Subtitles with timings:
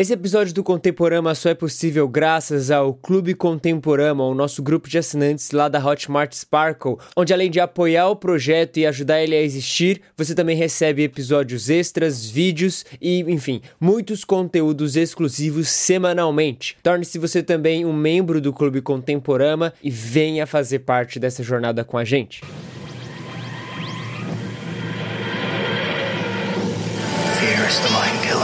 [0.00, 4.96] Esse episódio do Contemporama só é possível graças ao Clube Contemporama, o nosso grupo de
[4.96, 9.42] assinantes lá da Hotmart Sparkle, onde além de apoiar o projeto e ajudar ele a
[9.42, 16.78] existir, você também recebe episódios extras, vídeos e, enfim, muitos conteúdos exclusivos semanalmente.
[16.82, 21.98] Torne-se você também um membro do Clube Contemporama e venha fazer parte dessa jornada com
[21.98, 22.40] a gente.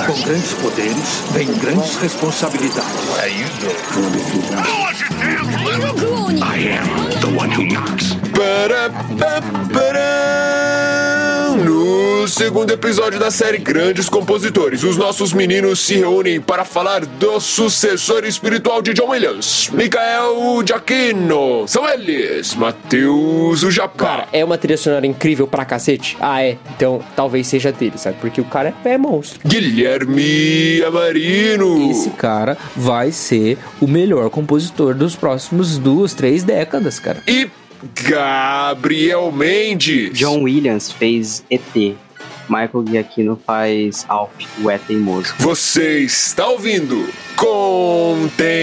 [0.06, 3.08] Com grandes poderes, vem grandes responsabilidades.
[6.42, 8.14] I am the one who knocks.
[11.56, 17.40] No segundo episódio da série Grandes Compositores, os nossos meninos se reúnem para falar do
[17.40, 21.66] sucessor espiritual de John Williams, Michael Giacchino.
[21.66, 24.04] São eles, Matheus o Japá.
[24.06, 26.14] Cara, é uma trilha sonora incrível pra cacete?
[26.20, 26.58] Ah, é.
[26.76, 28.18] Então talvez seja dele, sabe?
[28.20, 29.40] Porque o cara é monstro.
[29.42, 31.90] Guilherme Amarino.
[31.90, 37.22] Esse cara vai ser o melhor compositor dos próximos duas, três décadas, cara.
[37.26, 37.48] E
[37.94, 40.12] Gabriel Mendes.
[40.18, 41.96] John Williams fez ET.
[42.48, 44.30] Michael Giacchino faz Alf,
[44.62, 45.34] o É Teimoso.
[45.38, 48.56] Você está ouvindo Contemporama.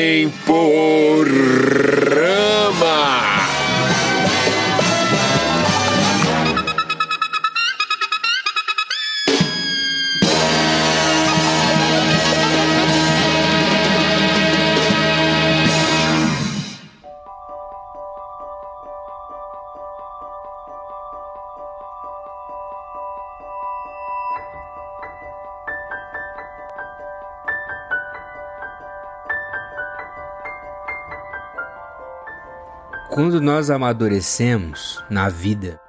[33.13, 35.79] Quando nós amadurecemos na vida,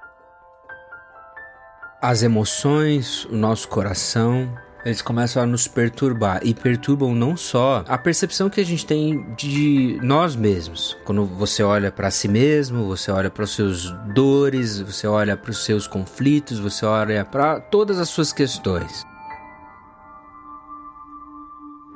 [1.98, 7.96] as emoções, o nosso coração, eles começam a nos perturbar e perturbam não só a
[7.96, 10.98] percepção que a gente tem de nós mesmos.
[11.06, 15.50] Quando você olha para si mesmo, você olha para os seus dores, você olha para
[15.50, 19.02] os seus conflitos, você olha para todas as suas questões.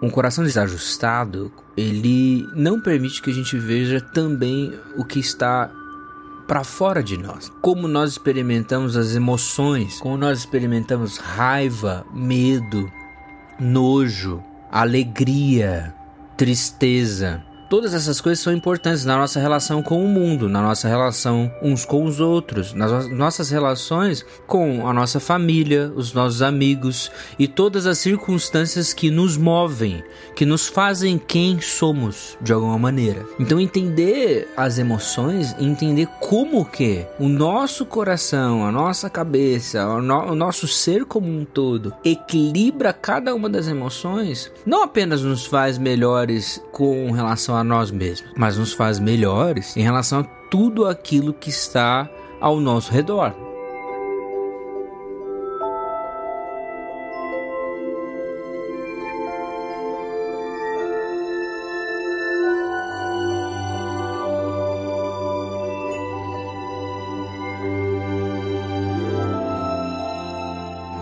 [0.01, 5.71] Um coração desajustado, ele não permite que a gente veja também o que está
[6.47, 7.53] para fora de nós.
[7.61, 12.91] Como nós experimentamos as emoções, como nós experimentamos raiva, medo,
[13.61, 15.95] nojo, alegria,
[16.37, 17.45] tristeza.
[17.69, 21.85] Todas essas coisas são importantes na nossa relação com o mundo, na nossa relação uns
[21.85, 27.87] com os outros, nas nossas relações com a nossa família, os nossos amigos e todas
[27.87, 30.03] as circunstâncias que nos movem,
[30.35, 33.27] que nos fazem quem somos de alguma maneira.
[33.39, 40.33] Então entender as emoções, entender como que o nosso coração, a nossa cabeça, o, no
[40.33, 45.77] o nosso ser como um todo equilibra cada uma das emoções, não apenas nos faz
[45.77, 51.33] melhores com relação a nós mesmos, mas nos faz melhores em relação a tudo aquilo
[51.33, 52.09] que está
[52.41, 53.48] ao nosso redor.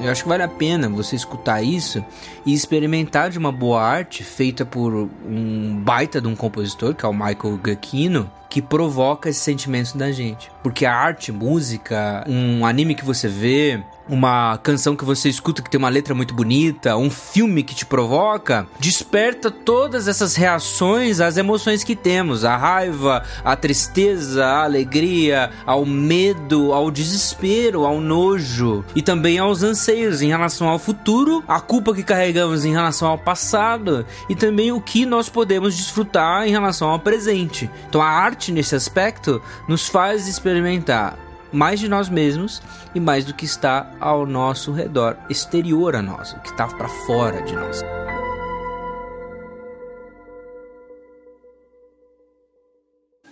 [0.06, 2.04] Eu acho que vale a pena você escutar isso
[2.44, 7.08] e experimentar de uma boa arte feita por um baita de um compositor, que é
[7.08, 10.50] o Michael Giacchino, que provoca esses sentimentos da gente.
[10.62, 15.70] Porque a arte, música, um anime que você vê, uma canção que você escuta que
[15.70, 21.36] tem uma letra muito bonita, um filme que te provoca, desperta todas essas reações às
[21.36, 28.84] emoções que temos, a raiva, a tristeza, a alegria, ao medo, ao desespero, ao nojo
[28.94, 33.18] e também aos anseios em relação ao futuro, a culpa que carregamos em relação ao
[33.18, 37.70] passado e também o que nós podemos desfrutar em relação ao presente.
[37.88, 41.18] Então a arte nesse aspecto nos faz experimentar
[41.52, 42.62] mais de nós mesmos
[42.94, 46.88] e mais do que está ao nosso redor, exterior a nós, o que está para
[46.88, 47.82] fora de nós.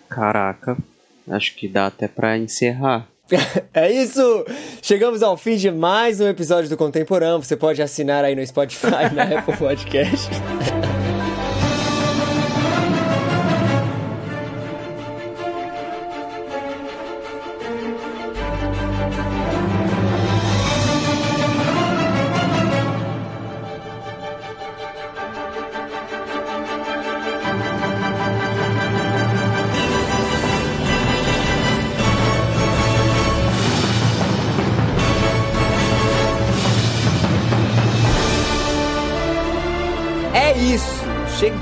[0.09, 0.77] Caraca,
[1.29, 3.06] acho que dá até pra encerrar.
[3.75, 4.44] é isso!
[4.81, 7.43] Chegamos ao fim de mais um episódio do Contemporâneo.
[7.43, 10.31] Você pode assinar aí no Spotify, na Apple Podcast.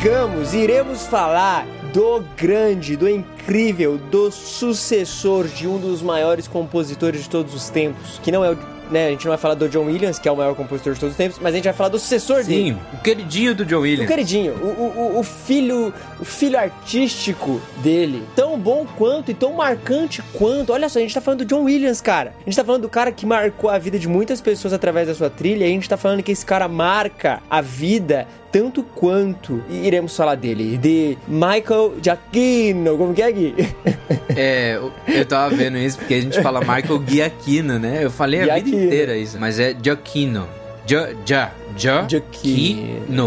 [0.03, 7.31] chegamos, iremos falar do grande, do incrível, do sucessor de um dos maiores compositores de
[7.31, 8.59] todos os tempos, que não é o
[8.91, 11.01] né, a gente não vai falar do John Williams, que é o maior compositor de
[11.01, 12.73] todos os tempos, mas a gente vai falar do sucessor dele.
[12.73, 14.05] Sim, o queridinho do John Williams.
[14.05, 19.55] O queridinho, o, o, o, filho, o filho artístico dele, tão bom quanto e tão
[19.55, 20.75] marcante quanto.
[20.75, 22.35] Olha só, a gente tá falando do John Williams, cara.
[22.39, 25.15] A gente tá falando do cara que marcou a vida de muitas pessoas através da
[25.15, 29.63] sua trilha, e a gente tá falando que esse cara marca a vida tanto quanto.
[29.69, 32.99] Iremos falar dele, de Michael Giacchino.
[32.99, 33.55] Como que é, Gui?
[34.35, 38.03] É, eu tava vendo isso porque a gente fala Michael Giacchino, né?
[38.03, 38.71] Eu falei a Giacchino.
[38.71, 40.49] vida inteira isso, mas é Giacchino.
[40.87, 42.09] Ja, ja, Giacchino.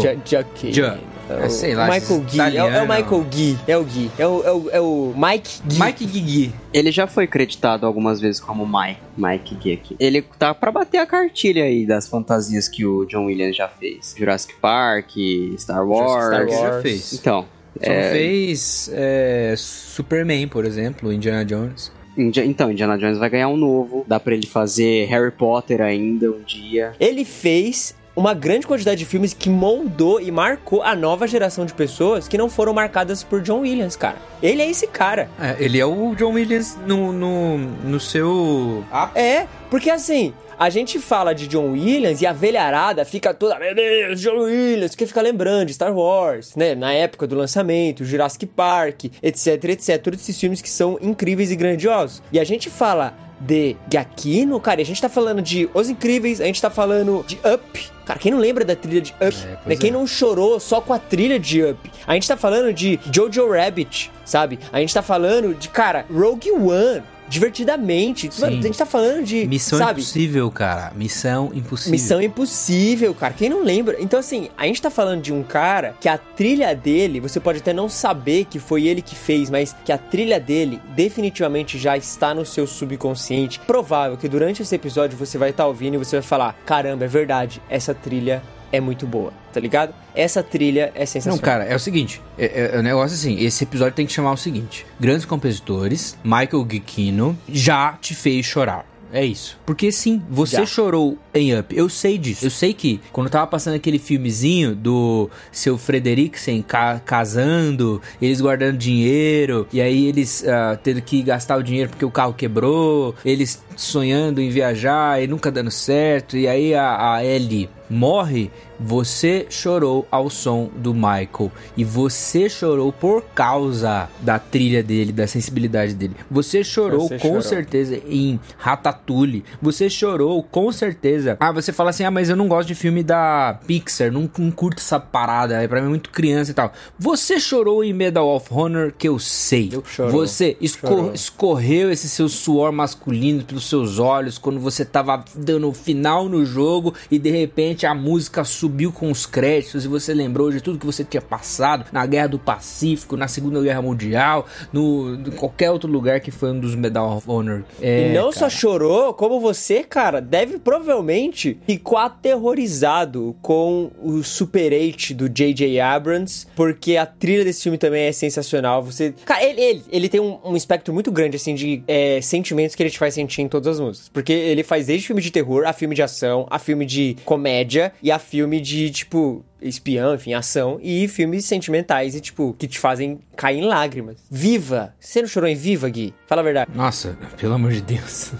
[0.72, 1.15] Giacchino.
[1.28, 1.34] Ja.
[1.44, 2.40] É, sei lá, Michael Gui.
[2.40, 2.88] É, o- é o.
[2.88, 3.58] Michael Gui.
[3.66, 4.10] É o Gui.
[4.18, 5.82] É o, é o, é o Mike Gui.
[5.82, 6.52] Mike Gigi.
[6.72, 9.96] Ele já foi creditado algumas vezes como Mike, Mike Geek.
[9.98, 14.14] Ele tá pra bater a cartilha aí das fantasias que o John Williams já fez.
[14.16, 15.10] Jurassic Park,
[15.58, 16.26] Star Wars.
[16.26, 16.82] Star já Wars.
[16.82, 17.12] fez.
[17.14, 17.46] Então,
[17.82, 21.92] Só é, fez é, Superman, por exemplo, Indiana Jones.
[22.18, 24.02] Então, Indiana Jones vai ganhar um novo.
[24.08, 26.92] Dá pra ele fazer Harry Potter ainda um dia.
[26.98, 31.74] Ele fez uma grande quantidade de filmes que moldou e marcou a nova geração de
[31.74, 34.16] pessoas que não foram marcadas por John Williams, cara.
[34.42, 35.28] Ele é esse cara.
[35.38, 38.82] É, ele é o John Williams no, no, no seu...
[39.14, 43.74] É, porque assim, a gente fala de John Williams e a velharada fica toda, meu
[43.74, 46.74] Deus, John Williams, porque fica lembrando de Star Wars, né?
[46.74, 50.02] Na época do lançamento, Jurassic Park, etc, etc.
[50.02, 52.22] Todos esses filmes que são incríveis e grandiosos.
[52.32, 56.40] E a gente fala de Giacchino, cara, e a gente tá falando de Os Incríveis,
[56.40, 57.95] a gente tá falando de Up.
[58.06, 59.18] Cara, quem não lembra da trilha de Up?
[59.20, 59.76] pois né?
[59.76, 59.92] Quem é.
[59.92, 61.90] não chorou só com a trilha de Up?
[62.06, 64.60] A gente tá falando de Jojo Rabbit, sabe?
[64.72, 68.30] A gente tá falando de, cara, Rogue One, divertidamente.
[68.38, 70.00] Mano, a gente tá falando de, Missão sabe?
[70.00, 70.92] Impossível, cara.
[70.94, 71.92] Missão Impossível.
[71.92, 73.34] Missão Impossível, cara.
[73.34, 73.96] Quem não lembra?
[74.00, 77.58] Então, assim, a gente tá falando de um cara que a trilha dele, você pode
[77.58, 81.96] até não saber que foi ele que fez, mas que a trilha dele definitivamente já
[81.96, 83.60] está no seu subconsciente.
[83.60, 87.08] Provável que durante esse episódio você vai estar ouvindo e você vai falar: caramba, é
[87.08, 88.42] verdade, essa trilha
[88.76, 89.94] é muito boa, tá ligado?
[90.14, 91.38] Essa trilha é Não, sensacional.
[91.40, 94.32] cara, é o seguinte, é, é, é um negócio assim, esse episódio tem que chamar
[94.32, 98.84] o seguinte, grandes compositores, Michael Giacchino já te fez chorar.
[99.12, 99.56] É isso.
[99.64, 100.66] Porque sim, você Já.
[100.66, 101.74] chorou em Up.
[101.74, 102.44] Eu sei disso.
[102.44, 108.76] Eu sei que quando tava passando aquele filmezinho do seu Frederiksen ca- casando, eles guardando
[108.76, 113.62] dinheiro, e aí eles ah, tendo que gastar o dinheiro porque o carro quebrou, eles
[113.76, 120.06] sonhando em viajar e nunca dando certo, e aí a, a Ellie morre, você chorou
[120.10, 126.14] ao som do Michael e você chorou por causa da trilha dele, da sensibilidade dele.
[126.30, 127.42] Você chorou Você com chorou.
[127.42, 129.44] certeza em Ratatouille.
[129.62, 131.36] Você chorou com certeza.
[131.40, 134.50] Ah, você fala assim: "Ah, mas eu não gosto de filme da Pixar, não, não
[134.50, 136.72] curto essa parada, é para mim muito criança e tal".
[136.98, 139.70] Você chorou em Medal of Honor, que eu sei.
[139.72, 140.12] Eu chorou.
[140.12, 141.12] Você esco- Chorou.
[141.14, 146.44] escorreu esse seu suor masculino pelos seus olhos quando você tava dando o final no
[146.44, 150.78] jogo e de repente a música subiu com os créditos e você lembrou de tudo
[150.78, 155.90] que você tinha passado na Guerra do Pacífico, na Segunda Guerra Mundial, no qualquer outro
[155.90, 157.64] lugar que foi um dos Medal of Honor.
[157.80, 158.50] É, E não só cara.
[158.50, 165.80] chorou, como você, cara, deve provavelmente ficou aterrorizado com o Super 8 do J.J.
[165.80, 168.82] Abrams, porque a trilha desse filme também é sensacional.
[168.82, 169.14] Você.
[169.24, 172.82] Cara, ele, ele, ele tem um, um espectro muito grande, assim, de é, sentimentos que
[172.82, 174.08] ele te faz sentir em todas as músicas.
[174.12, 177.65] Porque ele faz desde filme de terror, a filme de ação, a filme de comédia
[178.02, 179.44] e a filme de, tipo.
[179.60, 184.16] Espião, enfim, ação e filmes sentimentais e, tipo, que te fazem cair em lágrimas.
[184.30, 184.94] Viva!
[185.00, 186.14] Você não chorou em Viva, Gui?
[186.26, 186.70] Fala a verdade.
[186.74, 188.32] Nossa, pelo amor de Deus.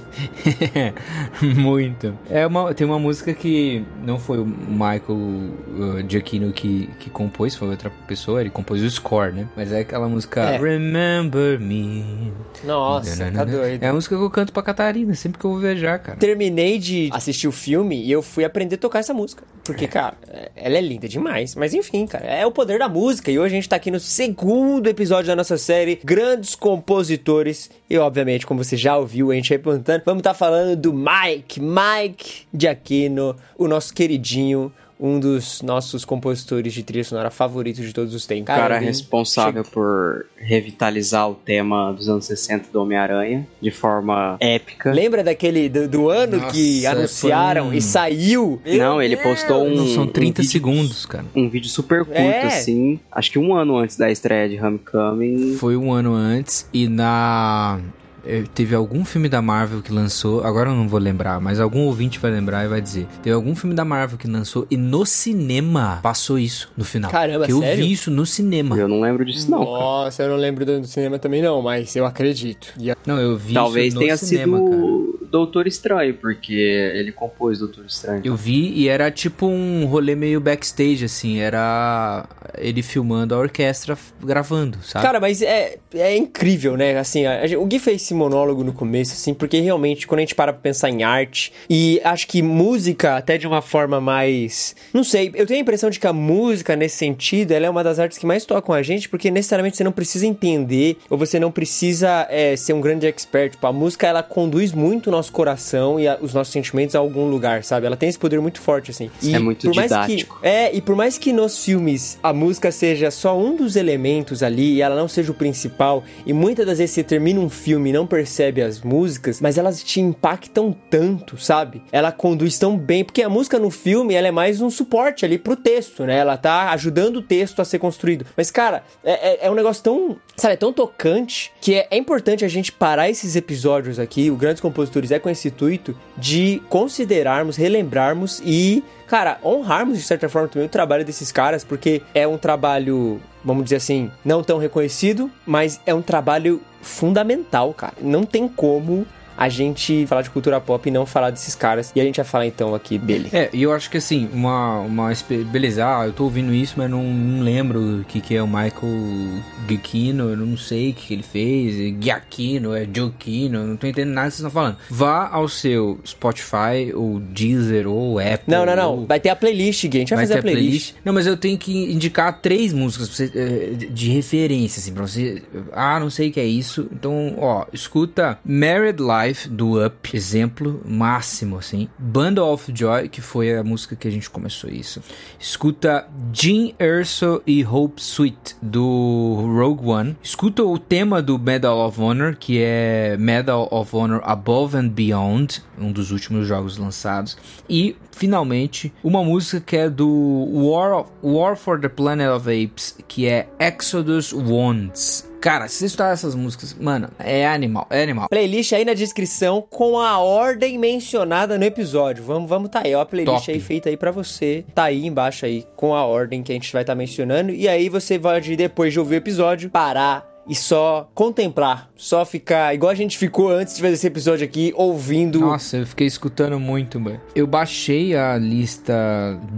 [1.40, 2.16] Muito.
[2.30, 7.54] É uma, tem uma música que não foi o Michael uh, Giacchino que, que compôs,
[7.54, 9.48] foi outra pessoa, ele compôs o score, né?
[9.56, 10.58] Mas é aquela música É.
[10.58, 12.32] Remember Me.
[12.64, 13.82] Nossa, tá doido.
[13.82, 16.18] É a música que eu canto pra Catarina, sempre que eu vou viajar, cara.
[16.18, 19.44] Terminei de assistir o filme e eu fui aprender a tocar essa música.
[19.64, 21.54] Porque, cara, é- ela é linda demais.
[21.54, 23.30] Mas enfim, cara, é o poder da música.
[23.30, 27.70] E hoje a gente tá aqui no segundo episódio da nossa série Grandes Compositores.
[27.88, 31.60] E, obviamente, como você já ouviu, a gente aí perguntando, vamos estar falando do Mike,
[31.60, 34.72] Mike Giacchino, o nosso queridinho.
[34.98, 38.44] Um dos nossos compositores de trilha sonora favoritos de todos os tempos.
[38.54, 44.90] O cara responsável por revitalizar o tema dos anos 60 do Homem-Aranha de forma épica.
[44.92, 48.62] Lembra daquele do, do ano Nossa, que anunciaram foi um- e saiu?
[48.64, 51.26] Não, ele postou um, Não, são um 30 vídeo- segundos, cara.
[51.34, 52.46] Um vídeo super curto, É.
[52.46, 52.98] assim.
[53.12, 55.56] Acho que um ano antes da estreia de Homecoming.
[55.58, 57.80] Foi um ano antes e na.
[58.26, 61.80] Eh, teve algum filme da Marvel que lançou, agora eu não vou lembrar, mas algum
[61.86, 63.06] ouvinte vai lembrar e vai dizer.
[63.22, 67.10] Teve algum filme da Marvel que lançou e no cinema passou isso no final.
[67.10, 67.84] Caramba, que eu sério?
[67.84, 68.76] vi isso no cinema.
[68.76, 69.58] Eu não lembro disso, não.
[69.58, 69.70] cara.
[69.70, 72.72] Nossa, eu não lembro do cinema também não, mas eu acredito.
[72.78, 75.05] E a- Não, eu vi Talvez isso no tenha cinema, sido cara.
[75.30, 78.22] Doutor Estranho, porque ele compôs Doutor Estranho.
[78.24, 81.38] Eu vi e era tipo um rolê meio backstage, assim.
[81.40, 82.26] Era
[82.58, 85.04] ele filmando a orquestra gravando, sabe?
[85.04, 86.96] Cara, mas é, é incrível, né?
[86.98, 90.22] Assim, a- a o Gui fez esse monólogo no começo, assim, porque realmente, quando a
[90.22, 94.74] gente para pra pensar em arte, e acho que música, até de uma forma mais.
[94.92, 97.82] Não sei, eu tenho a impressão de que a música, nesse sentido, ela é uma
[97.84, 101.38] das artes que mais tocam a gente, porque necessariamente você não precisa entender, ou você
[101.40, 103.52] não precisa é, ser um grande expert.
[103.52, 107.28] Tipo, a música, ela conduz muito nosso coração e a- os nossos sentimentos a algum
[107.28, 107.86] lugar, sabe?
[107.86, 109.10] Ela tem esse poder muito forte, assim.
[109.22, 110.38] E É muito por mais que- didático.
[110.42, 114.74] é, e por mais que nos filmes a música seja só um dos elementos ali
[114.74, 117.92] e ela não seja o principal, e muitas das vezes você termina um filme e
[117.92, 121.82] não percebe as músicas, mas elas te impactam tanto, sabe?
[121.90, 125.38] Ela conduz tão bem, porque a música no filme ela é mais um suporte ali
[125.38, 126.18] pro texto, né?
[126.18, 128.26] Ela tá ajudando o texto a ser construído.
[128.36, 129.12] Mas, cara, é,
[129.44, 132.70] é- é um negócio tão, sabe, é tão tocante que é, é importante a gente
[132.72, 138.82] parar esses episódios aqui, o Grandes Compositores é com esse intuito de considerarmos, relembrarmos e
[139.06, 143.64] cara, honrarmos de certa forma também o trabalho desses caras, porque é um trabalho, vamos
[143.64, 147.94] dizer assim, não tão reconhecido, mas é um trabalho fundamental, cara.
[148.00, 149.06] Não tem como
[149.36, 151.92] a gente falar de cultura pop e não falar desses caras.
[151.94, 153.28] E a gente vai falar então aqui dele.
[153.32, 154.80] É, e eu acho que assim, uma.
[154.80, 155.12] uma
[155.50, 158.46] beleza, ah, eu tô ouvindo isso, mas não, não lembro o que, que é o
[158.46, 161.74] Michael Giacchino, eu não sei o que, que ele fez.
[161.80, 164.76] é Giacchino, é Gioquino, eu não tô entendendo nada que vocês estão falando.
[164.90, 168.44] Vá ao seu Spotify, ou Deezer, ou Apple.
[168.46, 168.96] Não, não, não.
[168.98, 169.98] ou- Vai ter a playlist, Gui.
[169.98, 170.94] A gente vai, fazer ter a playlist.
[171.04, 174.92] Não, mas eu tenho que indicar três músicas pra você, eh, de- de referência, assim,
[174.92, 175.42] pra você.
[175.72, 176.88] Ah, não sei o que é isso.
[176.92, 181.88] Então, ó, escuta Married Life do Up, exemplo máximo, assim.
[181.98, 185.00] Bundle of Joy, que foi a música que a gente começou isso.
[185.38, 190.16] Escuta Jim Erso e Hope Sweet do Rogue One.
[190.22, 195.62] Escuta o tema do Medal of Honor, que é Medal of Honor Above and Beyond,
[195.78, 197.36] um dos últimos jogos lançados.
[197.68, 200.08] E finalmente uma música que é do
[200.52, 205.25] War, of- War for the Planet of Apes, que é Exodus Wands.
[205.40, 208.28] Cara, se você escutar essas músicas, mano, é animal, é animal.
[208.28, 212.24] Playlist aí na descrição com a ordem mencionada no episódio.
[212.24, 213.52] Vamos, vamos tá aí, ó, a playlist Top.
[213.52, 214.64] aí feita aí pra você.
[214.74, 217.88] Tá aí embaixo aí com a ordem que a gente vai estar mencionando e aí
[217.88, 222.94] você pode depois de ouvir o episódio parar e só contemplar, só ficar igual a
[222.94, 227.20] gente ficou antes de fazer esse episódio aqui ouvindo Nossa, eu fiquei escutando muito, mano.
[227.34, 228.94] Eu baixei a lista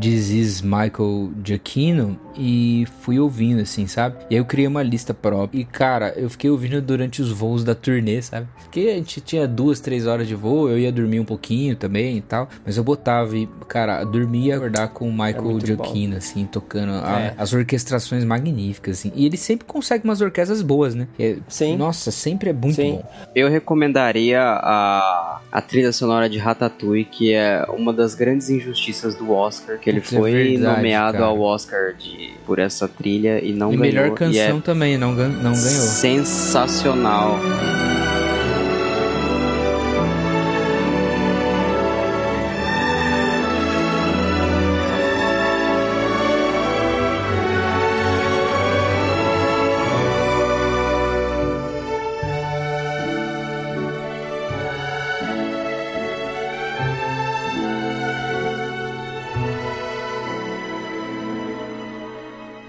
[0.01, 4.17] This is Michael Giacchino e fui ouvindo, assim, sabe?
[4.31, 5.59] E aí eu criei uma lista própria.
[5.61, 8.47] E, cara, eu fiquei ouvindo durante os voos da turnê, sabe?
[8.63, 12.19] Porque a gente tinha duas, três horas de voo, eu ia dormir um pouquinho também
[12.19, 12.49] e tal.
[12.65, 16.93] Mas eu botava e, cara, dormia e acordar com o Michael muito Giacchino, assim, tocando
[16.93, 17.35] a- É.
[17.37, 19.13] as orquestrações magníficas, assim.
[19.15, 21.09] E ele sempre consegue umas orquestras boas, né?
[21.19, 21.77] É- Sim.
[21.77, 22.93] Nossa, sempre é muito Sim.
[22.93, 23.11] bom.
[23.35, 29.33] Eu recomendaria a, a trilha sonora de Ratatouille, que é uma das grandes injustiças do
[29.33, 31.25] Oscar, que ele Putz, é foi verdade, nomeado cara.
[31.27, 33.81] ao Oscar de, por essa trilha e não e ganhou.
[33.81, 35.83] melhor e canção é também, não, não ganhou.
[35.83, 37.39] sensacional.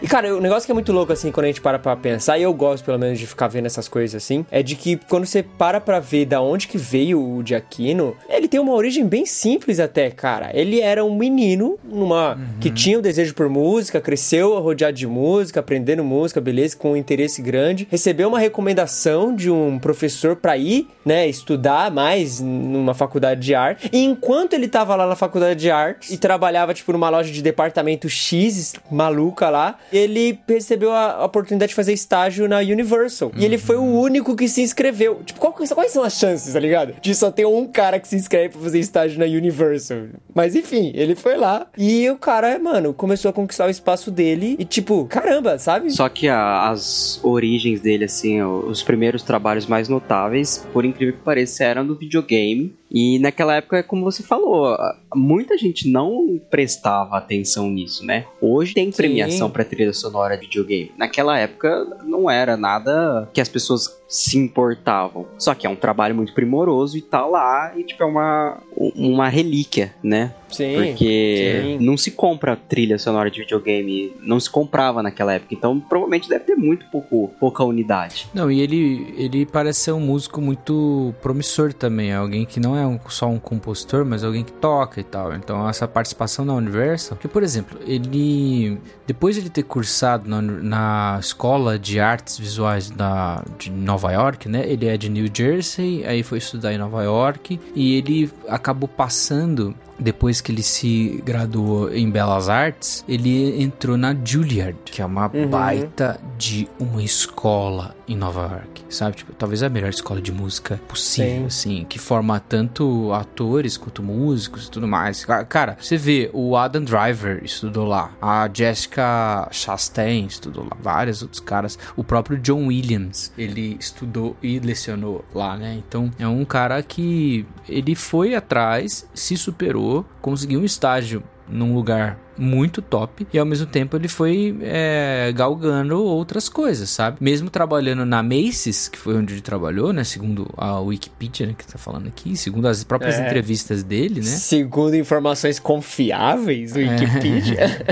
[0.10, 2.44] Cara, o negócio que é muito louco, assim, quando a gente para pra pensar, e
[2.44, 5.44] eu gosto, pelo menos, de ficar vendo essas coisas, assim, é de que quando você
[5.44, 9.80] para pra ver da onde que veio o Giacchino, ele tem uma origem bem simples
[9.80, 10.50] até, cara.
[10.54, 15.60] Ele era um menino numa que tinha o desejo por música, cresceu rodeado de música,
[15.60, 20.88] aprendendo música, beleza, com um interesse grande, recebeu uma recomendação de um professor pra ir,
[21.06, 23.90] né, estudar mais numa faculdade de arte.
[23.94, 27.42] E enquanto ele tava lá na faculdade de arte e trabalhava, tipo, numa loja de
[27.44, 33.32] departamento X, maluca lá, ele percebeu a oportunidade de fazer estágio na Universal.
[33.36, 35.22] E ele foi o único que se inscreveu.
[35.26, 36.96] Tipo, qual quais são as chances, tá ligado?
[37.02, 40.08] De só ter um cara que se inscreve pra fazer estágio na Universal.
[40.34, 44.56] Mas enfim, ele foi lá e o cara, mano, começou a conquistar o espaço dele
[44.58, 45.90] e, tipo, caramba, sabe?
[45.92, 51.22] Só que a- as origens dele, assim, os primeiros trabalhos mais notáveis, por incrível que
[51.24, 52.76] pareça, eram do videogame.
[52.92, 54.76] E naquela época, como você falou,
[55.16, 58.26] muita gente não prestava atenção nisso, né?
[58.42, 60.92] Hoje tem premiação para trilha sonora de videogame.
[60.98, 65.28] Naquela época não era nada que as pessoas se importavam.
[65.38, 69.30] Só que é um trabalho muito primoroso e tá lá e tipo é uma uma
[69.30, 70.34] relíquia, né?
[70.50, 70.76] Sim.
[70.76, 71.86] Porque sim.
[71.86, 75.54] não se compra trilha sonora de videogame, não se comprava naquela época.
[75.54, 78.28] Então provavelmente deve ter muito pouco, pouca unidade.
[78.34, 82.12] Não, e ele, ele parece ser um músico muito promissor também.
[82.12, 85.34] É alguém que não é um- só um compositor, mas alguém que toca e tal.
[85.34, 87.18] Então essa participação na Universal.
[87.18, 88.78] Que, por exemplo, ele.
[89.06, 94.48] Depois de ele ter cursado na, na escola de artes visuais da, de Nova York,
[94.48, 94.64] né?
[94.68, 97.60] Ele é de New Jersey, aí foi estudar em Nova York.
[97.76, 104.16] E ele acabou passando depois que ele se graduou em Belas Artes, ele entrou na
[104.16, 109.16] Juilliard, que é uma baita de uma escola em Nova York, sabe?
[109.18, 114.66] Tipo, talvez a melhor escola de música possível, assim, que forma tanto atores quanto músicos
[114.68, 115.24] e tudo mais.
[115.24, 121.22] Ca- Cara, você vê, o Adam Driver estudou lá, a Jessica Chastain estudou lá, vários
[121.22, 125.76] outros caras, o próprio John Williams, ele estudou e lecionou lá, né?
[125.88, 132.18] Então, é um cara que ele foi atrás, se superou, conseguiu um estágio num lugar
[132.40, 137.18] muito top e ao mesmo tempo ele foi é, galgando outras coisas, sabe?
[137.20, 140.04] Mesmo trabalhando na Macy's, que foi onde ele trabalhou, né?
[140.04, 143.26] Segundo a Wikipedia, né, que tá falando aqui, segundo as próprias É.
[143.28, 144.26] entrevistas dele, né?
[144.26, 147.86] Segundo informações confiáveis do Wikipedia.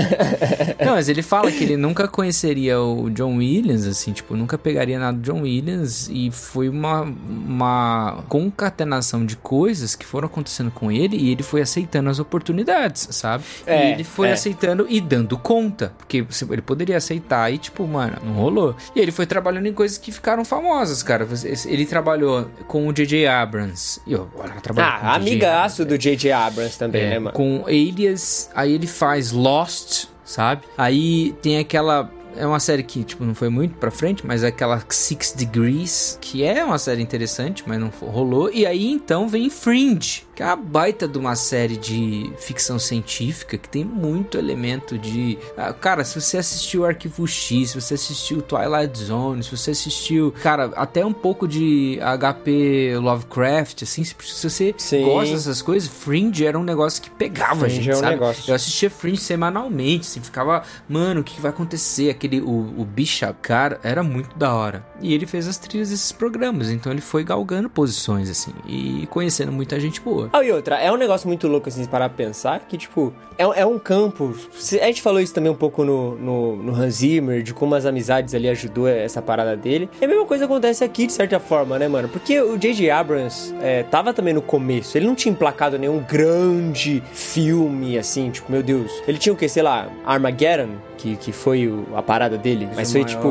[0.84, 4.98] Não, mas ele fala que ele nunca conheceria o John Williams, assim, tipo, nunca pegaria
[4.98, 10.90] nada do John Williams e foi uma, uma concatenação de coisas que foram acontecendo com
[10.90, 13.44] ele e ele foi aceitando as oportunidades, sabe?
[13.66, 14.32] É, e ele foi é.
[14.38, 18.76] Aceitando e dando conta, porque ele poderia aceitar e, tipo, mano, não rolou.
[18.94, 21.26] E ele foi trabalhando em coisas que ficaram famosas, cara.
[21.66, 23.26] Ele trabalhou com o J.J.
[23.26, 24.00] Abrams.
[24.06, 24.28] E o
[24.76, 26.32] ah, amigaço do J.J.
[26.32, 27.32] Abrams também, É, né, mano?
[27.32, 30.62] Com Alias, aí ele faz Lost, sabe?
[30.76, 32.10] Aí tem aquela.
[32.36, 36.18] É uma série que, tipo, não foi muito pra frente, mas é aquela Six Degrees,
[36.20, 38.48] que é uma série interessante, mas não rolou.
[38.52, 43.58] E aí então vem Fringe, que é uma baita de uma série de ficção científica
[43.58, 45.36] que tem muito elemento de.
[45.56, 50.32] Ah, cara, se você assistiu Arquivo X, se você assistiu Twilight Zone, se você assistiu,
[50.40, 55.02] cara, até um pouco de HP Lovecraft, assim, se você Sim.
[55.02, 58.12] gosta dessas coisas, Fringe era um negócio que pegava a Fringe gente, é um sabe?
[58.12, 58.44] negócio.
[58.48, 62.10] Eu assistia Fringe semanalmente, assim, ficava, mano, o que, que vai acontecer?
[62.10, 64.86] Aquele, o, o Bishop, cara, era muito da hora.
[65.00, 69.50] E ele fez as trilhas desses programas, então ele foi galgando posições, assim, e conhecendo
[69.50, 70.27] muita gente boa.
[70.32, 73.42] Ah, e outra, é um negócio muito louco, assim, parar pra pensar, que, tipo, é,
[73.60, 74.34] é um campo...
[74.80, 77.86] A gente falou isso também um pouco no, no, no Hans Zimmer, de como as
[77.86, 79.88] amizades ali ajudou essa parada dele.
[80.00, 82.08] E a mesma coisa acontece aqui, de certa forma, né, mano?
[82.08, 82.90] Porque o J.J.
[82.90, 88.50] Abrams é, tava também no começo, ele não tinha emplacado nenhum grande filme, assim, tipo,
[88.50, 88.92] meu Deus.
[89.06, 92.92] Ele tinha o que, sei lá, Armageddon, que, que foi o- a parada dele, mas
[92.92, 93.28] foi, tipo...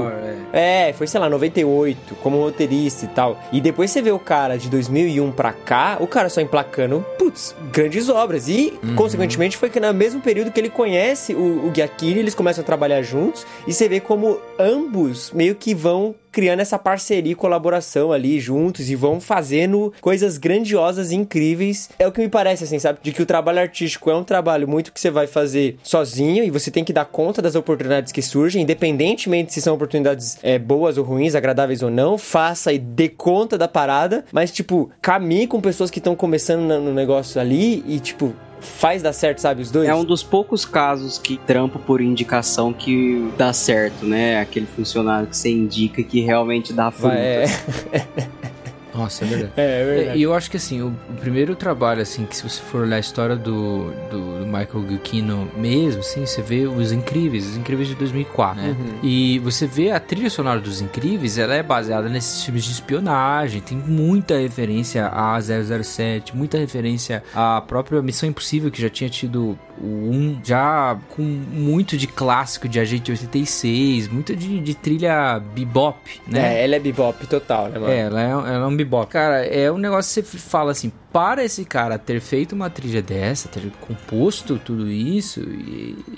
[0.54, 3.38] É, foi, sei lá, 98, como roteirista e tal.
[3.52, 7.54] E depois você vê o cara de 2001 pra cá, o cara só emplacando, putz,
[7.72, 8.48] grandes obras.
[8.48, 12.62] E, consequentemente, foi que no mesmo período que ele conhece o, o Giacchini, eles começam
[12.64, 13.46] a trabalhar juntos.
[13.68, 18.92] E você vê como ambos meio que vão criando essa parceria e colaboração ali juntos
[18.92, 21.90] e vão fazendo coisas grandiosas e incríveis.
[21.98, 23.00] É o que me parece, assim, sabe?
[23.02, 26.52] De que o trabalho artístico é um trabalho muito que você vai fazer sozinho e
[26.52, 31.00] você tem que dar conta das oportunidades que surgem, independentemente se são oportunidades é, boas
[31.00, 35.60] ou ruins, agradáveis ou não, faça e dê conta da parada, mas, tipo, caminhe com
[35.60, 39.62] pessoas que estão começando no negócio ali e, tipo, faz dar certo, sabe?
[39.62, 39.88] Os dois.
[39.88, 44.40] É um dos poucos casos que trampo por indicação que dá certo, né?
[44.40, 47.08] Aquele funcionário que você indica que realmente dá fruto.
[47.10, 47.46] Vai, é,
[48.98, 49.54] Nossa, é verdade.
[49.56, 50.20] é verdade.
[50.20, 52.96] E eu acho que assim, o, o primeiro trabalho, assim, que se você for olhar
[52.96, 57.88] a história do, do, do Michael Giacchino mesmo, assim, você vê Os Incríveis, Os Incríveis
[57.88, 58.76] de 2004, né?
[59.04, 63.62] E você vê a trilha sonora dos Incríveis, ela é baseada nesses filmes de espionagem,
[63.62, 69.58] tem muita referência a 007, muita referência à própria Missão Impossível, que já tinha tido
[69.82, 75.98] o 1, já com muito de clássico de Agente 86, muito de, de trilha bebop,
[76.28, 76.60] né?
[76.60, 77.92] É, ela é bebop total, né, mano?
[77.92, 79.12] É, ela é, ela é um bebop.
[79.12, 83.02] Cara, é um negócio que você fala assim, para esse cara ter feito uma trilha
[83.02, 85.42] dessa, ter composto tudo isso,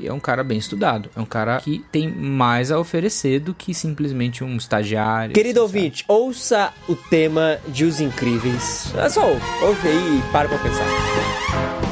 [0.04, 1.10] é um cara bem estudado.
[1.16, 5.34] É um cara que tem mais a oferecer do que simplesmente um estagiário.
[5.34, 8.94] Querido assim, ouvinte, ouça o tema de Os Incríveis.
[8.96, 11.89] É só ouve, ouve aí e para pra pensar.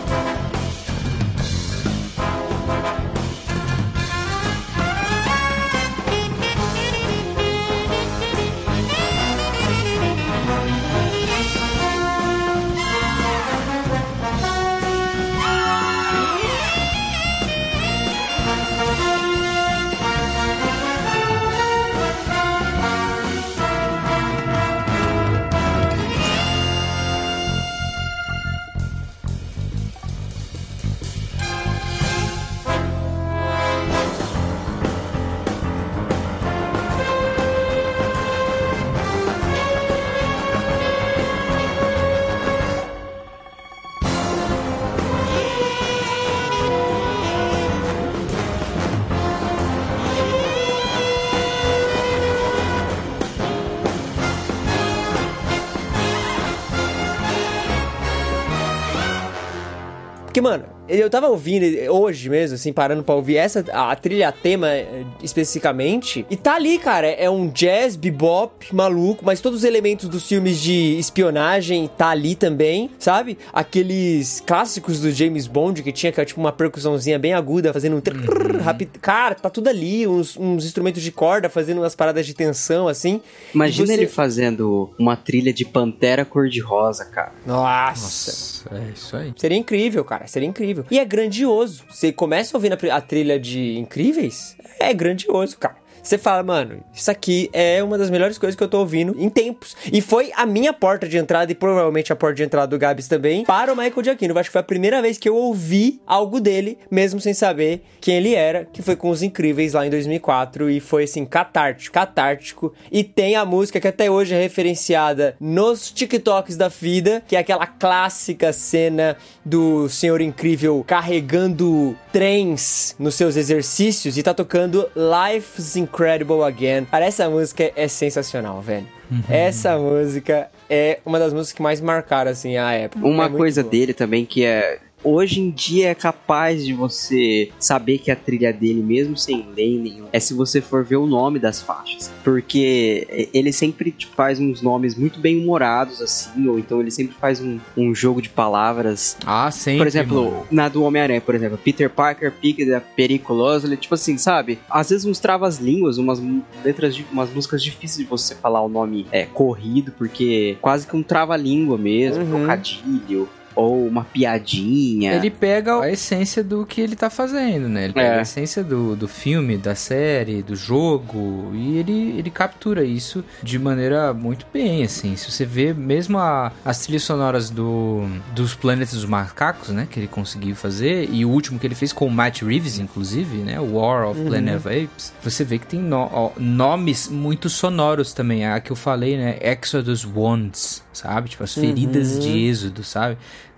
[61.00, 65.04] Eu tava ouvindo hoje mesmo, assim, parando pra ouvir essa, a trilha a tema eh,
[65.24, 70.28] especificamente, e tá ali, cara, é um jazz, bebop, maluco, mas todos os elementos dos
[70.28, 73.38] filmes de espionagem tá ali também, sabe?
[73.54, 77.96] Aqueles clássicos do James Bond que tinha, que era tipo uma percussãozinha bem aguda, fazendo
[77.98, 79.00] um rápido.
[79.02, 83.22] Cara, tá tudo ali, uns, uns instrumentos de corda fazendo umas paradas de tensão, assim.
[83.54, 87.34] Imagina você- ele fazendo uma trilha de Pantera Cor-de-Rosa, cara.
[87.46, 88.32] Nossa.
[88.68, 89.34] Nossa, é isso aí.
[89.36, 90.28] Seria incrível, cara.
[90.28, 90.86] Seria incrível.
[90.90, 91.84] E é grandioso.
[91.90, 95.87] Você começa ouvindo a, a trilha de Incríveis, é grandioso, cara.
[96.08, 99.30] Você fala, mano, isso aqui é uma das melhores coisas que eu tô ouvindo em
[99.30, 99.76] tempos.
[99.92, 103.10] E foi a minha porta de entrada, e provavelmente a porta de entrada do Gabs
[103.10, 104.40] também, para o Michael Giacchino.
[104.40, 108.16] Acho que foi a primeira vez que eu ouvi algo dele, mesmo sem saber quem
[108.16, 110.70] ele era, que foi com Os Incríveis lá em 2004.
[110.70, 112.74] E foi, assim, catártico, catártico.
[112.90, 117.40] E tem a música que até hoje é referenciada nos TikToks da vida, que é
[117.40, 125.76] aquela clássica cena do Senhor Incrível carregando trens nos seus exercícios e tá tocando Life's
[125.98, 126.86] Incredible Again.
[126.86, 128.86] Cara, essa música é sensacional, velho.
[129.28, 133.06] Essa música é uma das músicas que mais marcaram, assim, a época.
[133.06, 133.72] Uma É coisa boa.
[133.72, 134.80] dele também que é.
[135.10, 139.78] Hoje em dia é capaz de você saber que a trilha dele, mesmo sem lei
[139.80, 142.12] nenhum, é se você for ver o nome das faixas.
[142.26, 147.16] Porque ele sempre tipo, faz uns nomes muito bem humorados, assim, ou então ele sempre
[147.16, 149.78] faz um, um jogo de palavras Ah, sempre.
[149.78, 150.48] por exemplo, mano.
[150.52, 154.60] na do Homem-Aranha, por exemplo, Peter Parker, Picked, Periculoso, ele, tipo assim, sabe?
[154.70, 156.22] Às vezes uns travas-línguas, umas
[156.66, 160.98] letras, de, umas músicas difíceis de você falar o nome é, corrido, porque quase que
[160.98, 162.30] um trava-língua mesmo, Uhum.
[162.30, 165.14] trocadilho, ou uma piadinha.
[165.14, 167.86] Ele pega a essência do que ele tá fazendo, né?
[167.86, 168.20] Ele pega É.
[168.20, 173.58] a essência do, do filme, da série, do jogo, e ele, ele captura isso de
[173.60, 175.16] maneira muito bem, assim.
[175.16, 178.04] Se você vê mesmo a- as trilhas sonoras do,
[178.36, 179.88] dos Planetas dos Macacos, né?
[179.90, 183.38] Que ele conseguiu fazer, e o último que ele fez com o Matt Reeves, inclusive,
[183.38, 183.60] né?
[183.60, 188.14] O War of Planet of Apes, você vê que tem no- ó, nomes muito sonoros
[188.14, 188.46] também.
[188.46, 189.38] A que eu falei, né?
[189.42, 191.30] Exodus Wounds, sabe?
[191.30, 193.18] Tipo, as feridas de êxodo, sabe?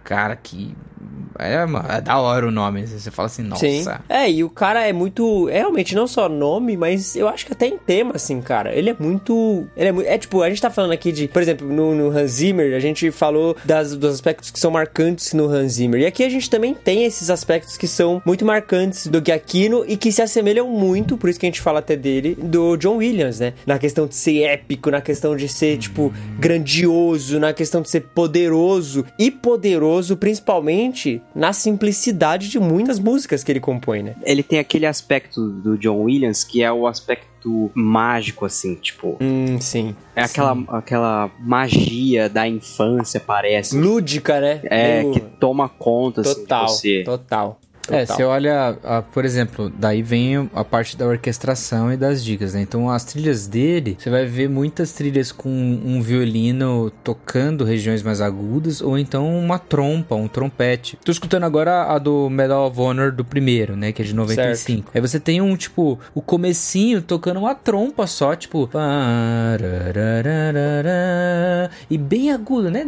[0.10, 0.76] Cara, que.
[1.38, 1.54] É,
[1.98, 2.86] é da hora o nome.
[2.86, 3.62] Você fala assim, nossa.
[3.62, 3.86] Sim.
[4.10, 5.48] É, e o cara é muito.
[5.50, 8.74] É realmente não só nome, mas eu acho que até em tema, assim, cara.
[8.74, 9.68] Ele é muito.
[9.78, 10.08] Ele é muito.
[10.08, 11.28] É tipo, a gente tá falando aqui de.
[11.28, 15.32] Por exemplo, no, no Hans Zimmer, a gente falou das, dos aspectos que são marcantes
[15.34, 16.02] no Hans Zimmer.
[16.02, 19.96] E aqui a gente também tem esses aspectos que são muito marcantes do Giacchino e
[19.96, 23.40] que se assemelham muito, por isso que a gente fala até dele, do John Williams,
[23.40, 23.54] né?
[23.64, 28.02] Na questão de ser épico, na questão de ser, tipo, grandioso, na questão de ser
[28.02, 34.16] poderoso e poderoso, principalmente na simplicidade de muitas músicas que ele compõe, né?
[34.24, 39.18] Ele tem aquele aspecto do John Williams que é o aspecto mágico, assim, tipo.
[39.22, 39.96] Hum, sim.
[40.16, 43.78] É aquela, aquela magia da infância, parece.
[43.78, 44.60] Lúdica, né?
[44.64, 47.04] É, Meio- que toma conta assim, total, de você.
[47.04, 47.60] total.
[47.92, 52.54] É, você olha, a- por exemplo, daí vem a parte da orquestração e das dicas,
[52.54, 52.62] né?
[52.62, 58.22] Então, as trilhas dele, você vai ver muitas trilhas com um violino tocando regiões mais
[58.22, 60.98] agudas, ou então uma trompa, um trompete.
[61.04, 63.92] Tô escutando agora a do Medal of Honor do primeiro, né?
[63.92, 64.92] Que é de 95.
[64.94, 68.70] Aí você tem um, tipo, o comecinho tocando uma trompa só, tipo...
[71.90, 72.86] E bem agudo, né?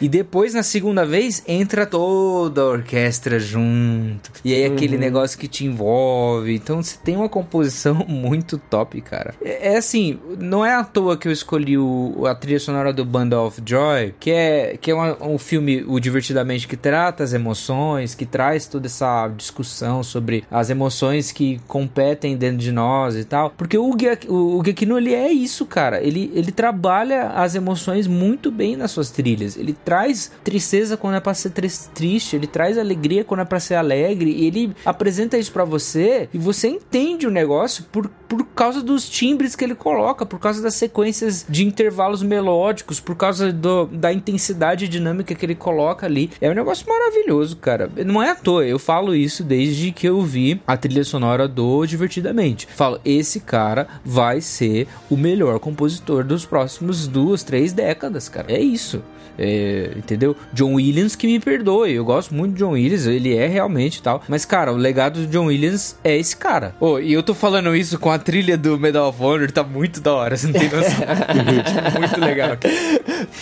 [0.00, 4.30] E depois, na segunda vez, entra toda a orquestra junto.
[4.44, 6.54] E aí aquele negócio que te envolve.
[6.54, 9.34] Então você tem uma composição muito top, cara.
[9.42, 13.04] É, é assim, não é à toa que eu escolhi o, a trilha sonora do
[13.04, 17.32] Band of Joy, que é, que é uma- um filme, o Divertidamente, que trata as
[17.32, 23.24] emoções, que traz toda essa discussão sobre as emoções que competem dentro de nós e
[23.24, 23.50] tal.
[23.56, 23.90] Porque o,
[24.28, 26.02] o, o Giacchino, ele é isso, cara.
[26.02, 29.56] Ele, ele trabalha as emoções muito bem nas suas trilhas.
[29.56, 33.60] Ele traz tristeza quando é pra ser tris- triste, ele traz alegria quando é pra
[33.60, 38.44] ser alegre, e ele apresenta isso pra você e você entende o negócio por, por
[38.54, 43.52] causa dos timbres que ele coloca, por causa das sequências de intervalos melódicos, por causa
[43.52, 46.30] do- da intensidade dinâmica que ele coloca ali.
[46.40, 47.90] É um negócio maravilhoso, cara.
[48.04, 51.84] Não é à toa, eu falo isso desde que eu vi a trilha sonora do
[51.86, 52.66] Divertidamente.
[52.74, 58.52] Falo, esse cara vai ser o melhor compositor dos próximos duas, três décadas, cara.
[58.52, 59.02] É isso.
[59.38, 60.36] É, entendeu?
[60.52, 61.92] John Williams que me perdoe.
[61.92, 64.22] Eu gosto muito de John Williams, ele é realmente tal.
[64.28, 66.74] Mas, cara, o legado do John Williams é esse cara.
[66.80, 70.00] Ô, e eu tô falando isso com a trilha do Medal of Honor, tá muito
[70.00, 70.90] da hora, você não tem noção.
[70.90, 72.56] Tipo, muito legal.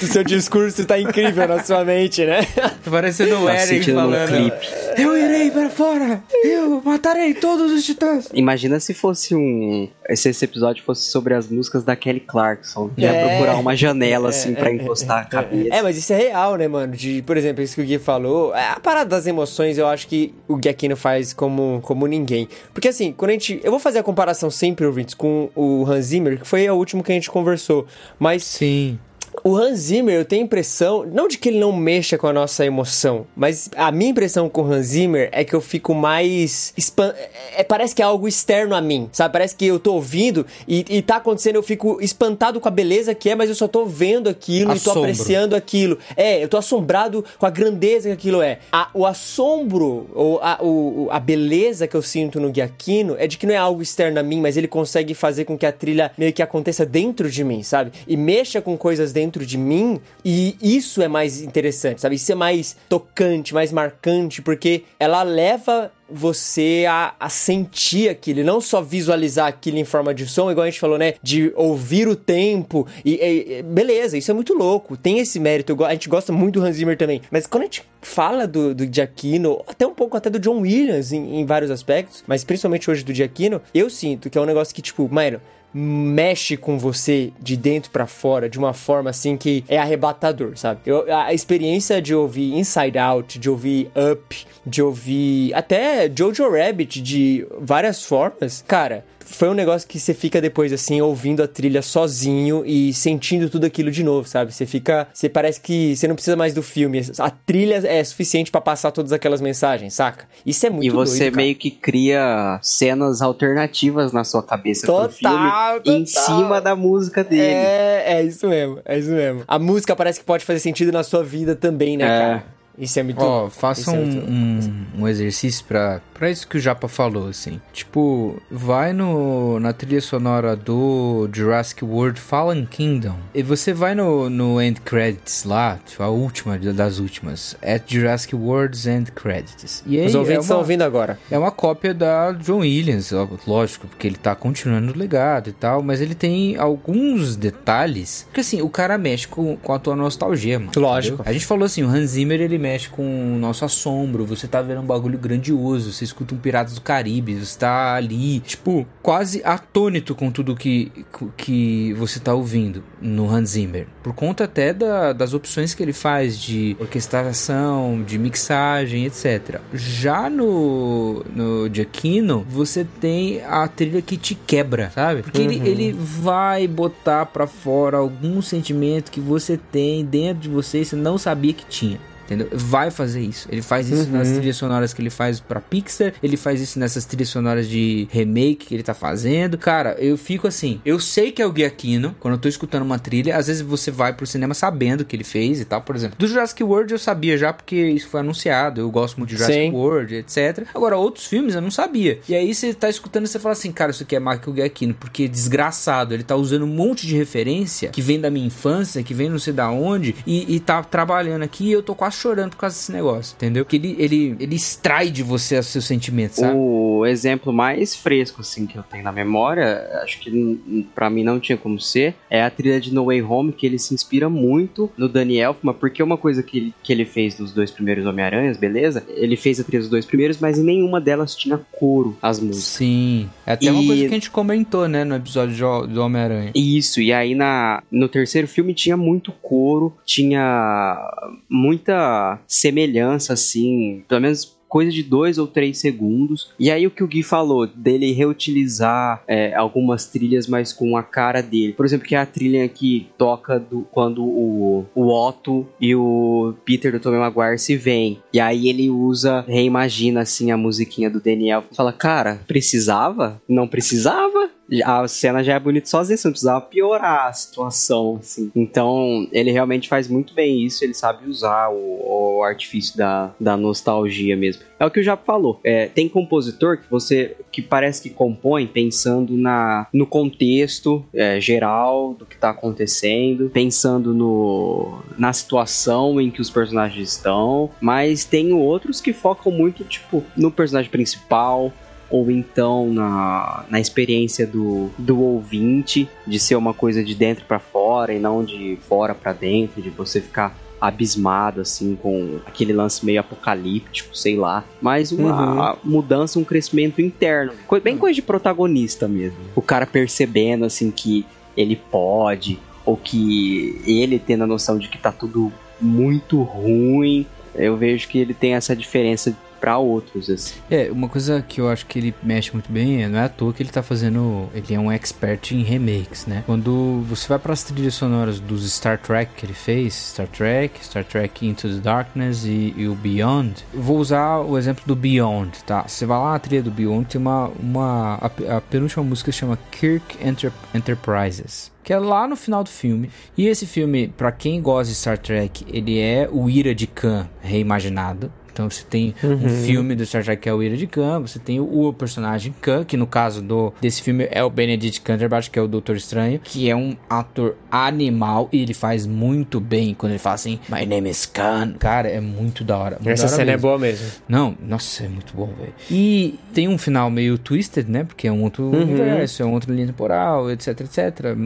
[0.03, 2.43] O seu discurso tá incrível na sua mente, né?
[2.45, 4.53] Tá parecendo o Tá Eric falando.
[4.99, 6.23] Eu irei para fora!
[6.45, 8.29] Eu matarei todos os titãs!
[8.33, 9.89] Imagina se fosse um.
[10.15, 12.91] Se esse episódio fosse sobre as músicas da Kelly Clarkson.
[12.97, 13.29] Ia É.
[13.29, 15.69] procurar uma janela, assim, pra encostar a cabeça.
[15.75, 16.95] É, mas isso é real, né, mano?
[16.95, 18.55] De, por exemplo, isso que o Gui falou.
[18.55, 22.49] é, A parada das emoções eu acho que o Giacchino faz como, como ninguém.
[22.73, 23.61] Porque assim, quando a gente.
[23.63, 27.03] Eu vou fazer a comparação sempre, ouvintes, com o Hans Zimmer, que foi a última
[27.03, 27.87] que a gente conversou.
[28.19, 28.99] Mas Sim.
[29.45, 32.33] O Hans Zimmer, eu tenho a impressão, não de que ele não mexa com a
[32.33, 36.73] nossa emoção, mas a minha impressão com o Hans Zimmer é que eu fico mais.
[36.77, 37.15] espan-
[37.57, 39.33] é, parece que é algo externo a mim, sabe?
[39.33, 43.15] Parece que eu tô ouvindo e, e tá acontecendo, eu fico espantado com a beleza
[43.15, 45.01] que é, mas eu só tô vendo aquilo e tô Assombro.
[45.03, 45.99] apreciando aquilo.
[46.17, 48.59] É, eu tô assombrado com a grandeza que aquilo é.
[48.71, 53.37] A- o assombro, ou a, o- a beleza que eu sinto no Giacchino é de
[53.37, 56.13] que não é algo externo a mim, mas ele consegue fazer com que a trilha
[56.17, 57.93] meio que aconteça dentro de mim, sabe?
[58.07, 62.17] E mexa com coisas dentro de mim, e isso é mais interessante, sabe?
[62.17, 68.61] Isso é mais tocante, mais marcante, porque ela leva você a, a sentir aquilo, não
[68.61, 71.15] só visualizar aquilo em forma de som, igual a gente falou, né?
[71.23, 75.93] De ouvir o tempo e, e- beleza, isso é muito louco, tem esse mérito, a
[75.93, 79.63] gente gosta muito do Hans Zimmer também, mas quando a gente fala do, do Giacchino,
[79.67, 83.15] até um pouco até do John Williams em, em vários aspectos, mas principalmente hoje do
[83.15, 85.41] Giacchino, eu sinto que é um negócio que, tipo, mano,
[85.75, 90.81] mexe com você de dentro pra fora de uma forma assim que é arrebatador, sabe?
[90.87, 97.01] Eu- a experiência de ouvir Inside Out, de ouvir Up, de ouvir até Jojo Rabbit
[97.01, 101.83] de várias formas, cara, foi um negócio que você fica depois assim ouvindo a trilha
[101.83, 104.53] sozinho e sentindo tudo aquilo de novo, sabe?
[104.53, 108.51] Você fica, você parece que você não precisa mais do filme, a trilha é suficiente
[108.51, 110.27] pra passar todas aquelas mensagens, saca?
[110.45, 111.45] Isso é muito E você doido, cara.
[111.45, 116.25] meio que cria cenas alternativas na sua cabeça pro Total, filme em total.
[116.27, 117.43] cima da música dele.
[117.43, 119.43] É, é isso mesmo, é isso mesmo.
[119.47, 122.09] A música parece que pode fazer sentido na sua vida também, né, É.
[122.09, 122.45] cara?
[122.79, 123.51] Isso é muito Ó, louco.
[123.51, 124.31] faça é um, muito louco.
[124.33, 127.61] um, um exercício pra, pra isso que o Japa falou, assim.
[127.73, 133.17] Tipo, vai no, na trilha sonora do Jurassic World Fallen Kingdom.
[133.35, 137.57] E você vai no, no End Credits lá, tipo, a última das últimas.
[137.61, 139.83] At Jurassic World's End Credits.
[139.85, 141.19] E aí Os ouvintes é estão uma- ouvindo agora.
[141.29, 143.11] É uma cópia da John Williams,
[143.45, 148.27] lógico, porque ele tá continuando o legado e tal, mas ele tem alguns detalhes.
[148.29, 150.71] Porque assim, o cara mexe com, com a tua nostalgia, mano.
[150.77, 151.15] Lógico.
[151.17, 151.29] entendeu?
[151.29, 153.03] A gente falou assim, o Hans Zimmer ele mexe com
[153.35, 154.25] o nosso assombro.
[154.25, 158.41] Você tá vendo um bagulho grandioso, você escuta um Piratas do Caribe, você tá ali,
[158.41, 160.93] tipo, quase atônito com tudo que,
[161.37, 163.87] que você tá ouvindo no Hans Zimmer.
[164.03, 169.61] Por conta até da- das opções que ele faz de orquestração, de mixagem, etc.
[169.73, 175.23] Já no, no Giacchino, você tem a trilha que te quebra, sabe?
[175.23, 180.81] Porque ele, ele vai botar pra fora algum sentimento que você tem dentro de você
[180.81, 181.99] e você não sabia que tinha.
[182.33, 182.49] Entendeu?
[182.53, 183.49] Vai fazer isso.
[183.51, 186.13] Ele faz isso nas trilhas sonoras que ele faz pra Pixar.
[186.23, 189.59] Ele faz isso nessas trilhas sonoras de remake que ele tá fazendo.
[189.59, 190.81] Cara, eu fico assim.
[190.85, 192.15] Eu sei que é o Giacchino.
[192.19, 195.25] Quando eu tô escutando uma trilha, às vezes você vai pro cinema sabendo que ele
[195.25, 195.83] fez e tal.
[195.83, 198.81] Por exemplo, do Jurassic World eu sabia já porque isso foi anunciado.
[198.81, 199.73] Eu gosto muito de Jurassic Sim.
[199.73, 200.67] World, etc.
[200.75, 202.21] Agora, outros filmes eu não sabia.
[202.29, 204.95] E aí você tá escutando e você fala assim, cara, isso aqui é Michael Giacchino.
[204.95, 209.15] Porque desgraçado, ele tá usando um monte de referência que vem da minha infância, que
[209.15, 212.51] vem não sei da onde, e, e tá trabalhando aqui e eu tô quase chorando
[212.51, 213.65] por causa desse negócio, entendeu?
[213.65, 216.55] Que ele, ele, ele extrai de você os seus sentimentos, sabe?
[216.57, 221.41] O exemplo mais fresco assim que eu tenho na memória, acho que pra mim não
[221.41, 224.91] tinha como ser, é a trilha de No Way Home, que ele se inspira muito
[224.97, 228.57] no Danny Elfman, porque uma coisa que ele, que ele fez nos dois primeiros Homem-Aranhas,
[228.57, 229.05] beleza?
[229.09, 232.65] Ele fez a trilha dos dois primeiros, mas em nenhuma delas tinha coro as músicas.
[232.65, 233.29] Sim.
[233.45, 236.53] É até uma E- coisa que a gente comentou, né, no episódio do Homem-Aranha.
[236.55, 241.01] Isso, e aí na, no terceiro filme tinha muito coro, tinha
[241.49, 242.02] muita
[242.47, 246.51] semelhança, assim, pelo menos coisa de dois ou três segundos.
[246.59, 251.03] E aí o que o Gui falou, dele reutilizar é, algumas trilhas, mas com a
[251.03, 251.75] cara dele.
[251.75, 256.55] Por exemplo, que é a trilha que toca do, quando o, o Otto e o
[256.65, 258.23] Peter do Tobey Maguire se veem.
[258.33, 261.65] E aí ele usa, reimagina assim a musiquinha do Daniel.
[261.77, 263.43] Fala, cara, precisava?
[263.47, 264.49] Não precisava?
[264.81, 268.51] A cena já é bonita sozinha, você não precisava piorar a situação, assim.
[268.55, 273.57] Então, ele realmente faz muito bem isso, ele sabe usar o, o artifício da, da
[273.57, 274.63] nostalgia mesmo.
[274.79, 275.61] É o que o Japa falou.
[275.63, 282.15] É, tem compositor que você que parece que compõe pensando na, no contexto é, geral
[282.15, 288.53] do que tá acontecendo, pensando no, na situação em que os personagens estão, mas tem
[288.53, 291.73] outros que focam muito, tipo, no personagem principal,
[292.13, 297.59] ou então na, na experiência do, do ouvinte, de ser uma coisa de dentro para
[297.59, 303.07] fora e não de fora para dentro, de você ficar abismado, assim, com aquele lance
[303.07, 304.63] meio apocalíptico, sei lá.
[304.81, 307.53] Mas uma mudança, um crescimento interno.
[307.83, 309.39] Bem coisa de protagonista mesmo.
[309.55, 311.25] O cara percebendo, assim, que
[311.57, 317.27] ele pode, ou que ele tendo a noção de que tá tudo muito ruim.
[317.55, 320.57] Eu vejo que ele tem essa diferença pra outros, assim.
[320.69, 323.29] É, uma coisa que eu acho que ele mexe muito bem, é, não é à
[323.29, 324.49] toa que ele tá fazendo.
[324.53, 326.43] Ele é um expert em remakes, né?
[326.45, 330.85] Quando você vai para as trilhas sonoras dos Star Trek que ele fez, Star Trek,
[330.85, 335.53] Star Trek Into the Darkness e, e o Beyond, vou usar o exemplo do Beyond,
[335.65, 335.85] tá?
[335.87, 337.49] Você vai lá na trilha do Beyond, tem uma.
[337.61, 341.71] uma a, a penúltima música chama Kirk Enter- Enterprises.
[341.85, 343.11] Que é lá no final do filme.
[343.37, 347.29] E esse filme, pra quem gosta de Star Trek, ele é o Ira de Khan
[347.41, 348.33] reimaginado.
[348.53, 351.39] Então você tem um filme do Star Trek que é o Ira de Khan, você
[351.39, 355.49] tem o, o personagem Khan, que no caso do desse filme é o Benedict Cumberbatch,
[355.51, 359.95] que é o Doutor Estranho, que é um ator animal e ele faz muito bem
[359.95, 361.75] quando ele fala assim, My name is Khan.
[361.79, 362.97] Cara, é muito da hora.
[362.97, 363.63] muito Essa da hora cena é mesmo.
[363.69, 364.07] boa mesmo.
[364.29, 365.73] Não, nossa, é muito bom, velho.
[365.91, 368.05] E tem um final meio twisted, né?
[368.05, 370.99] Porque é um outro universo, é um outro linha temporal, etc, etc.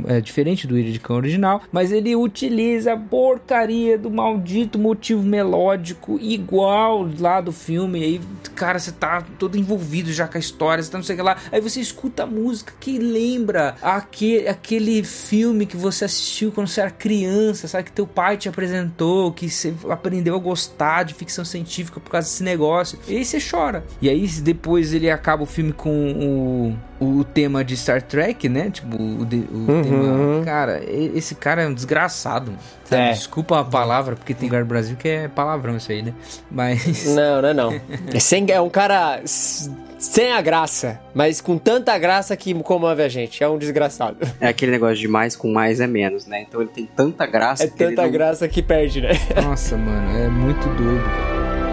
[0.08, 5.22] É diferente do Ira de Khan original, mas ele utiliza a porcaria do maldito motivo
[5.22, 8.00] melódico igual lá do filme.
[8.00, 8.20] E aí,
[8.54, 11.22] cara, você tá todo envolvido já com a história, você tá não sei o que
[11.22, 11.36] lá.
[11.50, 16.80] Aí você escuta a música que lembra aquele, aquele filme que você assistiu quando você
[16.80, 17.84] era criança, sabe?
[17.84, 22.28] Que teu pai te apresentou, que você aprendeu a gostar de ficção científica por causa
[22.28, 22.98] desse negócio.
[23.08, 23.84] E aí você chora.
[24.00, 28.70] E aí depois ele acaba o filme com o, o tema de Star Trek, né?
[28.70, 30.44] Tipo, o, de- o tema.
[30.44, 32.52] Cara, esse cara é um desgraçado.
[32.90, 33.10] É.
[33.12, 36.14] Desculpa a palavra, porque tem lugar do Brasil que é palavrão isso aí, né?
[36.50, 36.85] Mas.
[37.14, 37.80] Não, não é não.
[38.12, 43.08] É, sem, é um cara sem a graça, mas com tanta graça que comove a
[43.08, 43.42] gente.
[43.42, 44.18] É um desgraçado.
[44.40, 46.44] É aquele negócio de mais com mais é menos, né?
[46.46, 49.10] Então ele tem tanta graça É que ele tanta não- graça que perde, né?
[49.42, 51.65] Nossa, mano, é muito doido.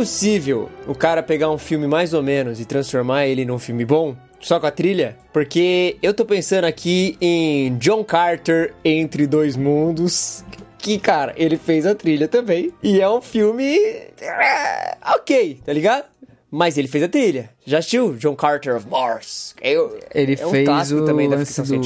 [0.00, 4.14] Possível o cara pegar um filme mais ou menos e transformar ele num filme bom?
[4.38, 5.16] Só com a trilha?
[5.32, 10.44] Porque eu tô pensando aqui em John Carter Entre Dois Mundos.
[10.76, 12.70] Que, cara, ele fez a trilha também.
[12.82, 13.74] E é um filme.
[14.20, 16.04] é, Ok, tá ligado?
[16.50, 17.48] Mas ele fez a trilha.
[17.64, 19.54] Já assistiu John Carter of Mars?
[19.62, 21.82] Eu- Ele é um fez o também da lance ficção do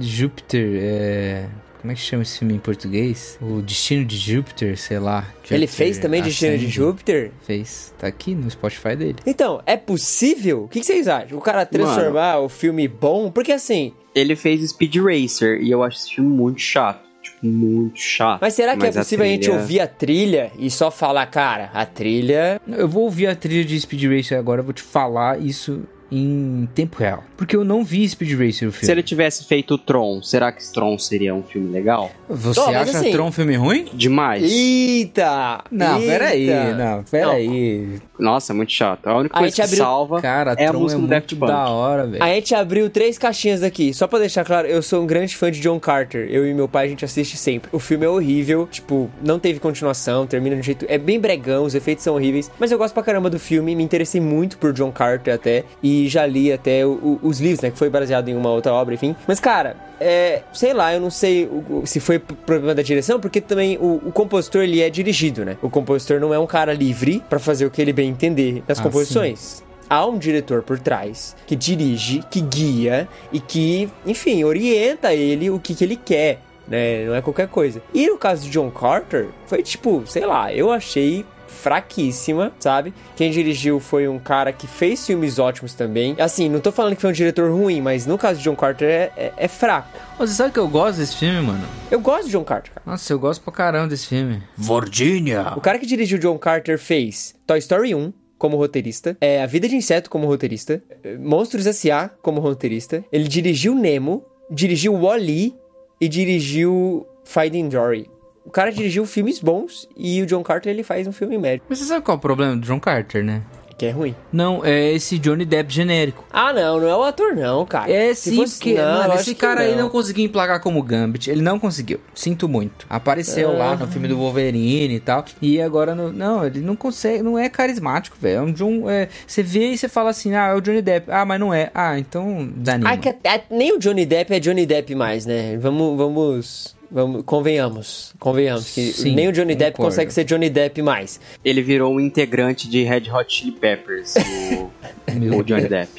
[0.00, 1.44] Júpiter, é...
[1.80, 3.38] Como é que chama esse filme em português?
[3.40, 5.24] O Destino de Júpiter, sei lá.
[5.50, 6.72] Ele Júpiter fez também Destino de Ascende.
[6.72, 7.30] Júpiter?
[7.42, 7.94] Fez.
[7.98, 9.16] Tá aqui no Spotify dele.
[9.26, 10.64] Então, é possível?
[10.64, 11.38] O que, vocês acham?
[11.38, 13.30] O cara transformar o filme bom?
[13.30, 17.04] Porque assim, Ele fez Speed Racer e eu acho esse filme muito chato.
[17.22, 18.40] Tipo, muito chato.
[18.40, 20.90] Mas será que Mas é a possível a gente trilha- ouvir a trilha e só
[20.92, 22.60] falar, cara, a trilha.
[22.68, 26.68] Eu vou ouvir a trilha de Speed Racer agora, eu vou te falar isso em
[26.74, 27.24] tempo real.
[27.36, 28.86] Porque eu não vi Speed Racer o filme.
[28.86, 32.10] Se ele tivesse feito o Tron, será que Tron seria um filme legal?
[32.28, 33.86] Você acha assim- Tron um filme ruim?
[33.92, 34.42] Demais.
[34.42, 35.64] Eita!
[35.70, 36.12] Não, eita.
[36.12, 37.98] peraí, não, peraí.
[38.18, 39.06] Nossa, muito chato.
[39.06, 41.06] A única A coisa gente que abriu- salva Cara, é a Tron é música do
[41.08, 41.52] Daft muito Punk.
[41.52, 42.22] da hora, velho.
[42.22, 43.92] A gente abriu três caixinhas aqui.
[43.92, 46.26] Só pra deixar claro, eu sou um grande fã de John Carter.
[46.30, 47.68] Eu e meu pai, a gente assiste sempre.
[47.72, 48.66] O filme é horrível.
[48.70, 50.26] Tipo, não teve continuação.
[50.26, 50.86] Termina de jeito...
[50.88, 52.50] É bem bregão, os efeitos são horríveis.
[52.58, 53.74] Mas eu gosto pra caramba do filme.
[53.76, 55.64] Me interessei muito por John Carter até.
[55.82, 57.70] E já li até o- o- os livros, né?
[57.70, 59.14] Que foi baseado em uma outra obra, enfim.
[59.26, 59.76] Mas, cara...
[59.98, 61.48] É, sei lá, eu não sei
[61.86, 65.56] se foi problema da direção, porque também o, o compositor ele é dirigido, né?
[65.62, 68.78] O compositor não é um cara livre pra fazer o que ele bem entender nas
[68.78, 75.14] Ah, composições há um diretor por trás que dirige, que guia e que, enfim, orienta
[75.14, 77.06] ele o que, que ele quer, né?
[77.06, 77.80] Não é qualquer coisa.
[77.94, 81.24] E no caso de John Carter, foi tipo, sei lá, eu achei
[81.56, 82.92] fraquíssima, sabe?
[83.16, 86.14] Quem dirigiu foi um cara que fez filmes ótimos também.
[86.18, 88.88] Assim, não tô falando que foi um diretor ruim, mas no caso de John Carter
[88.88, 89.88] é, é- é fraco.
[90.18, 91.64] Você sabe que eu gosto desse filme, mano?
[91.90, 92.82] Eu gosto de John Carter, cara.
[92.86, 94.42] Nossa, eu gosto pra caramba desse filme.
[94.56, 95.52] Virginia.
[95.56, 99.66] O cara que dirigiu John Carter fez Toy Story 1 como roteirista, é A Vida
[99.68, 102.10] de Inseto como roteirista, é, Monstros S.A.
[102.20, 105.54] como roteirista, ele dirigiu Nemo, dirigiu Wall-E
[105.98, 108.10] e dirigiu Finding Dory.
[108.46, 111.78] O cara dirigiu filmes bons e o John Carter ele faz um filme médio, Mas
[111.80, 113.42] você sabe qual é o problema do John Carter, né?
[113.78, 114.14] que é ruim.
[114.32, 116.24] Não, é esse Johnny Depp genérico.
[116.32, 117.92] Ah, não, não é o ator não, cara.
[117.92, 121.30] É Se sim, fosse- porque não, mano, esse cara aí não conseguiu emplacar como Gambit.
[121.30, 122.00] Ele não conseguiu.
[122.14, 122.86] Sinto muito.
[122.88, 123.76] Apareceu lá Ah.
[123.76, 125.26] no filme do Wolverine e tal.
[125.42, 127.22] E agora, no- não, ele não consegue.
[127.22, 128.38] Não é carismático, velho.
[128.38, 128.88] É um John.
[128.88, 131.10] é, você vê e você fala assim: ah, é o Johnny Depp.
[131.12, 131.70] Ah, mas não é.
[131.74, 132.88] Ah, então desanima.
[132.90, 135.58] Ah, que até- nem o Johnny Depp é Johnny Depp mais, né?
[135.58, 139.90] Vamos, vamos, vamos convenhamos, convenhamos que Sim, nem o Johnny Depp concordo.
[139.92, 141.20] consegue ser Johnny Depp mais.
[141.44, 144.70] Ele virou um integrante de Red Hot Chili Peppers, o,
[145.38, 145.90] o Johnny Depp.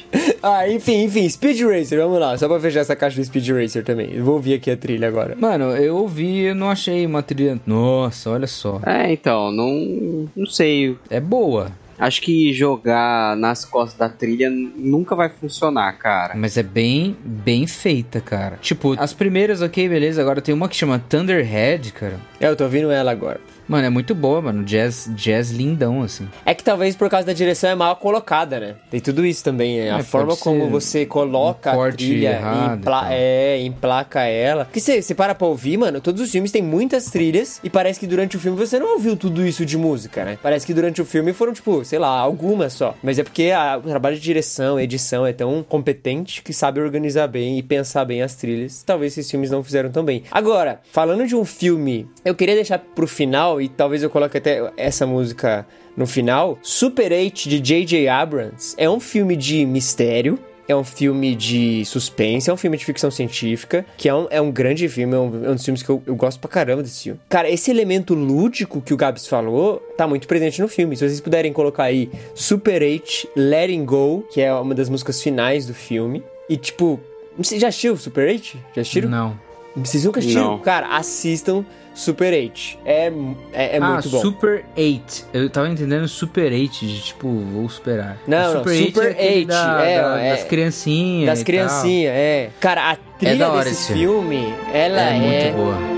[0.42, 3.84] Ah, enfim, enfim, Speed Racer, vamos lá, só pra fechar essa caixa do Speed Racer
[3.84, 4.10] também.
[4.12, 5.34] Eu vou ouvir aqui a trilha agora.
[5.36, 7.60] Mano, eu ouvi eu não achei uma trilha.
[7.66, 8.80] Nossa, olha só.
[8.84, 10.96] É, então, não, não sei.
[11.10, 11.72] É boa.
[11.98, 16.34] Acho que jogar nas costas da trilha nunca vai funcionar, cara.
[16.36, 18.58] Mas é bem, bem feita, cara.
[18.60, 20.20] Tipo, as primeiras, ok, beleza.
[20.20, 22.20] Agora tem uma que chama Thunderhead, cara.
[22.40, 23.40] É, eu tô ouvindo ela agora.
[23.68, 24.64] Mano, é muito boa, mano.
[24.64, 26.26] Jazz, jazz lindão, assim.
[26.46, 28.74] É que talvez por causa da direção é mal colocada, né?
[28.90, 29.90] Tem tudo isso também, é.
[29.90, 33.08] A forma como você coloca um a trilha, errado e empla tal.
[33.12, 34.64] é, emplaca ela.
[34.64, 38.00] Porque você, você para pra ouvir, mano, todos os filmes têm muitas trilhas e parece
[38.00, 40.38] que durante o filme você não ouviu tudo isso de música, né?
[40.42, 42.94] Parece que durante o filme foram, tipo, sei lá, algumas só.
[43.02, 47.26] Mas é porque a- o trabalho de direção, edição é tão competente que sabe organizar
[47.26, 48.82] bem e pensar bem as trilhas.
[48.82, 50.22] Talvez esses filmes não fizeram tão bem.
[50.30, 54.72] Agora, falando de um filme, eu queria deixar pro final e talvez eu coloque até
[54.76, 56.58] essa música no final.
[56.62, 58.08] Super 8 de J.J.
[58.08, 60.38] Abrams é um filme de mistério.
[60.68, 64.38] É um filme de suspense, é um filme de ficção científica, que é um, é
[64.38, 66.82] um grande filme, é um, é um dos filmes que eu, eu gosto pra caramba
[66.82, 67.18] desse filme.
[67.26, 70.94] Cara, esse elemento lúdico que o Gabs falou tá muito presente no filme.
[70.94, 75.64] Se vocês puderem colocar aí Super 8 Letting Go, que é uma das músicas finais
[75.64, 76.22] do filme.
[76.50, 77.00] E tipo,
[77.38, 78.58] você já assistiu Super 8?
[78.74, 79.08] Já assistiram?
[79.08, 79.47] Não.
[79.84, 80.52] Vocês nunca assistiram?
[80.52, 80.58] Não.
[80.58, 81.64] Cara, assistam
[81.94, 82.78] Super 8.
[82.84, 83.12] É,
[83.52, 84.20] é, é ah, muito bom.
[84.20, 85.26] Super 8.
[85.32, 88.16] Eu tava entendendo Super 8, de tipo, vou superar.
[88.26, 90.30] Não, não, Super 8 Super é aquele 8, da- é, da- é.
[90.30, 91.26] das criancinhas.
[91.26, 92.50] Das criancinhas, é.
[92.60, 94.54] Cara, a trilha da hora desse esse filme.
[94.72, 95.18] ela É, é,
[95.52, 95.97] muito boa.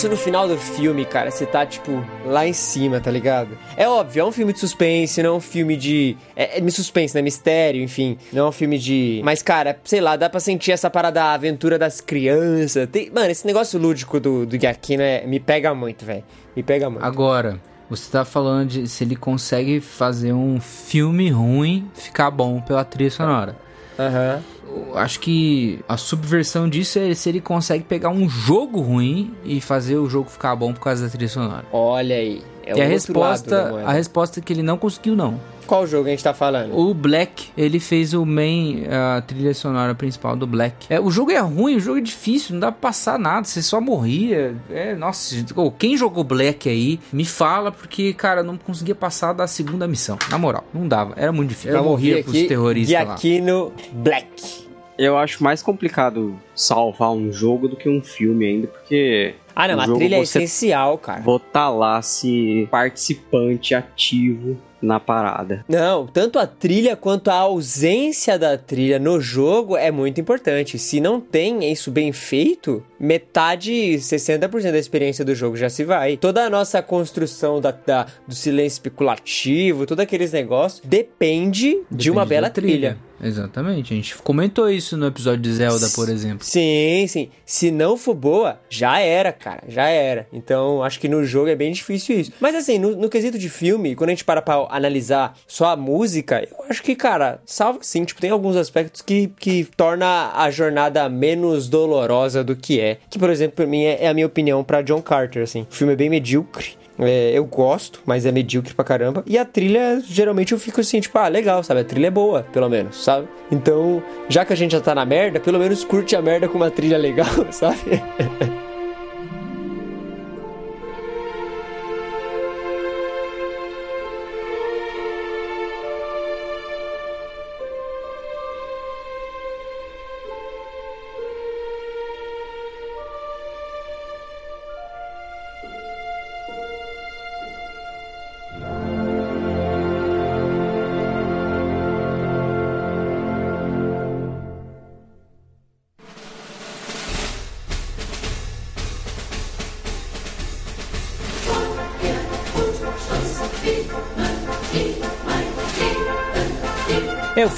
[0.00, 3.50] Isso no final do filme, cara, você tá, tipo, lá em cima, tá ligado?
[3.76, 6.16] É óbvio, é um filme de suspense, não é um filme de.
[6.34, 7.20] É, é suspense, né?
[7.20, 8.16] Mistério, enfim.
[8.32, 9.20] Não é um filme de.
[9.22, 12.88] Mas, cara, sei lá, dá pra sentir essa parada da aventura das crianças.
[12.90, 13.10] Tem...
[13.10, 15.26] Mano, esse negócio lúdico do, do Giacchino é...
[15.26, 16.24] me pega muito, velho.
[16.56, 17.04] Me pega muito.
[17.04, 22.86] Agora, você tá falando de se ele consegue fazer um filme ruim ficar bom pela
[22.86, 23.54] trilha sonora.
[23.98, 24.42] Aham.
[24.59, 24.59] Eu
[24.94, 29.96] acho que a subversão disso é se ele consegue pegar um jogo ruim e fazer
[29.96, 31.64] o jogo ficar bom por causa da trilha sonora.
[31.72, 32.42] Olha aí.
[32.70, 33.88] É e a outro resposta, lado da moeda.
[33.88, 35.40] a resposta é que ele não conseguiu não.
[35.66, 36.76] Qual jogo a gente tá falando?
[36.76, 40.86] O Black, ele fez o main, a trilha sonora principal do Black.
[40.90, 43.62] É, o jogo é ruim, o jogo é difícil, não dá pra passar nada, você
[43.62, 44.56] só morria.
[44.68, 45.36] É, nossa,
[45.78, 50.18] quem jogou Black aí, me fala, porque, cara, eu não conseguia passar da segunda missão.
[50.28, 51.70] Na moral, não dava, era muito difícil.
[51.70, 53.04] Eu ouvir morria pros aqui, terroristas lá.
[53.04, 54.68] Giacchino Black.
[54.98, 59.34] Eu acho mais complicado salvar um jogo do que um filme ainda, porque.
[59.54, 61.20] Ah, não, a jogo trilha é essencial, cara.
[61.20, 65.62] botar lá se participante ativo na parada.
[65.68, 70.78] Não, tanto a trilha quanto a ausência da trilha no jogo é muito importante.
[70.78, 76.16] Se não tem isso bem feito, metade, 60% da experiência do jogo já se vai.
[76.16, 82.22] Toda a nossa construção da, da- do silêncio especulativo, todos aqueles negócios, depende, de uma
[82.22, 82.98] Depende bela da trilha.
[83.22, 86.42] Exatamente, a gente comentou isso no episódio de Zelda, por exemplo.
[86.50, 87.30] Sim, sim.
[87.46, 89.62] Se não for boa, já era, cara.
[89.68, 90.26] Já era.
[90.32, 92.32] Então, acho que no jogo é bem difícil isso.
[92.40, 95.76] Mas assim, no, no quesito de filme, quando a gente para pra analisar só a
[95.76, 98.04] música, eu acho que, cara, salva sim.
[98.04, 102.98] Tipo, tem alguns aspectos que, que torna a jornada menos dolorosa do que é.
[103.08, 105.68] Que, por exemplo, pra mim é, é a minha opinião pra John Carter, assim.
[105.70, 106.79] O filme é bem medíocre.
[107.00, 109.22] É, eu gosto, mas é medíocre pra caramba.
[109.26, 111.80] E a trilha, geralmente eu fico assim, tipo, ah, legal, sabe?
[111.80, 113.26] A trilha é boa, pelo menos, sabe?
[113.50, 116.56] Então, já que a gente já tá na merda, pelo menos curte a merda com
[116.56, 118.02] uma trilha legal, sabe?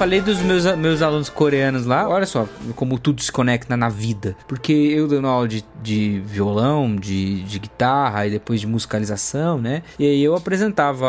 [0.03, 4.34] Falei dos meus, meus alunos coreanos lá, olha só como tudo se conecta na vida.
[4.48, 9.83] Porque eu dando aula de, de violão, de, de guitarra e depois de musicalização, né?
[9.99, 11.09] E aí eu apresentava,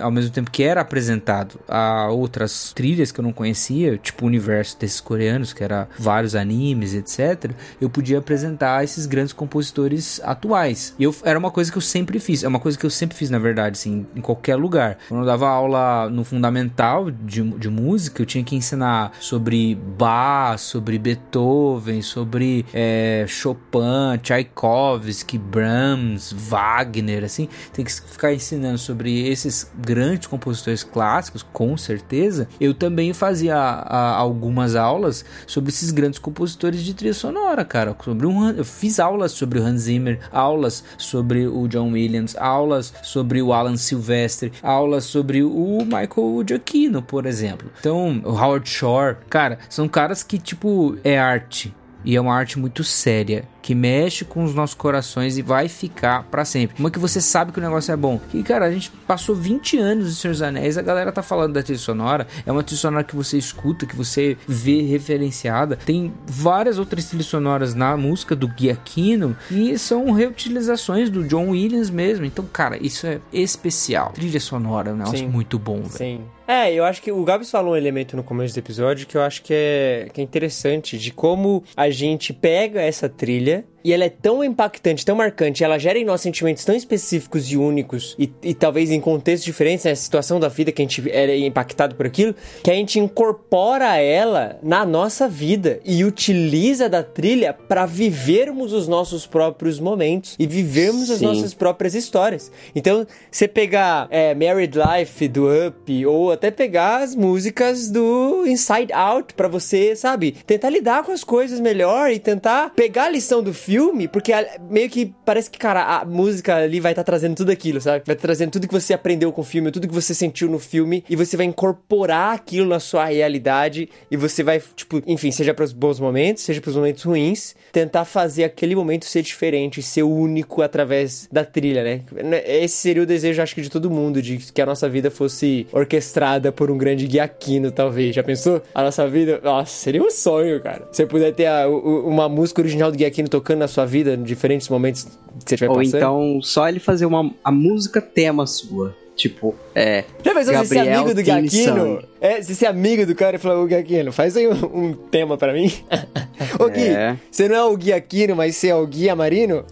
[0.00, 4.28] ao mesmo tempo que era apresentado a outras trilhas que eu não conhecia, tipo o
[4.28, 7.52] universo desses coreanos, que era vários animes, etc.
[7.80, 10.94] Eu podia apresentar esses grandes compositores atuais.
[10.98, 13.16] E eu, era uma coisa que eu sempre fiz, é uma coisa que eu sempre
[13.16, 14.98] fiz, na verdade, assim, em qualquer lugar.
[15.08, 20.58] Quando eu dava aula no fundamental de, de música, eu tinha que ensinar sobre Bach,
[20.58, 29.70] sobre Beethoven, sobre é, Chopin, Tchaikovsky, Brahms, Wagner, assim, tem que ficar ensinando sobre esses
[29.78, 32.48] grandes compositores clássicos, com certeza.
[32.60, 37.96] Eu também fazia a, algumas aulas sobre esses grandes compositores de trilha sonora, cara.
[38.02, 42.92] Sobre um, eu fiz aulas sobre o Hans Zimmer, aulas sobre o John Williams, aulas
[43.02, 47.70] sobre o Alan Silvestre, aulas sobre o Michael Giacchino, por exemplo.
[47.80, 51.74] Então, o Howard Shore, cara, são caras que tipo é arte
[52.04, 56.24] e é uma arte muito séria que mexe com os nossos corações e vai ficar
[56.24, 56.76] para sempre.
[56.76, 58.20] Como é que você sabe que o negócio é bom?
[58.34, 61.52] E cara, a gente passou 20 anos de Senhor dos Anéis, a galera tá falando
[61.52, 65.76] da trilha sonora, é uma trilha sonora que você escuta, que você vê referenciada.
[65.76, 71.90] Tem várias outras trilhas sonoras na música do Giacchino e são reutilizações do John Williams
[71.90, 72.24] mesmo.
[72.24, 74.10] Então, cara, isso é especial.
[74.12, 75.28] Trilha sonora é um negócio Sim.
[75.28, 75.90] muito bom, velho.
[75.90, 76.20] Sim.
[76.46, 79.22] É, eu acho que o Gabs falou um elemento no começo do episódio que eu
[79.22, 84.04] acho que é, que é interessante, de como a gente pega essa trilha e ela
[84.04, 88.32] é tão impactante, tão marcante, ela gera em nós sentimentos tão específicos e únicos, e,
[88.42, 92.06] e talvez em contextos diferentes, né, situação da vida que a gente era impactado por
[92.06, 98.72] aquilo, que a gente incorpora ela na nossa vida e utiliza da trilha para vivermos
[98.72, 101.14] os nossos próprios momentos e vivermos Sim.
[101.14, 102.50] as nossas próprias histórias.
[102.74, 108.92] Então, você pegar é, Married Life do Up, ou até pegar as músicas do Inside
[108.92, 113.42] Out para você, sabe, tentar lidar com as coisas melhor e tentar pegar a lição
[113.42, 114.32] do filme filme, porque
[114.68, 118.02] meio que parece que, cara, a música ali vai estar tá trazendo tudo aquilo, sabe?
[118.06, 120.58] Vai tá trazendo tudo que você aprendeu com o filme, tudo que você sentiu no
[120.58, 125.54] filme, e você vai incorporar aquilo na sua realidade, e você vai, tipo, enfim, seja
[125.54, 129.82] para os bons momentos, seja para os momentos ruins, tentar fazer aquele momento ser diferente,
[129.82, 132.02] ser único através da trilha, né?
[132.44, 135.66] Esse seria o desejo, acho que, de todo mundo, de que a nossa vida fosse
[135.72, 138.14] orquestrada por um grande guiaquino, talvez.
[138.14, 138.60] Já pensou?
[138.74, 140.86] A nossa vida, nossa, seria um sonho, cara.
[140.92, 144.68] Você puder ter a, uma música original do guiaquino tocando na sua vida, em diferentes
[144.68, 145.10] momentos que
[145.46, 145.96] você estiver Ou passando?
[145.96, 148.94] então, só ele fazer uma, a música tema sua.
[149.14, 150.04] Tipo, é.
[150.24, 152.02] Já pensou se ser amigo do Gaquino?
[152.20, 155.36] É, se ser amigo do cara e falar, ô Gaquino, faz aí um, um tema
[155.36, 155.72] pra mim.
[156.58, 157.16] ô Gui, é.
[157.30, 159.64] você não é o Guiaquino, mas você é o Guia Marino?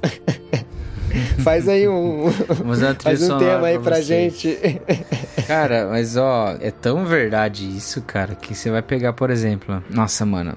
[1.42, 2.30] faz aí um.
[3.02, 4.58] faz um tema aí pra, pra gente.
[5.46, 9.82] cara, mas ó, é tão verdade isso, cara, que você vai pegar, por exemplo.
[9.88, 10.54] Nossa, mano.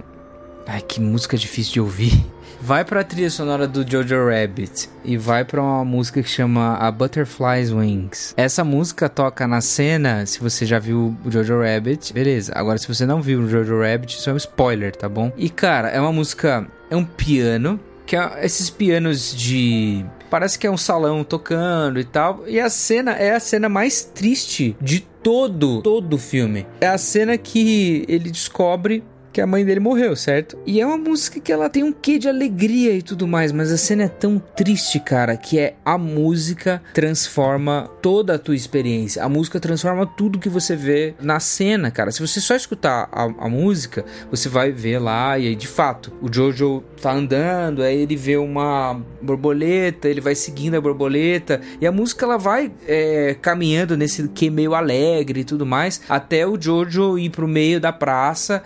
[0.67, 2.23] Ai, que música difícil de ouvir
[2.63, 6.89] vai pra trilha sonora do Jojo Rabbit e vai pra uma música que chama A
[6.89, 8.33] Butterfly's Wings.
[8.37, 12.53] Essa música toca na cena, se você já viu o Jojo Rabbit, beleza.
[12.55, 15.29] Agora, se você não viu o Jojo Rabbit, isso é um spoiler, tá bom?
[15.35, 20.65] E cara, é uma música, é um piano, que é esses pianos de parece que
[20.65, 22.45] é um salão tocando e tal.
[22.47, 26.65] E a cena é a cena mais triste de todo todo o filme.
[26.79, 29.03] É a cena que ele descobre
[29.33, 30.59] que a mãe dele morreu, certo?
[30.63, 33.71] E é uma música que ela tem um quê de alegria e tudo mais, mas
[33.71, 39.23] a cena é tão triste, cara, que é a música transforma toda a tua experiência.
[39.23, 42.11] A música transforma tudo que você vê na cena, cara.
[42.11, 46.13] Se você só escutar a, a música, você vai ver lá e aí, de fato,
[46.21, 51.87] o Jojo tá andando, aí ele vê uma borboleta, ele vai seguindo a borboleta e
[51.87, 56.59] a música ela vai é, caminhando nesse que meio alegre e tudo mais, até o
[56.61, 58.61] Jojo ir pro meio da praça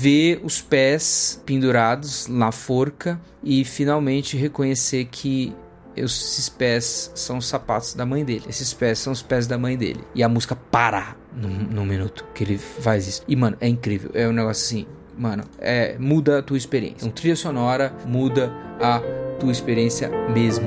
[0.00, 5.54] ver os pés pendurados na forca e finalmente reconhecer que
[5.94, 8.44] esses pés são os sapatos da mãe dele.
[8.48, 10.00] Esses pés são os pés da mãe dele.
[10.14, 13.22] E a música para num, minuto que ele faz isso.
[13.28, 14.10] E, mano, é incrível.
[14.14, 14.86] É um negócio assim.
[15.18, 17.06] Mano, é, muda a tua experiência.
[17.06, 19.02] Um trilha sonora muda a
[19.38, 20.66] tua experiência mesmo.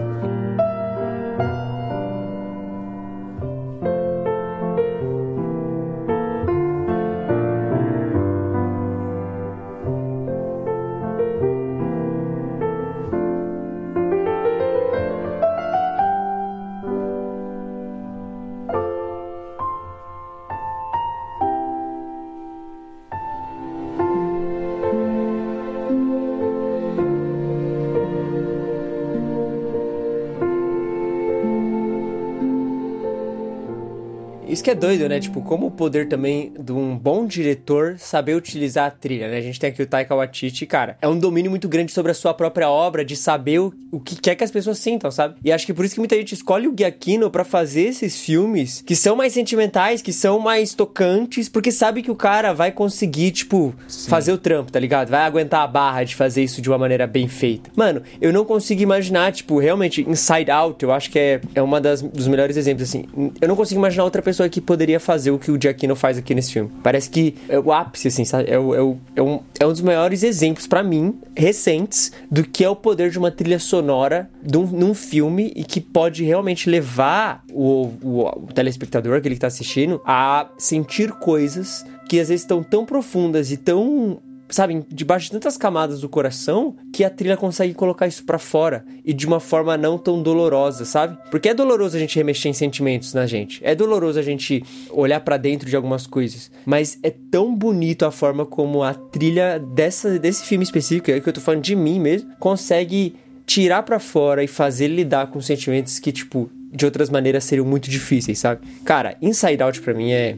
[34.48, 35.20] Isso que é doido, né?
[35.20, 39.38] Tipo, como o poder também de um bom diretor saber utilizar a trilha, né?
[39.38, 42.16] A gente tem aqui o Taika Waititi, cara, é um domínio muito grande sobre a
[42.16, 45.36] sua própria obra, de saber o, o que quer que as pessoas sintam, sabe?
[45.44, 48.84] E acho que por isso que muita gente escolhe o Giacchino para fazer esses filmes
[48.86, 53.32] que são mais sentimentais, que são mais tocantes, porque sabe que o cara vai conseguir,
[53.32, 54.10] tipo, Sim.
[54.10, 55.10] fazer o trampo, tá ligado?
[55.10, 57.72] Vai aguentar a barra de fazer isso de uma maneira bem feita.
[57.76, 61.80] Mano, eu não consigo imaginar, tipo, realmente, Inside Out, eu acho que é, é uma
[61.80, 63.06] das, dos melhores exemplos, assim.
[63.40, 66.34] Eu não consigo imaginar outra pessoa que poderia fazer o que o Giacchino faz aqui
[66.34, 66.72] nesse filme.
[66.82, 68.50] Parece que é o ápice, assim, sabe?
[68.50, 72.44] É, o, é, o, é, um, é um dos maiores exemplos para mim, recentes, do
[72.44, 76.70] que é o poder de uma trilha sonora um, num filme e que pode realmente
[76.70, 82.44] levar o, o, o telespectador, aquele que tá assistindo, a sentir coisas que às vezes
[82.44, 84.22] estão tão profundas e tão
[84.54, 88.86] sabe, debaixo de tantas camadas do coração que a trilha consegue colocar isso para fora
[89.04, 91.18] e de uma forma não tão dolorosa, sabe?
[91.32, 93.60] Porque é doloroso a gente remexer em sentimentos na gente.
[93.64, 98.12] É doloroso a gente olhar para dentro de algumas coisas, mas é tão bonito a
[98.12, 102.00] forma como a trilha dessa desse filme específico, é que eu tô falando de mim
[102.00, 107.44] mesmo, consegue tirar para fora e fazer lidar com sentimentos que tipo de outras maneiras
[107.44, 108.62] seriam muito difíceis, sabe?
[108.86, 110.38] Cara, Inside Out para mim é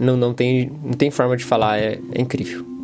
[0.00, 2.79] não, não, tem, não tem forma de falar, é, é incrível.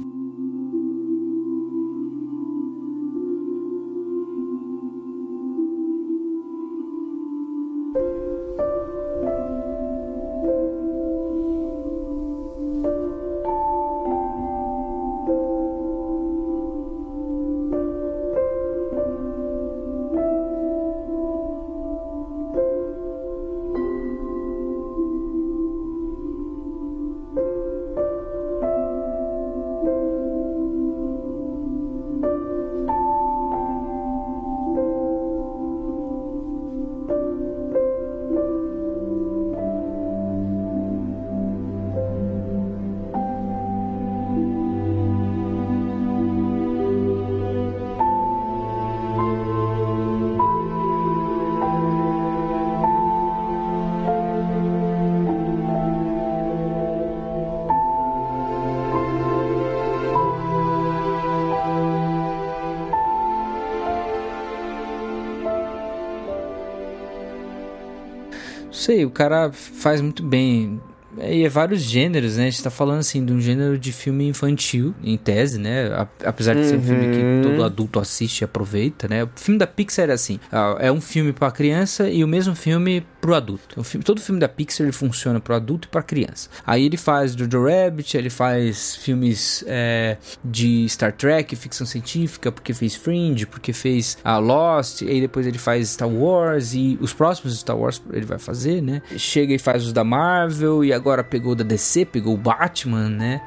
[68.87, 70.80] Sei, o cara faz muito bem.
[71.18, 72.47] É, e é vários gêneros, né?
[72.47, 76.07] A gente tá falando assim de um gênero de filme infantil, em tese, né?
[76.24, 76.68] Apesar de uhum.
[76.68, 77.43] ser um filme que uhum.
[77.43, 79.24] todo adulto assiste e aproveita, né?
[79.24, 80.39] O filme da Pixar é assim:
[80.78, 83.80] é um filme para criança e o mesmo filme pro adulto.
[83.80, 86.48] O filme, todo filme da Pixar ele funciona pro adulto e pra criança.
[86.64, 92.72] Aí ele faz Jojo Rabbit, ele faz filmes é, de Star Trek, ficção científica, porque
[92.72, 97.12] fez Fringe, porque fez a Lost, e aí depois ele faz Star Wars e os
[97.12, 99.02] próximos Star Wars ele vai fazer, né?
[99.16, 103.40] Chega e faz os da Marvel e agora pegou da DC, pegou o Batman, né?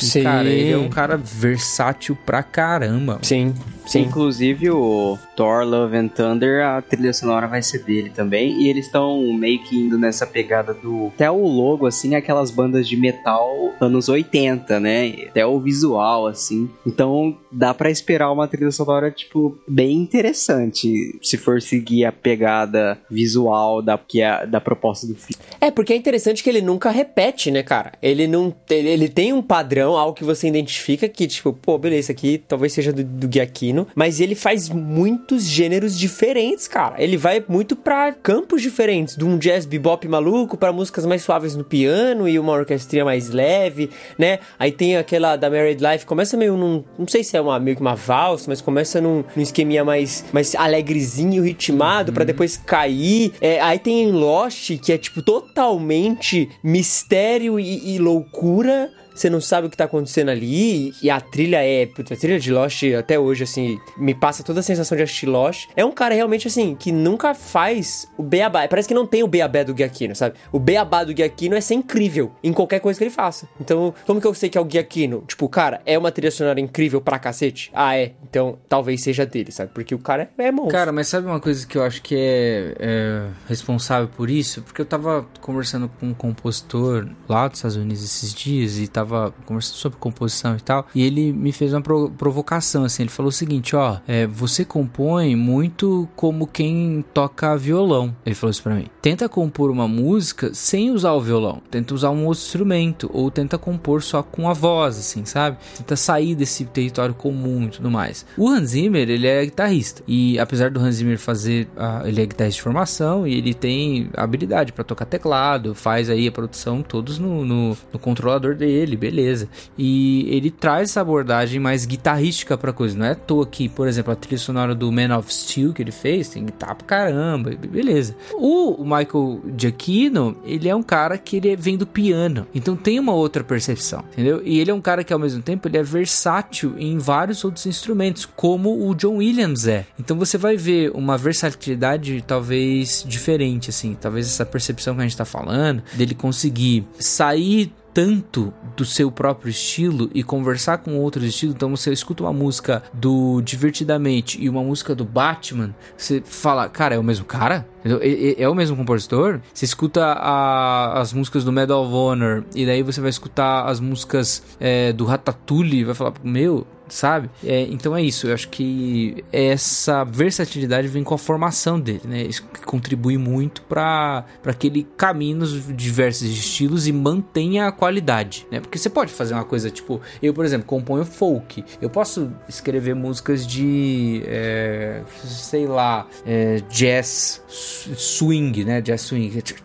[0.00, 0.22] E, Sim.
[0.22, 3.18] cara, ele é um cara versátil pra caramba.
[3.22, 3.52] Sim.
[3.86, 4.02] Sim.
[4.02, 8.62] Inclusive o Thor Love and Thunder, a trilha sonora vai ser dele também.
[8.62, 11.08] E eles estão meio que indo nessa pegada do.
[11.14, 15.14] Até o logo, assim, aquelas bandas de metal anos 80, né?
[15.28, 16.68] Até o visual, assim.
[16.86, 21.18] Então dá para esperar uma trilha sonora, tipo, bem interessante.
[21.22, 25.42] Se for seguir a pegada visual da, que é, da proposta do filme.
[25.60, 27.92] É, porque é interessante que ele nunca repete, né, cara?
[28.02, 28.54] Ele não.
[28.68, 32.72] Ele, ele tem um padrão, algo que você identifica que, tipo, pô, beleza, aqui talvez
[32.72, 37.02] seja do, do Giacchino, mas ele faz muitos gêneros diferentes, cara.
[37.02, 41.54] Ele vai muito para campos diferentes, de um jazz bebop maluco para músicas mais suaves
[41.54, 44.38] no piano e uma orquestrinha mais leve, né?
[44.58, 47.76] Aí tem aquela da Married Life, começa meio num, não sei se é uma meio
[47.76, 52.14] que uma valsa, mas começa num, num esqueminha mais mais alegrezinho, ritmado uhum.
[52.14, 53.32] para depois cair.
[53.40, 59.66] É, aí tem Lost, que é tipo totalmente mistério e, e loucura você não sabe
[59.66, 61.84] o que tá acontecendo ali, e a trilha é.
[61.84, 65.68] A trilha de Lost, até hoje, assim, me passa toda a sensação de assistir Lost.
[65.76, 68.66] É um cara realmente, assim, que nunca faz o beabá.
[68.66, 70.36] Parece que não tem o beabá do Giacchino, sabe?
[70.50, 73.48] O beabá do Giacchino é ser incrível em qualquer coisa que ele faça.
[73.60, 75.24] Então, como que eu sei que é o Giacchino?
[75.28, 77.70] Tipo, cara, é uma trilha sonora incrível pra cacete?
[77.72, 78.12] Ah, é.
[78.28, 79.70] Então, talvez seja dele, sabe?
[79.72, 80.72] Porque o cara é, é monstro.
[80.72, 84.62] Cara, mas sabe uma coisa que eu acho que é, é responsável por isso?
[84.62, 89.03] Porque eu tava conversando com um compositor lá dos Estados Unidos esses dias e tava
[89.04, 93.10] tava conversando sobre composição e tal, e ele me fez uma pro provocação, assim, ele
[93.10, 98.14] falou o seguinte, ó, é, você compõe muito como quem toca violão.
[98.24, 98.86] Ele falou isso pra mim.
[99.02, 103.58] Tenta compor uma música sem usar o violão, tenta usar um outro instrumento, ou tenta
[103.58, 105.58] compor só com a voz, assim, sabe?
[105.76, 108.24] Tenta sair desse território comum e tudo mais.
[108.36, 112.26] O Hans Zimmer, ele é guitarrista, e apesar do Hans Zimmer fazer, uh, ele é
[112.26, 117.18] guitarrista de formação, e ele tem habilidade para tocar teclado, faz aí a produção todos
[117.18, 119.48] no, no, no controlador dele, beleza.
[119.76, 122.96] E ele traz essa abordagem mais guitarrística pra coisa.
[122.96, 125.82] Não é à toa que, por exemplo, a trilha sonora do Man of Steel que
[125.82, 128.16] ele fez tem guitarra pra caramba, beleza.
[128.34, 133.12] O Michael Giacchino, ele é um cara que ele vem do piano, então tem uma
[133.12, 134.42] outra percepção, entendeu?
[134.44, 137.66] E ele é um cara que ao mesmo tempo ele é versátil em vários outros
[137.66, 139.86] instrumentos, como o John Williams é.
[139.98, 145.16] Então você vai ver uma versatilidade talvez diferente, assim, talvez essa percepção que a gente
[145.16, 151.54] tá falando, dele conseguir sair tanto do seu próprio estilo e conversar com outros estilos.
[151.54, 156.96] Então você escuta uma música do Divertidamente e uma música do Batman, você fala, cara,
[156.96, 157.66] é o mesmo cara?
[157.84, 159.40] É, é o mesmo compositor?
[159.52, 163.78] Você escuta a, as músicas do Medal of Honor e daí você vai escutar as
[163.78, 167.30] músicas é, do Ratatouille e vai falar, meu, sabe?
[167.42, 172.22] É, então é isso, eu acho que essa versatilidade vem com a formação dele, né?
[172.22, 174.24] Isso contribui muito para
[174.58, 178.60] que ele caminhe nos diversos estilos e mantenha a qualidade, né?
[178.60, 182.94] Porque você pode fazer uma coisa tipo, eu, por exemplo, componho folk, eu posso escrever
[182.94, 188.80] músicas de, é, sei lá, é, jazz swing, né?
[188.80, 189.62] Jazz swing, tipo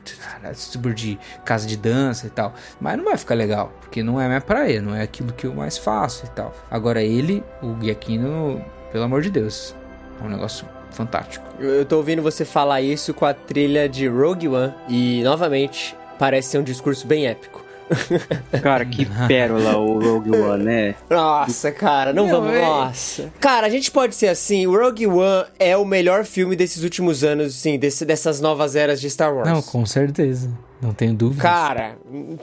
[0.94, 4.42] de casa de dança e tal, mas não vai ficar legal, porque não é minha
[4.42, 6.56] praia, não é aquilo que eu mais faço e tal.
[6.70, 9.76] Agora ele, o Giacchino, pelo amor de Deus,
[10.22, 11.46] é um negócio fantástico.
[11.60, 16.50] Eu tô ouvindo você falar isso com a trilha de Rogue One e, novamente, parece
[16.50, 17.64] ser um discurso bem épico.
[18.62, 20.96] Cara, que pérola o Rogue One, né?
[21.10, 22.54] Nossa, cara, não, não vamos.
[22.54, 22.62] É...
[22.62, 23.34] Nossa.
[23.40, 27.24] Cara, a gente pode ser assim: o Rogue One é o melhor filme desses últimos
[27.24, 29.50] anos, assim, desse, dessas novas eras de Star Wars.
[29.50, 30.52] Não, com certeza.
[30.82, 31.44] Não tenho dúvidas.
[31.44, 31.98] Cara,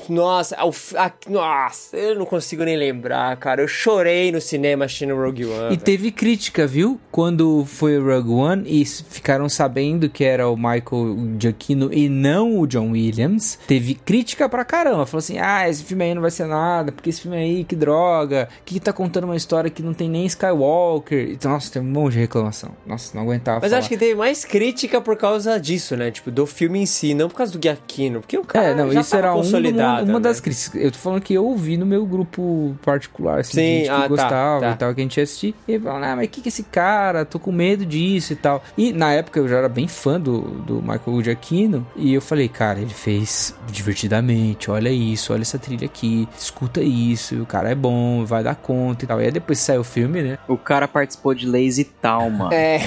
[0.09, 3.63] nossa, a, nossa, eu não consigo nem lembrar, cara.
[3.63, 5.65] Eu chorei no cinema assistindo Rogue One.
[5.65, 5.79] E véio.
[5.79, 7.01] teve crítica, viu?
[7.11, 12.59] Quando foi o Rogue One e ficaram sabendo que era o Michael Giacchino e não
[12.59, 15.07] o John Williams, teve crítica pra caramba.
[15.07, 17.75] Falou assim: ah, esse filme aí não vai ser nada, porque esse filme aí, que
[17.75, 21.31] droga, que tá contando uma história que não tem nem Skywalker.
[21.31, 22.71] Então, nossa, tem um monte de reclamação.
[22.87, 23.61] Nossa, não aguentava.
[23.61, 23.79] Mas falar.
[23.79, 26.11] acho que teve mais crítica por causa disso, né?
[26.11, 28.26] Tipo, do filme em si, não por causa do Giacchino.
[28.27, 28.67] Porque o cara.
[28.67, 30.21] É, não, isso era uma, uma né?
[30.21, 30.83] das críticas.
[30.83, 34.03] Eu tô falando que eu ouvi no meu grupo particular, assim, Sim, gente ah, que
[34.03, 34.71] tá, gostava tá.
[34.73, 35.55] e tal, que a gente ia assistir.
[35.69, 37.25] E ele falou, ah, mas que que é esse cara?
[37.25, 38.65] Tô com medo disso e tal.
[38.77, 41.87] E na época eu já era bem fã do, do Michael Giacchino.
[41.95, 44.73] E eu falei, cara, ele fez divertidamente.
[44.73, 46.29] Olha isso, olha essa trilha aqui.
[46.37, 47.41] Escuta isso.
[47.43, 49.21] O cara é bom, vai dar conta e tal.
[49.21, 50.39] E aí depois saiu o filme, né?
[50.49, 52.53] O cara participou de Lazy Talma.
[52.53, 52.81] É.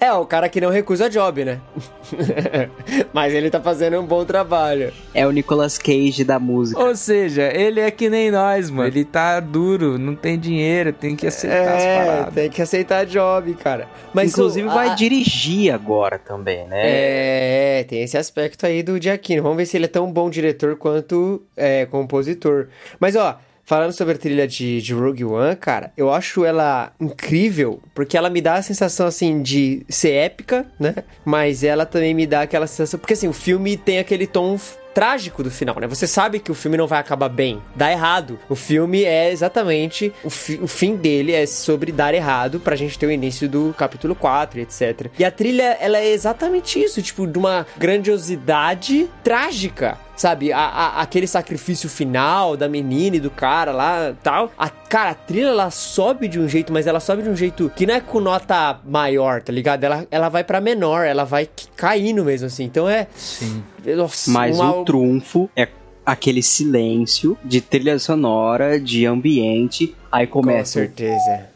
[0.00, 1.60] É, o cara que não recusa job, né?
[3.12, 4.92] Mas ele tá fazendo um bom trabalho.
[5.14, 6.80] É o Nicolas Cage da música.
[6.80, 8.88] Ou seja, ele é que nem nós, mano.
[8.88, 12.34] Ele tá duro, não tem dinheiro, tem que aceitar é, as paradas.
[12.34, 13.88] tem que aceitar job, cara.
[14.12, 16.80] Mas Inclusive o, vai dirigir agora também, né?
[16.82, 19.42] É, tem esse aspecto aí do Giacchino.
[19.42, 22.68] Vamos ver se ele é tão bom diretor quanto é, compositor.
[22.98, 23.38] Mas, ó...
[23.70, 28.28] Falando sobre a trilha de, de Rogue One, cara, eu acho ela incrível, porque ela
[28.28, 30.92] me dá a sensação, assim, de ser épica, né?
[31.24, 32.98] Mas ela também me dá aquela sensação.
[32.98, 34.58] Porque, assim, o filme tem aquele tom
[34.92, 35.86] trágico do final, né?
[35.86, 38.40] Você sabe que o filme não vai acabar bem, dá errado.
[38.48, 42.98] O filme é exatamente o, fi o fim dele é sobre dar errado pra gente
[42.98, 45.06] ter o início do capítulo 4, etc.
[45.16, 50.52] E a trilha, ela é exatamente isso, tipo, de uma grandiosidade trágica sabe?
[50.52, 54.52] A, a, aquele sacrifício final da menina e do cara lá tal.
[54.58, 57.72] A, cara, a trilha ela sobe de um jeito, mas ela sobe de um jeito
[57.74, 59.82] que não é com nota maior, tá ligado?
[59.82, 62.64] Ela, ela vai para menor, ela vai caindo mesmo assim.
[62.64, 63.06] Então é.
[63.16, 63.64] Sim.
[63.96, 64.76] Nossa, mas uma...
[64.76, 65.66] o trunfo é
[66.04, 69.96] aquele silêncio de trilha sonora, de ambiente.
[70.12, 70.80] Aí começa.
[70.80, 71.48] Com certeza.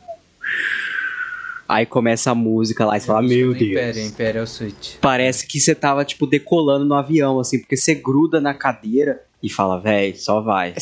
[1.74, 3.72] Aí começa a música lá e você fala, meu Deus.
[3.72, 4.98] Império, Imperial Suite.
[5.00, 9.50] Parece que você tava, tipo, decolando no avião, assim, porque você gruda na cadeira e
[9.50, 10.72] fala, véi, só vai.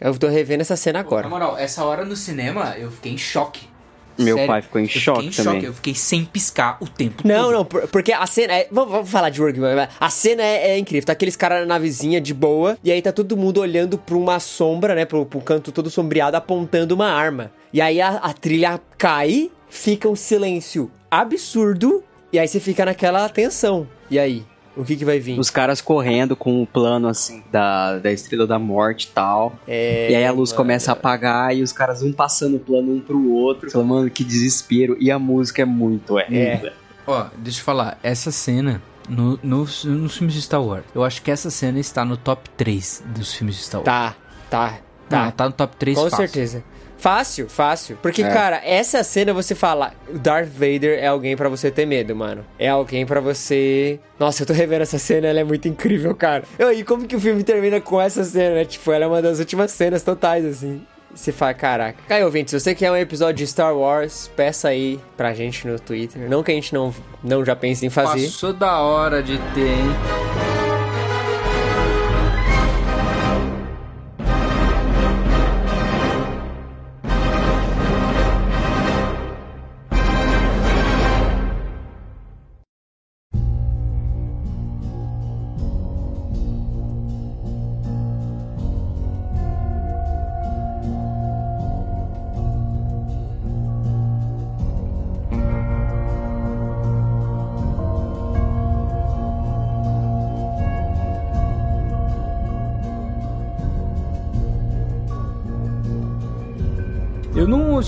[0.00, 1.24] Eu tô revendo essa cena agora.
[1.24, 3.70] Na moral, essa hora no cinema eu fiquei em choque.
[4.18, 4.50] Meu Sério?
[4.50, 5.60] pai ficou em eu choque fiquei em também.
[5.60, 5.66] Choque.
[5.66, 7.52] Eu fiquei sem piscar o tempo não, todo.
[7.52, 8.68] Não, não, porque a cena é...
[8.70, 9.88] Vamos, vamos falar de Rogue One.
[10.00, 11.04] A cena é, é, incrível.
[11.04, 14.40] Tá aqueles caras na navezinha de boa, e aí tá todo mundo olhando pra uma
[14.40, 17.52] sombra, né, pro, pro canto todo sombreado, apontando uma arma.
[17.72, 23.26] E aí a, a trilha cai, fica um silêncio absurdo, e aí você fica naquela
[23.28, 23.88] tensão.
[24.10, 24.44] E aí?
[24.76, 25.38] O que que vai vir?
[25.38, 29.54] Os caras correndo com o plano, assim, da, da Estrela da Morte e tal.
[29.66, 30.56] É, e aí a luz mano.
[30.58, 33.70] começa a apagar e os caras um passando o plano um pro outro.
[33.70, 34.96] Falando, mano, que desespero.
[34.98, 36.26] E a música é muito, é.
[36.30, 36.72] É.
[37.06, 41.20] Ó, deixa eu falar, essa cena no, no, nos filmes de Star Wars, eu acho
[41.20, 43.84] que essa cena está no top 3 dos filmes de Star Wars.
[43.86, 44.16] Tá,
[44.48, 45.30] tá, Tá, tá.
[45.32, 46.16] tá no top 3 Com fácil.
[46.16, 46.64] certeza.
[47.02, 47.98] Fácil, fácil.
[48.00, 48.28] Porque, É.
[48.28, 52.46] cara, essa cena você fala, Darth Vader é alguém pra você ter medo, mano.
[52.56, 53.98] É alguém pra você.
[54.20, 56.44] Nossa, eu tô revendo essa cena, ela é muito incrível, cara.
[56.76, 58.64] E como que o filme termina com essa cena, né?
[58.64, 60.80] Tipo, ela é uma das últimas cenas totais, assim.
[61.12, 61.98] Você fala, caraca.
[62.06, 65.80] Caio ouvinte, se você quer um episódio de Star Wars, peça aí pra gente no
[65.80, 66.30] Twitter.
[66.30, 68.26] Não que a gente não, não já pense em fazer.
[68.26, 70.51] Passou da hora de ter, hein?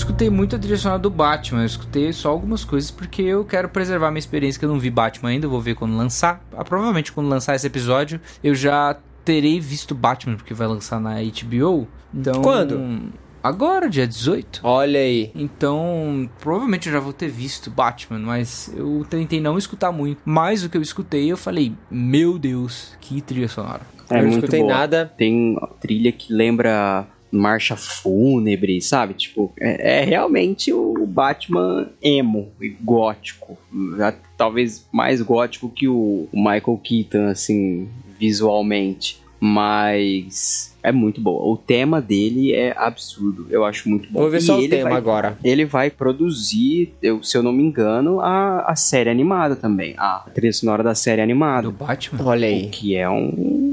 [0.05, 3.71] Escutei muito a trilha sonora do Batman, eu escutei só algumas coisas porque eu quero
[3.71, 6.45] preservar minha experiência, que eu não vi Batman ainda, vou ver quando lançar.
[6.55, 11.15] Ah, provavelmente quando lançar esse episódio, eu já terei visto Batman, porque vai lançar na
[11.15, 11.89] HBO.
[12.13, 13.13] Então, Quando?
[13.43, 14.61] Agora, dia 18.
[14.63, 15.31] Olha aí.
[15.35, 20.21] Então, provavelmente eu já vou ter visto Batman, mas eu tentei não escutar muito.
[20.25, 23.83] Mas o que eu escutei, eu falei, meu Deus, que trilha sonora.
[24.11, 24.75] É eu não muito escutei boa.
[24.75, 25.13] nada.
[25.17, 27.07] Tem trilha que lembra
[27.37, 29.15] marcha fúnebre, sabe?
[29.15, 33.57] Tipo, é, é realmente o Batman emo e gótico.
[33.97, 39.23] Já- Talvez mais gótico que o, o Michael Keaton, assim, visualmente.
[39.41, 41.45] Mas é muito boa.
[41.53, 43.47] O tema dele é absurdo.
[43.51, 44.21] Eu acho muito bom.
[44.21, 45.39] Vou ver E só o tema vai- agora.
[45.45, 49.95] Ele vai produzir, eu- se eu não me engano, a, a série animada também.
[49.99, 51.63] A trilha sonora da série animada.
[51.69, 52.25] Do Batman?
[52.25, 52.69] Olha O aí.
[52.69, 53.64] que é um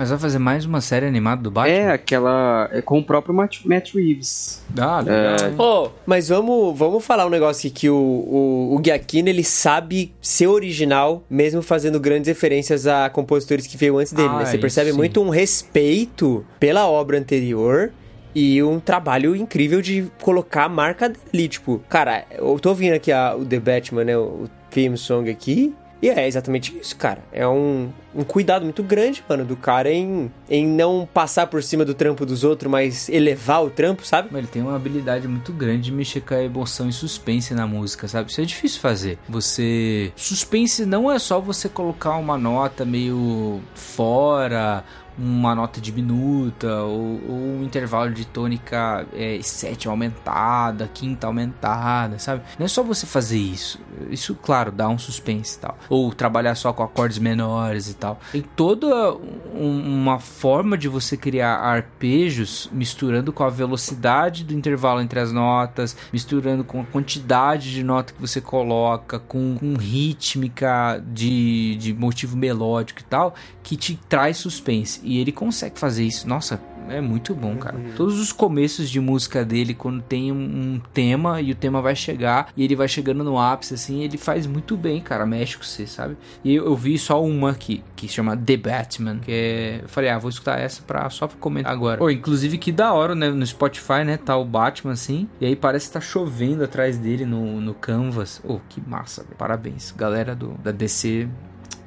[0.00, 1.74] Mas vai fazer mais uma série animada do Batman?
[1.76, 2.70] é, aquela.
[2.72, 4.62] É com o próprio Matt, Matt Reeves.
[4.78, 5.50] Ah, legal.
[5.50, 5.54] hein?
[5.58, 10.10] Ô, mas vamos, vamos falar um negócio aqui que o, o, o Giacchino, ele sabe
[10.18, 14.46] ser original, mesmo fazendo grandes referências a compositores que veio antes dele, Ah, né?
[14.46, 14.96] Você percebe sim.
[14.96, 17.92] muito um respeito pela obra anterior
[18.34, 21.46] e um trabalho incrível de colocar a marca dele.
[21.46, 24.16] Tipo, cara, eu tô ouvindo aqui a, o The Batman, né?
[24.16, 25.74] O, o theme song aqui.
[26.02, 27.22] E é exatamente isso, cara.
[27.30, 31.84] É um, um cuidado muito grande, mano, do cara em, em não passar por cima
[31.84, 34.30] do trampo dos outros, mas elevar o trampo, sabe?
[34.36, 38.08] Ele tem uma habilidade muito grande de mexer com a emoção e suspense na música,
[38.08, 38.30] sabe?
[38.30, 39.18] Isso é difícil fazer.
[39.28, 40.12] Você.
[40.16, 44.82] Suspense não é só você colocar uma nota meio fora,
[45.20, 52.42] uma nota diminuta, ou, ou um intervalo de tônica é, sétima aumentada, quinta aumentada, sabe?
[52.58, 53.78] Não é só você fazer isso.
[54.10, 55.78] Isso, claro, dá um suspense e tal.
[55.88, 58.18] Ou trabalhar só com acordes menores e tal.
[58.32, 59.14] Tem toda
[59.54, 65.32] um- uma forma de você criar arpejos misturando com a velocidade do intervalo entre as
[65.32, 71.92] notas, misturando com a quantidade de nota que você coloca, com, com rítmica de, de
[71.94, 75.00] motivo melódico e tal, que te traz suspense.
[75.10, 76.28] E ele consegue fazer isso.
[76.28, 77.76] Nossa, é muito bom, cara.
[77.96, 81.96] Todos os começos de música dele, quando tem um, um tema e o tema vai
[81.96, 85.26] chegar e ele vai chegando no ápice, assim, ele faz muito bem, cara.
[85.26, 86.16] Mexe com você, sabe?
[86.44, 89.80] E eu, eu vi só uma aqui, que se chama The Batman, que é...
[89.82, 91.98] Eu falei, ah, vou escutar essa pra, só pra comentar agora.
[91.98, 93.30] Pô, inclusive que da hora, né?
[93.30, 94.16] No Spotify, né?
[94.16, 98.40] Tá o Batman, assim, e aí parece que tá chovendo atrás dele no, no canvas.
[98.46, 99.34] Oh, que massa, velho.
[99.36, 99.92] Parabéns.
[99.96, 101.28] Galera do, da DC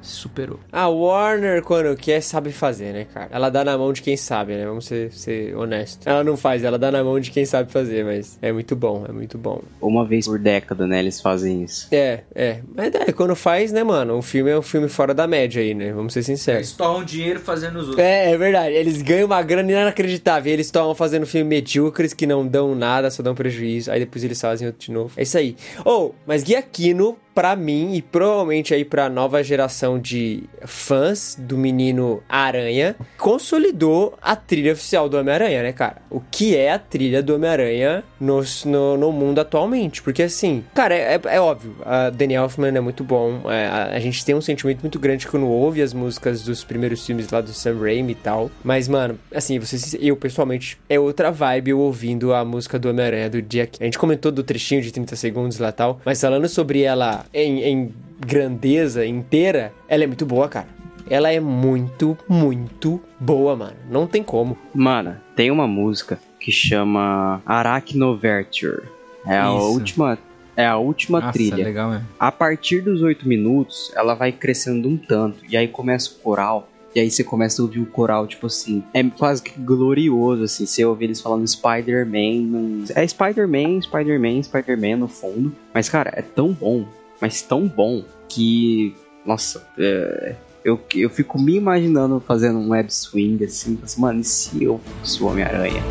[0.06, 0.60] superou.
[0.72, 3.28] A Warner, quando quer, sabe fazer, né, cara?
[3.30, 4.66] Ela dá na mão de quem sabe, né?
[4.66, 6.06] Vamos ser, ser honestos.
[6.06, 9.04] Ela não faz, ela dá na mão de quem sabe fazer, mas é muito bom,
[9.08, 9.62] é muito bom.
[9.80, 10.98] Uma vez por década, né?
[10.98, 11.88] Eles fazem isso.
[11.90, 12.60] É, é.
[12.74, 14.18] Mas é, quando faz, né, mano?
[14.18, 15.92] O filme é um filme fora da média aí, né?
[15.92, 16.72] Vamos ser sinceros.
[16.72, 18.04] torram dinheiro fazendo os outros.
[18.04, 18.74] É, é verdade.
[18.74, 20.52] Eles ganham uma grana inacreditável.
[20.52, 23.90] Eles estão fazendo filme medíocres que não dão nada, só dão prejuízo.
[23.90, 25.12] Aí depois eles fazem outro de novo.
[25.16, 25.56] É isso aí.
[25.84, 31.56] Ou, mas Gui Aquino, pra mim, e provavelmente aí pra nova geração de fãs do
[31.56, 35.96] menino Aranha, consolidou a trilha oficial do Homem-Aranha, né, cara?
[36.10, 40.02] O que é a trilha do Homem-Aranha no, no, no mundo atualmente?
[40.02, 43.50] Porque assim, cara, é, é- é óbvio, a Danny Elfman é muito bom.
[43.50, 47.04] é, a, a gente tem um sentimento muito grande quando ouve as músicas dos primeiros
[47.04, 48.50] filmes lá do Sam Raimi e tal.
[48.62, 53.28] Mas, mano, assim, vocês, eu pessoalmente, é outra vibe eu ouvindo a música do Homem-Aranha
[53.30, 53.78] do Jack.
[53.82, 57.62] A gente comentou do trechinho de 30 segundos lá tal, mas falando sobre ela em,
[57.62, 60.68] em grandeza inteira, ela é muito boa, cara.
[61.10, 63.76] ela é muito, muito boa, mano.
[63.90, 64.56] Não tem como.
[64.74, 68.82] Mano, tem uma música que chama Arachnoverture.
[69.26, 69.72] É a Isso.
[69.72, 70.18] última.
[70.56, 71.64] É a última Nossa, trilha.
[71.64, 72.06] legal mesmo.
[72.18, 75.38] A partir dos oito minutos, ela vai crescendo um tanto.
[75.48, 76.68] E aí começa o coral.
[76.94, 78.82] E aí você começa a ouvir o coral, tipo assim.
[78.94, 80.64] É quase que glorioso, assim.
[80.64, 82.42] Você ouve eles falando Spider-Man.
[82.46, 85.52] num- É Spider-Man, Spider-Man, Spider-Man no fundo.
[85.74, 86.86] Mas, cara, é tão bom.
[87.20, 88.94] Mas tão bom que.
[89.24, 93.78] Nossa, é, eu, eu fico me imaginando fazendo um web swing assim.
[93.82, 95.82] assim mano, e se eu fosse o Homem-Aranha?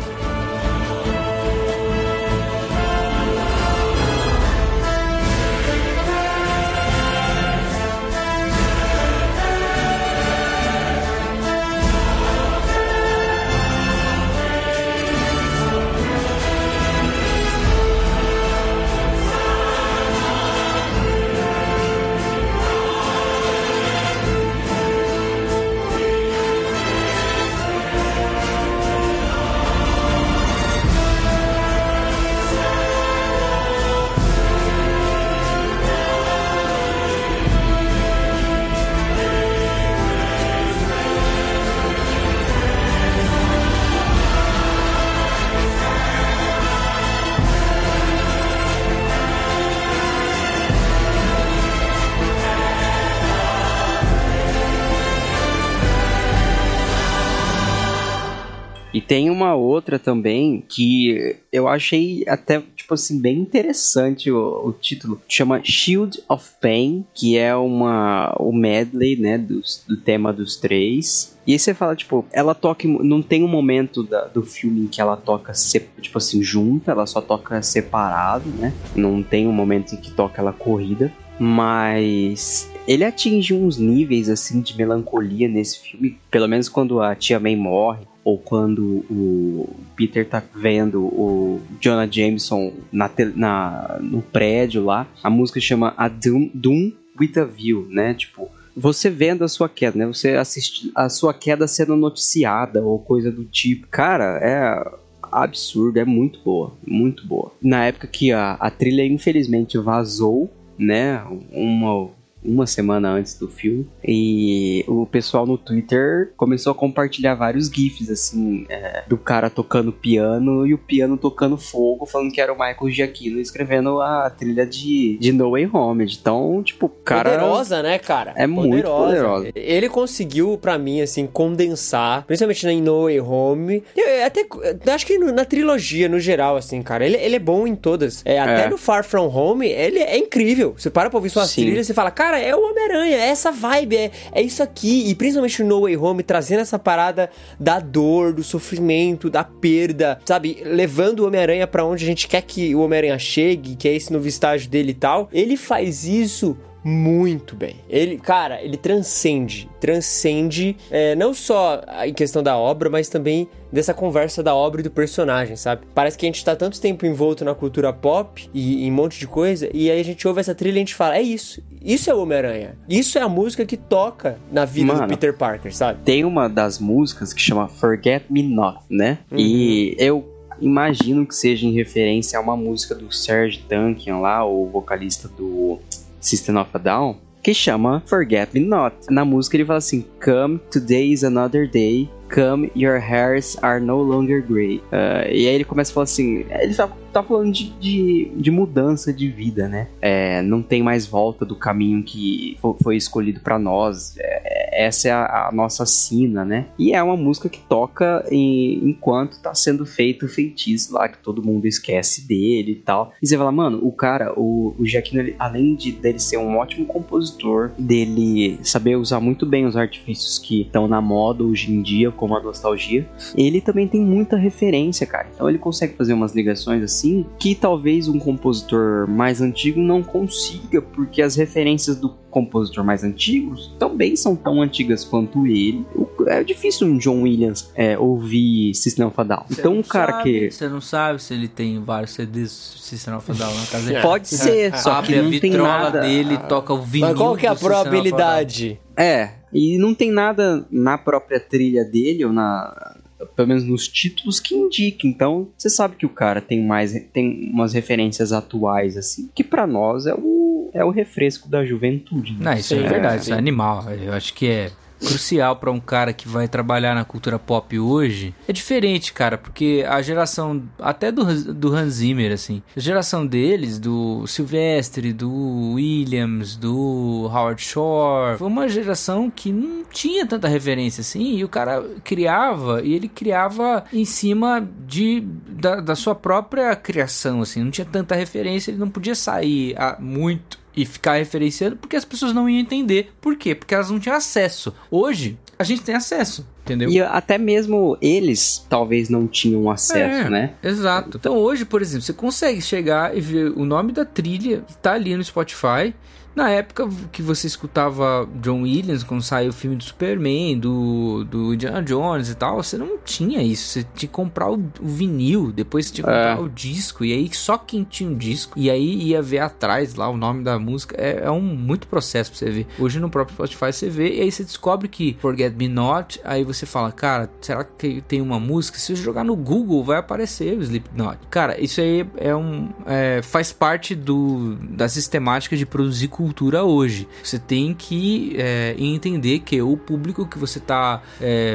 [59.06, 65.20] Tem uma outra também que eu achei até, tipo assim, bem interessante o, o título.
[65.28, 71.36] Chama Shield of Pain, que é uma, o medley, né, dos, do tema dos três.
[71.46, 72.88] E aí você fala, tipo, ela toca.
[72.88, 75.52] Não tem um momento da- do filme em que ela toca,
[76.00, 78.74] tipo assim, junta, ela só toca separado, né?
[78.94, 81.12] Não tem um momento em que toca ela corrida.
[81.38, 87.40] Mas ele atinge uns níveis assim de melancolia nesse filme, pelo menos quando a tia
[87.40, 94.84] May morre ou quando o Peter tá vendo o Jonah Jameson na, na- no prédio
[94.84, 95.06] lá.
[95.22, 98.14] A música chama A Doom, Doom with a View, né?
[98.14, 100.06] Tipo, você vendo a sua queda, né?
[100.06, 103.86] Você assiste a sua queda sendo noticiada ou coisa do tipo.
[103.88, 107.52] Cara, é absurdo, é muito boa, muito boa.
[107.62, 111.22] Na época que a, a trilha infelizmente vazou, né?
[111.52, 112.08] Uma,
[112.44, 113.86] uma semana antes do filme.
[114.06, 119.92] E o pessoal no Twitter começou a compartilhar vários GIFs, assim, é, do cara tocando
[119.92, 124.66] piano e o piano tocando fogo, falando que era o Michael Giacchino escrevendo a trilha
[124.66, 126.04] de, de No Way Home.
[126.04, 127.30] Então, tipo, cara.
[127.30, 128.32] Poderosa, né, cara?
[128.36, 129.50] É muito poderosa.
[129.54, 133.82] Ele conseguiu, pra mim, assim, condensar, principalmente na No Way Home.
[133.96, 134.46] Eu, até
[134.92, 137.04] acho que na trilogia, no geral, assim, cara.
[137.06, 138.22] Ele, ele é bom em todas.
[138.24, 138.68] É, até É.
[138.68, 140.74] no Far From Home, ele é incrível.
[140.76, 141.62] Você para pra ouvir suas Sim.
[141.62, 145.08] trilhas e fala, cara, é o Homem-Aranha, é essa vibe, é, é isso aqui.
[145.08, 150.62] E principalmente no Way Home, trazendo essa parada da dor, do sofrimento, da perda, sabe?
[150.64, 154.12] Levando o Homem-Aranha pra onde a gente quer que o Homem-Aranha chegue, que é esse
[154.12, 155.28] novo estágio dele e tal.
[155.32, 157.76] Ele faz isso muito bem.
[157.88, 163.94] Ele, cara, ele transcende, transcende é, não só em questão da obra, mas também dessa
[163.94, 165.82] conversa da obra e do personagem, sabe?
[165.94, 169.18] Parece que a gente tá tanto tempo envolto na cultura pop e em um monte
[169.18, 171.60] de coisa, e aí a gente ouve essa trilha e a gente fala, é isso,
[171.82, 175.08] isso é o Homem-Aranha, isso é a música que toca na vida do Mano.
[175.08, 176.00] Peter Parker, sabe?
[176.04, 179.18] Tem uma das músicas que chama Forget Me Not, né?
[179.30, 179.38] Uhum.
[179.38, 180.24] E eu
[180.60, 185.80] imagino que seja em referência a uma música do Serge Tankian lá, o vocalista do
[186.24, 188.96] System of a Down, que chama Forget Me Not.
[189.10, 192.08] Na música ele fala assim: Come, today is another day.
[192.34, 194.82] Come, your hairs are no longer grey.
[194.90, 198.50] Ah, e aí ele começa a falar assim: ele tá, tá falando de, de, de
[198.50, 199.86] mudança de vida, né?
[200.00, 204.16] É, não tem mais volta do caminho que fo- foi escolhido pra nós.
[204.18, 206.66] É, essa é a, a nossa sina, né?
[206.76, 211.18] E é uma música que toca em- enquanto tá sendo feito o feitiço lá, que
[211.18, 213.12] todo mundo esquece dele e tal.
[213.22, 216.56] E você fala, mano, o cara, o, o Giacchino, ele- além de dele ser um
[216.56, 221.80] ótimo compositor, dele saber usar muito bem os artifícios que estão na moda hoje em
[221.80, 223.06] dia, como a nostalgia,
[223.36, 225.26] ele também tem muita referência, cara.
[225.34, 230.80] Então ele consegue fazer umas ligações assim que talvez um compositor mais antigo não consiga,
[230.80, 235.84] porque as referências do compositor mais antigos também são tão antigas quanto ele.
[235.94, 239.44] O- É difícil um John Williams é, ouvir System of a Down.
[239.48, 243.14] Você Então um cara sabe- que Você não sabe se ele tem vários CDs System
[243.14, 244.00] of a Down na casa dele.
[244.02, 246.00] pode ser, só Abre que a não tem vitrola nada.
[246.00, 248.80] dele, toca o vinil Mas qual que é a probabilidade?
[248.96, 252.96] É, e não tem nada na própria trilha dele, ou na.
[253.36, 255.06] Pelo menos nos títulos que indica.
[255.06, 256.92] Então, você sabe que o cara tem mais.
[257.12, 262.32] tem umas referências atuais, assim, que pra nós é o, é o refresco da juventude.
[262.32, 262.38] né?
[262.40, 263.84] Não, isso Sim, é verdade, isso é animal.
[263.92, 264.72] Eu acho que é.
[265.04, 268.34] Crucial para um cara que vai trabalhar na cultura pop hoje.
[268.48, 273.78] É diferente, cara, porque a geração até do, do Hans Zimmer, assim, a geração deles,
[273.78, 281.00] do Sylvester, do Williams, do Howard Shore, foi uma geração que não tinha tanta referência
[281.00, 286.74] assim, e o cara criava, e ele criava em cima de da, da sua própria
[286.76, 291.76] criação, assim, não tinha tanta referência, ele não podia sair a, muito e ficar referenciando
[291.76, 293.12] porque as pessoas não iam entender.
[293.20, 293.54] Por quê?
[293.54, 294.74] Porque elas não tinham acesso.
[294.90, 296.46] Hoje, a gente tem acesso.
[296.64, 296.88] Entendeu?
[296.90, 300.54] E até mesmo eles talvez não tinham acesso, É, né?
[300.62, 301.18] Exato.
[301.18, 304.94] Então hoje, por exemplo, você consegue chegar e ver o nome da trilha que tá
[304.94, 305.94] ali no Spotify.
[306.34, 311.54] Na época que você escutava John Williams, quando saiu o filme do Superman, do, do
[311.54, 313.68] Indiana Jones e tal, você não tinha isso.
[313.68, 316.40] Você tinha que comprar o, o vinil, depois você tinha que comprar É.
[316.40, 320.08] o disco, e aí só quem tinha um disco, e aí ia ver atrás lá
[320.08, 320.96] o nome da música.
[320.98, 322.66] É, é um muito processo pra você ver.
[322.80, 326.42] Hoje no próprio Spotify você vê, e aí você descobre que Forget Me Not, aí
[326.42, 328.76] você fala, cara, será que tem uma música?
[328.78, 331.18] Se você jogar no Google, vai aparecer o Slipknot.
[331.30, 332.70] Cara, isso aí é um.
[332.86, 336.23] é, faz parte do, da sistemática de produzir cultura
[336.64, 337.08] hoje.
[337.22, 341.02] Você tem que é, entender que o público que você está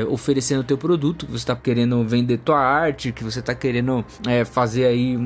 [0.09, 4.03] oferecendo o teu produto, que você está querendo vender tua arte, que você está querendo
[4.27, 5.21] é, fazer aí uh,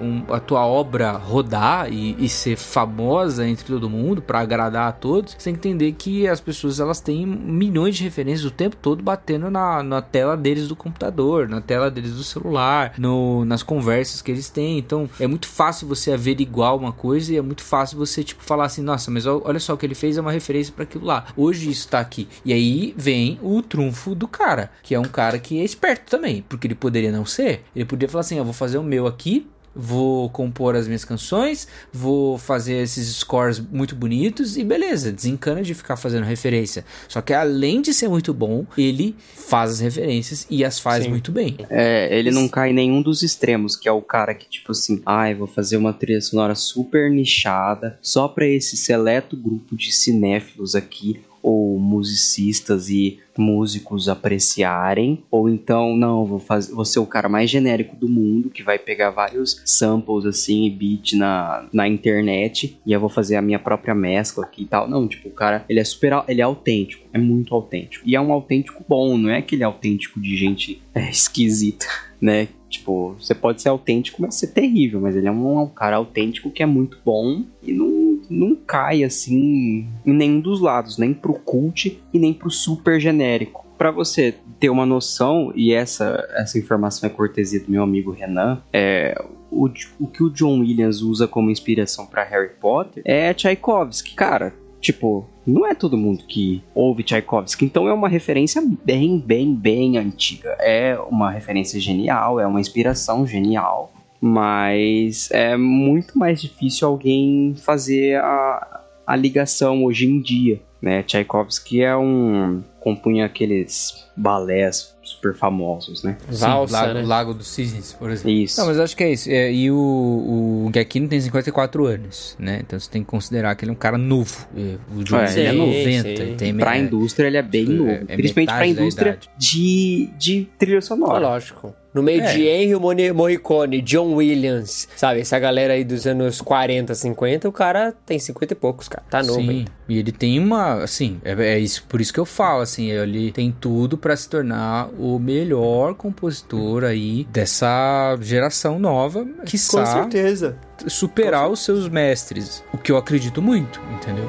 [0.00, 4.92] um- a tua obra rodar e, e ser famosa entre todo mundo para agradar a
[4.92, 8.76] todos, você tem que entender que as pessoas elas têm milhões de referências o tempo
[8.76, 13.62] todo batendo na, na tela deles do computador, na tela deles do celular, no, nas
[13.62, 14.78] conversas que eles têm.
[14.78, 18.66] Então é muito fácil você averiguar uma coisa e é muito fácil você tipo falar
[18.66, 21.26] assim, nossa, mas olha só o que ele fez é uma referência para aquilo lá.
[21.36, 22.28] Hoje isso tá aqui.
[22.44, 26.44] E aí vem o trunfo do cara, que é um cara que é esperto também,
[26.48, 27.64] porque ele poderia não ser.
[27.74, 31.66] Ele poderia falar assim, eu vou fazer o meu aqui, vou compor as minhas canções,
[31.92, 36.84] vou fazer esses scores muito bonitos e beleza, desencana de ficar fazendo referência.
[37.08, 41.10] Só que além de ser muito bom, ele faz as referências e as faz Sim.
[41.10, 41.56] muito bem.
[41.70, 45.02] É, ele não cai em nenhum dos extremos, que é o cara que, tipo assim,
[45.04, 50.74] ai, vou fazer uma trilha sonora super nichada, só pra esse seleto grupo de cinéfilos
[50.74, 57.28] aqui, ou musicistas e músicos apreciarem, ou então, não, vou, fazer, vou ser o cara
[57.28, 62.78] mais genérico do mundo, que vai pegar vários samples assim e beat na, na internet,
[62.86, 64.88] e eu vou fazer a minha própria mescla aqui e tal.
[64.88, 68.06] Não, tipo, o cara, ele é super, ele é autêntico, é muito autêntico.
[68.06, 71.86] E é um autêntico bom, não é aquele autêntico de gente é, esquisita,
[72.20, 72.48] né?
[72.68, 76.50] Tipo, você pode ser autêntico, mas ser terrível, mas ele é um, um cara autêntico
[76.50, 77.86] que é muito bom e não,
[78.32, 83.66] não cai assim em nenhum dos lados, nem pro cult e nem pro super genérico.
[83.76, 88.62] Pra você ter uma noção, e essa, essa informação é cortesia do meu amigo Renan,
[88.72, 89.20] é,
[89.50, 89.68] o,
[89.98, 94.14] o que o John Williams usa como inspiração pra Harry Potter é Tchaikovsky.
[94.14, 99.54] Cara, tipo, não é todo mundo que ouve Tchaikovsky, então é uma referência bem, bem,
[99.54, 100.56] bem antiga.
[100.60, 108.16] É uma referência genial, é uma inspiração genial, mas é muito mais difícil alguém fazer
[108.20, 110.60] a, a ligação hoje em dia.
[110.80, 111.02] Né?
[111.04, 112.60] Tchaikovsky é um.
[112.80, 116.16] compunha aqueles balés super famosos, né?
[116.28, 117.02] Valsa, Lago, né?
[117.02, 118.30] Lago dos Cisnes, por exemplo.
[118.32, 118.58] Isso.
[118.60, 119.30] Não, mas acho que é isso.
[119.30, 122.60] É, e o, o Giacchino tem 54 anos, né?
[122.66, 124.44] Então você tem que considerar que ele é um cara novo.
[124.56, 126.02] E O John É, Williams é sim, 90.
[126.02, 126.08] sim.
[126.08, 127.90] Ele tem Pra é, indústria ele é bem é- novo.
[128.08, 131.20] é principalmente pra indústria de, de trilha sonora.
[131.20, 131.72] lógico.
[131.94, 132.32] No meio É.
[132.32, 135.20] de Henry Morricone, John Williams, sabe?
[135.20, 139.04] Essa galera aí dos anos 40, 50, o cara tem 50 e poucos, cara.
[139.10, 139.70] Tá novo Sim, ainda.
[139.88, 143.30] e ele tem uma, assim, é, é isso, por isso que eu falo, assim, ele
[143.32, 150.56] tem tudo pra se tornar o melhor compositor aí dessa geração nova, que Com certeza.
[150.86, 154.28] superar os seus mestres, o que eu acredito muito, entendeu?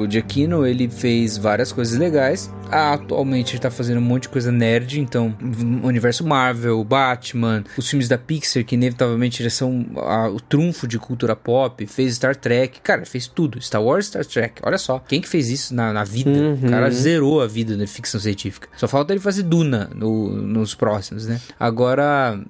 [0.00, 2.50] O Giacchino, ele fez várias coisas legais.
[2.70, 5.36] Atualmente ele tá fazendo um monte de coisa nerd, então
[5.82, 10.98] universo Marvel, Batman, os filmes da Pixar, que inevitavelmente eles são a, o trunfo de
[10.98, 13.60] cultura pop, fez Star Trek, cara, fez tudo.
[13.60, 14.62] Star Wars, Star Trek.
[14.62, 16.30] Olha só, quem que fez isso na, na vida?
[16.30, 16.54] Uhum.
[16.54, 18.68] O cara zerou a vida na ficção científica.
[18.76, 21.40] Só falta ele fazer Duna no, nos próximos, né?
[21.58, 22.40] Agora,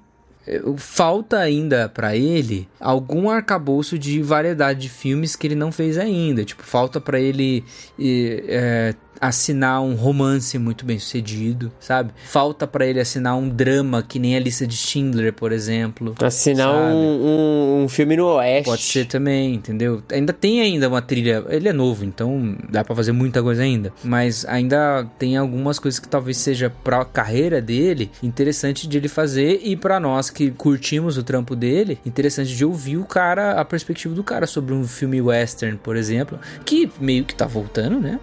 [0.77, 6.45] falta ainda para ele algum arcabouço de variedade de filmes que ele não fez ainda.
[6.45, 7.65] Tipo, falta para ele
[7.99, 12.13] é, assinar um romance muito bem sucedido, sabe?
[12.25, 16.15] Falta para ele assinar um drama que nem a lista de Schindler, por exemplo.
[16.23, 18.65] Assinar um, um, um, filme no Oeste.
[18.65, 20.03] Pode ser também, entendeu?
[20.11, 21.45] Ainda tem ainda uma trilha.
[21.49, 23.93] Ele é novo, então dá para fazer muita coisa ainda.
[24.03, 29.61] Mas ainda tem algumas coisas que talvez seja pra carreira dele interessante de ele fazer
[29.63, 34.15] e para nós que curtimos o trampo dele, interessante de ouvir o cara, a perspectiva
[34.15, 38.19] do cara sobre um filme western, por exemplo, que meio que tá voltando, né?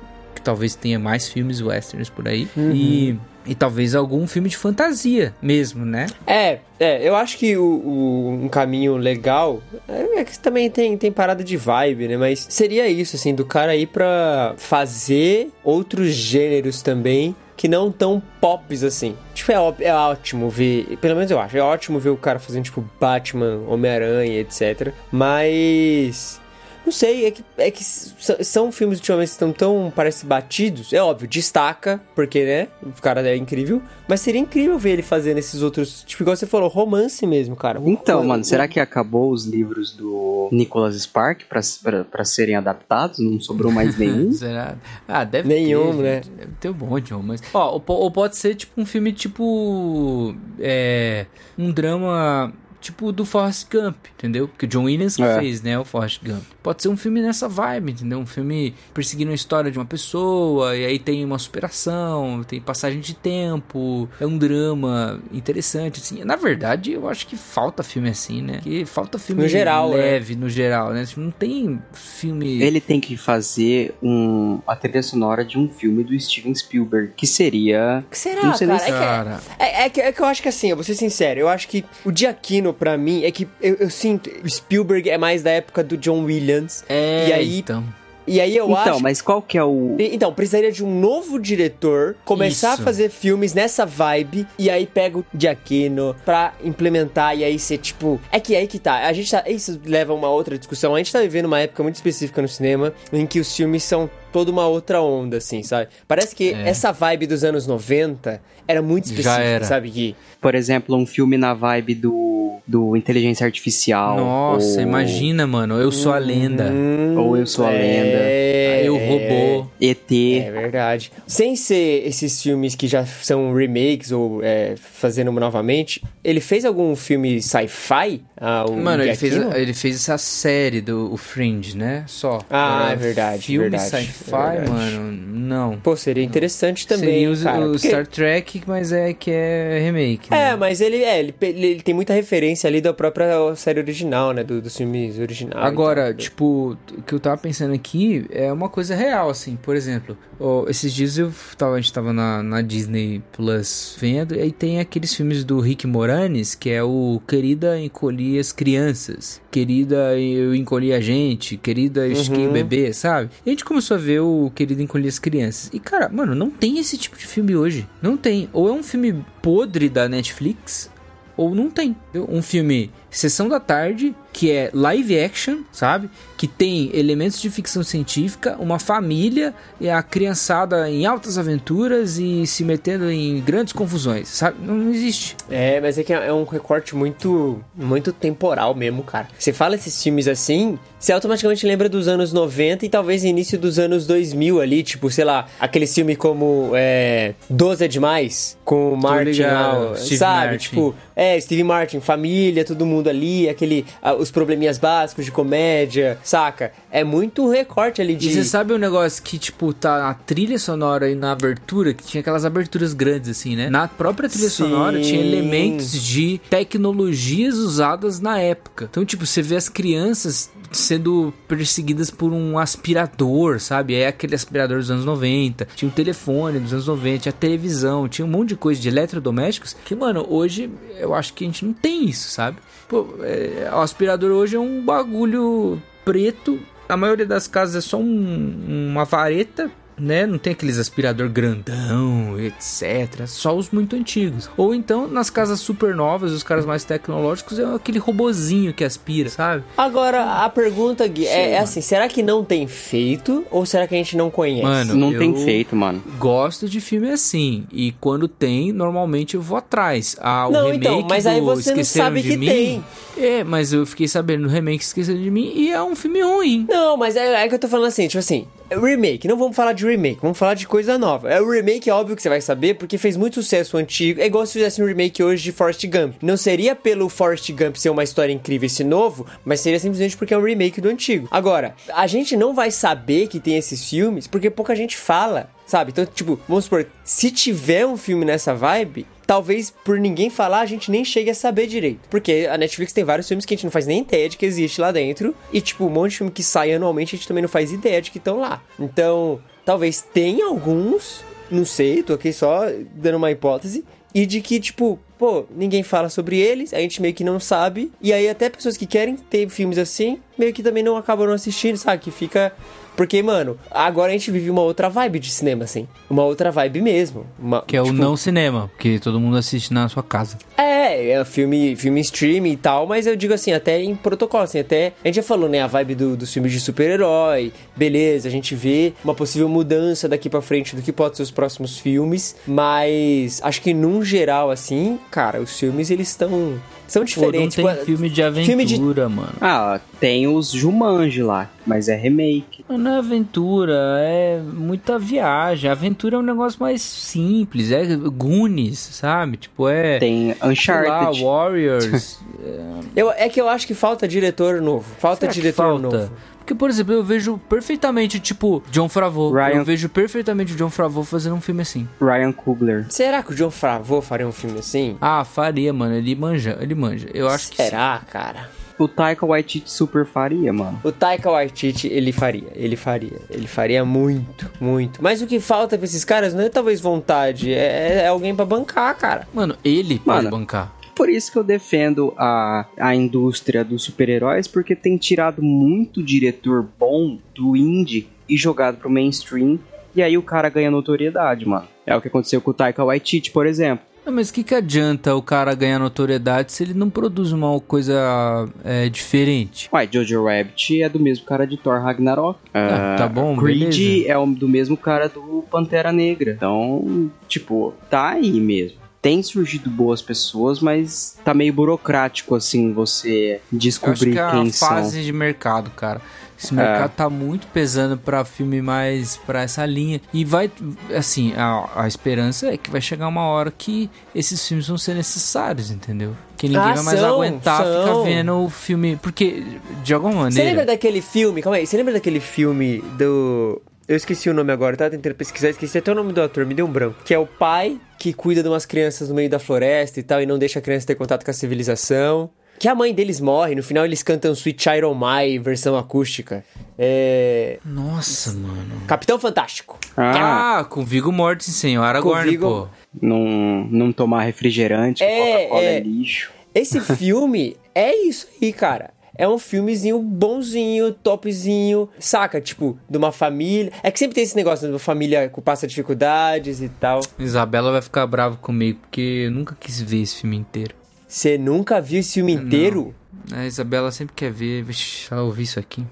[0.48, 2.48] Talvez tenha mais filmes westerns por aí.
[2.56, 2.72] Uhum.
[2.74, 3.20] E
[3.50, 6.08] e talvez algum filme de fantasia mesmo, né?
[6.26, 10.98] É, é, eu acho que o, o, um caminho legal é, é que também tem,
[10.98, 12.18] tem parada de vibe, né?
[12.18, 18.22] Mas seria isso, assim, do cara ir pra fazer outros gêneros também que não tão
[18.42, 19.16] pops assim.
[19.34, 22.66] Tipo, é, é ótimo ver, pelo menos eu acho, é ótimo ver o cara fazendo,
[22.66, 24.94] tipo, Batman, Homem-Aranha, etc.
[25.10, 26.42] Mas
[26.88, 30.94] não sei, é que, é que são filmes ultimamente que estão tão, parece, batidos.
[30.94, 33.82] É óbvio, destaca, porque, né, o cara é incrível.
[34.08, 37.82] Mas seria incrível ver ele fazendo esses outros, tipo, igual você falou, romance mesmo, cara.
[37.84, 43.20] Então, mano, será que acabou os livros do Nicholas Spark pra, pra, pra serem adaptados?
[43.20, 44.32] Não sobrou mais nenhum?
[44.32, 44.78] será?
[45.06, 46.22] Ah, deve Nenhum, ter, né?
[46.38, 47.44] Deve ter um monte de romance.
[47.54, 50.34] Ó, ou, ou pode ser, tipo, um filme, tipo...
[50.58, 51.26] É...
[51.58, 54.50] Um drama tipo do Forrest Gump, entendeu?
[54.58, 55.40] Que o John Williams que é.
[55.40, 56.44] fez, né, o Forrest Gump.
[56.62, 58.20] Pode ser um filme nessa vibe, entendeu?
[58.20, 63.00] Um filme perseguindo a história de uma pessoa, e aí tem uma superação, tem passagem
[63.00, 66.24] de tempo, é um drama interessante, assim.
[66.24, 68.60] Na verdade, eu acho que falta filme assim, né?
[68.62, 69.98] Que falta filme no geral, né?
[69.98, 70.42] leve, né?
[70.42, 71.06] no geral, né?
[71.06, 72.62] Tipo, não tem filme...
[72.62, 77.28] Ele tem que fazer um, a trilha sonora de um filme do Steven Spielberg, que
[77.28, 78.04] seria...
[78.10, 79.40] Que será, não sei cara?
[79.60, 81.50] É, é, é, que, é que eu acho que assim, eu vou ser sincero, eu
[81.50, 84.30] acho que o Giacchino para mim é que eu, eu, sinto.
[84.48, 86.84] Spielberg é mais da época do John Williams.
[86.88, 87.84] É, e aí, então.
[88.28, 88.90] E aí eu então, acho.
[88.90, 89.96] Então, mas qual que é o.
[89.98, 92.82] Então, precisaria de um novo diretor começar Isso.
[92.82, 97.78] a fazer filmes nessa vibe e aí pega o Giacchino pra implementar e aí ser
[97.78, 98.20] tipo.
[98.30, 99.08] É que é aí que tá.
[99.08, 99.44] A gente tá.
[99.48, 100.94] Isso leva a uma outra discussão.
[100.94, 104.10] A gente tá vivendo uma época muito específica no cinema em que os filmes são
[104.32, 105.90] toda uma outra onda, assim, sabe?
[106.08, 106.70] Parece que é.
[106.70, 109.66] essa vibe dos anos 90 era muito específica, era.
[109.66, 110.16] sabe, Gui?
[110.42, 114.18] Por exemplo, um filme na vibe do, do Inteligência Artificial.
[114.18, 114.82] Nossa, ou...
[114.82, 115.76] imagina, mano.
[115.76, 116.66] Eu sou a lenda.
[116.66, 117.78] Hum, ou Eu sou a é...
[117.78, 118.86] lenda.
[118.86, 119.08] Eu é...
[119.08, 119.70] robô.
[119.80, 120.12] ET.
[120.12, 121.12] É verdade.
[121.26, 126.96] Sem ser esses filmes que já são remakes ou é, fazendo novamente, ele fez algum
[126.96, 128.22] filme sci-fi?
[128.36, 132.04] Ah, Mano, ele fez, ele fez essa série do o Fringe, né?
[132.08, 132.40] Só.
[132.50, 133.44] Ah, é verdade.
[133.44, 135.78] Filme verdade, sci-fi, mano, não.
[135.78, 137.36] Pô, seria interessante também.
[137.36, 140.32] Seria o, o Star Trek, mas é que é remake.
[140.32, 140.52] Né?
[140.52, 144.44] É, mas ele, é, ele, ele, tem muita referência ali da própria série original, né?
[144.44, 145.64] Do, dos filmes originais.
[145.64, 149.56] Agora, tipo, o que eu tava pensando aqui é uma coisa real, assim.
[149.56, 154.36] Por exemplo, ó, esses dias eu tava, a gente tava na, na Disney Plus vendo,
[154.36, 159.42] e aí tem aqueles filmes do Rick Moranis, que é o Querida Encolhi as crianças.
[159.52, 161.58] Querida, eu encolhi a gente.
[161.58, 162.50] Querida, eu uhum.
[162.50, 163.30] o bebê, sabe?
[163.46, 165.70] E a gente começou a ver o Querido Encolhi as Crianças.
[165.74, 167.88] E, cara, mano, não tem esse tipo de filme hoje.
[168.02, 168.50] Não tem.
[168.54, 170.90] Ou é um filme podre da Netflix,
[171.36, 171.96] ou não tem.
[172.14, 176.10] Um filme Sessão da Tarde, que é live action, sabe?
[176.38, 182.46] Que tem elementos de ficção científica, uma família e a criançada em altas aventuras e
[182.46, 184.58] se metendo em grandes confusões, sabe?
[184.62, 185.36] Não existe.
[185.50, 189.28] É, mas é que é um recorte muito muito temporal mesmo, cara.
[189.40, 193.80] Você fala esses filmes assim, você automaticamente lembra dos anos 90 e talvez início dos
[193.80, 198.98] anos 2000 ali, tipo, sei lá, aquele filme como é, 12 é Demais, com o
[198.98, 200.50] Martin, ligado, sabe?
[200.50, 200.70] Martin.
[200.70, 206.18] Tipo, é, Steve Martin, família, todo mundo ali, aquele, ah, os probleminhas básicos de comédia,
[206.24, 206.72] saca?
[206.92, 208.30] É muito recorte ali de...
[208.30, 212.04] E você sabe um negócio que, tipo, tá na trilha sonora e na abertura, que
[212.04, 213.70] tinha aquelas aberturas grandes, assim, né?
[213.70, 214.56] Na própria trilha Sim.
[214.56, 218.88] sonora tinha elementos de tecnologias usadas na época.
[218.90, 223.96] Então, tipo, você vê as crianças sendo perseguidas por um aspirador, sabe?
[223.96, 225.68] É aquele aspirador dos anos 90.
[225.76, 229.76] Tinha um telefone dos anos 90, tinha televisão, tinha um monte de coisa de eletrodomésticos
[229.86, 232.58] que, mano, hoje eu acho que a gente não tem isso, sabe?
[232.88, 237.98] Pô, é, o aspirador hoje é um bagulho preto A maioria das casas é só
[237.98, 239.70] um, uma vareta
[240.00, 240.26] né?
[240.26, 243.26] Não tem aqueles aspirador grandão, etc.
[243.28, 244.50] Só os muito antigos.
[244.56, 249.30] Ou então, nas casas super novas, os caras mais tecnológicos, é aquele robozinho que aspira,
[249.30, 249.64] sabe?
[249.78, 253.96] Agora, a pergunta, Gui, é, é, assim, será que não tem feito ou será que
[253.96, 254.64] a gente não conhece?
[254.64, 256.04] Mano, não tem feito, mano.
[256.18, 257.66] Gosto de filme assim.
[257.72, 260.16] E quando tem, normalmente eu vou atrás.
[260.20, 262.84] Ah, o não, remake então, mas aí você não sabe que mim, tem.
[263.18, 266.68] É, mas eu fiquei sabendo no remake Esqueceram de Mim e é um filme ruim.
[266.70, 269.74] Não, mas é, é que eu tô falando assim, tipo assim, remake, não vamos falar
[269.74, 271.30] de remake, vamos falar de coisa nova.
[271.30, 274.22] É o remake, é óbvio que você vai saber, porque fez muito sucesso antigo.
[274.22, 276.16] É igual se fizesse um remake hoje de Forrest Gump.
[276.22, 280.34] Não seria pelo Forrest Gump ser uma história incrível esse novo, mas seria simplesmente porque
[280.34, 281.28] é um remake do antigo.
[281.32, 285.92] Agora, a gente não vai saber que tem esses filmes porque pouca gente fala, sabe?
[285.92, 290.66] Então, tipo, vamos supor, se tiver um filme nessa vibe, talvez por ninguém falar a
[290.66, 292.00] gente nem chegue a saber direito.
[292.10, 294.46] Porque a Netflix tem vários filmes que a gente não faz nem ideia de que
[294.46, 295.36] existe lá dentro.
[295.52, 298.02] E, tipo, um monte de filme que sai anualmente a gente também não faz ideia
[298.02, 298.64] de que estão lá.
[298.80, 302.62] Então, talvez tenha alguns, não sei, tô aqui só
[302.96, 303.84] dando uma hipótese.
[304.16, 307.92] E de que, tipo, pô, ninguém fala sobre eles, a gente meio que não sabe.
[308.02, 311.78] E aí até pessoas que querem ter filmes assim, meio que também não acabam assistindo,
[311.78, 312.02] sabe?
[312.02, 312.54] Que fica
[312.98, 315.88] porque, mano, agora a gente vive uma outra vibe de cinema, assim.
[316.10, 317.28] Uma outra vibe mesmo.
[317.38, 317.94] Uma, que é tipo...
[317.94, 320.36] o não cinema, porque todo mundo assiste na sua casa.
[320.58, 324.58] É, é filme, filme streaming e tal, mas eu digo assim, até em protocolo, assim,
[324.58, 324.94] até.
[325.04, 325.62] A gente já falou, né?
[325.62, 330.28] A vibe do, dos filmes de super-herói, beleza, a gente vê uma possível mudança daqui
[330.28, 334.98] para frente do que pode ser os próximos filmes, mas acho que num geral, assim,
[335.12, 337.56] cara, os filmes eles estão são diferentes.
[337.56, 339.02] Pô, não tem tipo, filme de aventura, filme de...
[339.02, 339.34] mano.
[339.42, 342.64] Ah, tem os Jumanji lá, mas é remake.
[342.70, 345.70] Não é aventura, é muita viagem.
[345.70, 349.38] A aventura é um negócio mais simples, é Goonies, sabe?
[349.38, 350.00] Tipo, é...
[350.00, 350.90] Tem Uncharted.
[350.90, 352.20] Lá, Warriors.
[352.44, 352.68] é...
[352.96, 354.86] Eu, é que eu acho que falta diretor novo.
[355.00, 356.10] Falta Será diretor novo.
[356.48, 359.34] Porque, por exemplo, eu vejo perfeitamente, tipo, John Favreau.
[359.34, 359.58] Ryan...
[359.58, 361.86] Eu vejo perfeitamente o John Favreau fazendo um filme assim.
[362.00, 362.86] Ryan Coogler.
[362.88, 364.98] Será que o John Favreau faria um filme assim?
[365.02, 365.96] Ah, faria, mano.
[365.96, 367.10] Ele manja, ele manja.
[367.14, 368.50] Eu acho que Será, cara?
[368.80, 370.80] O Taika Waititi super faria, mano.
[370.86, 373.20] O Taika Waititi, ele faria, ele faria.
[373.30, 375.04] Ele faria muito, muito.
[375.04, 378.46] Mas o que falta pra esses caras não é talvez vontade, é, é alguém para
[378.46, 379.28] bancar, cara.
[379.34, 384.48] Mano, ele mano, pode bancar por isso que eu defendo a, a indústria dos super-heróis,
[384.48, 389.60] porque tem tirado muito diretor bom do indie e jogado pro mainstream,
[389.96, 391.68] e aí o cara ganha notoriedade, mano.
[391.86, 393.86] É o que aconteceu com o Taika Waititi, por exemplo.
[394.06, 397.60] Não, mas o que, que adianta o cara ganhar notoriedade se ele não produz uma
[397.60, 399.70] coisa é, diferente?
[399.72, 402.40] Ué, Jojo Rabbit é do mesmo cara de Thor Ragnarok.
[402.54, 404.12] Ah, uh, tá bom, Creed beleza.
[404.12, 406.32] é do mesmo cara do Pantera Negra.
[406.32, 413.40] Então, tipo, tá aí mesmo tem surgido boas pessoas, mas tá meio burocrático, assim, você
[413.52, 414.68] descobrir Eu acho que é quem são.
[414.68, 416.02] fase de mercado, cara.
[416.40, 416.96] Esse mercado é.
[416.96, 420.00] tá muito pesando para filme mais para essa linha.
[420.14, 420.52] E vai,
[420.96, 424.94] assim, a, a esperança é que vai chegar uma hora que esses filmes vão ser
[424.94, 426.16] necessários, entendeu?
[426.38, 427.82] Que ninguém ah, vai mais são, aguentar são.
[427.82, 428.98] ficar vendo o filme.
[428.98, 429.44] Porque,
[429.84, 430.32] de alguma maneira.
[430.32, 431.42] Você lembra daquele filme?
[431.42, 433.60] Calma aí, você lembra daquele filme do.
[433.88, 436.54] Eu esqueci o nome agora, tá tentando pesquisar, esqueci até o nome do ator, me
[436.54, 437.02] deu um branco.
[437.06, 440.22] Que é o pai que cuida de umas crianças no meio da floresta e tal,
[440.22, 442.30] e não deixa a criança ter contato com a civilização.
[442.60, 446.44] Que a mãe deles morre, no final eles cantam Sweet Child My, versão acústica.
[446.78, 447.60] É.
[447.64, 448.82] Nossa, mano.
[448.88, 449.80] Capitão Fantástico.
[449.96, 452.46] Ah, ah com Vigo Mortensen, o Aragorn, Vigo...
[452.46, 452.68] pô.
[453.02, 455.76] Não, não tomar refrigerante, é, Coca-Cola é...
[455.78, 456.34] é lixo.
[456.54, 462.40] Esse filme é isso aí, cara é um filmezinho bonzinho, topzinho, saca?
[462.40, 463.72] Tipo, de uma família.
[463.82, 467.02] É que sempre tem esse negócio de uma família que passa dificuldades e tal.
[467.18, 470.76] Isabela vai ficar brava comigo, porque eu nunca quis ver esse filme inteiro.
[471.08, 472.94] Você nunca viu esse filme inteiro?
[473.32, 474.64] A Isabela sempre quer ver.
[474.64, 475.84] Vixe, ela ouviu isso aqui.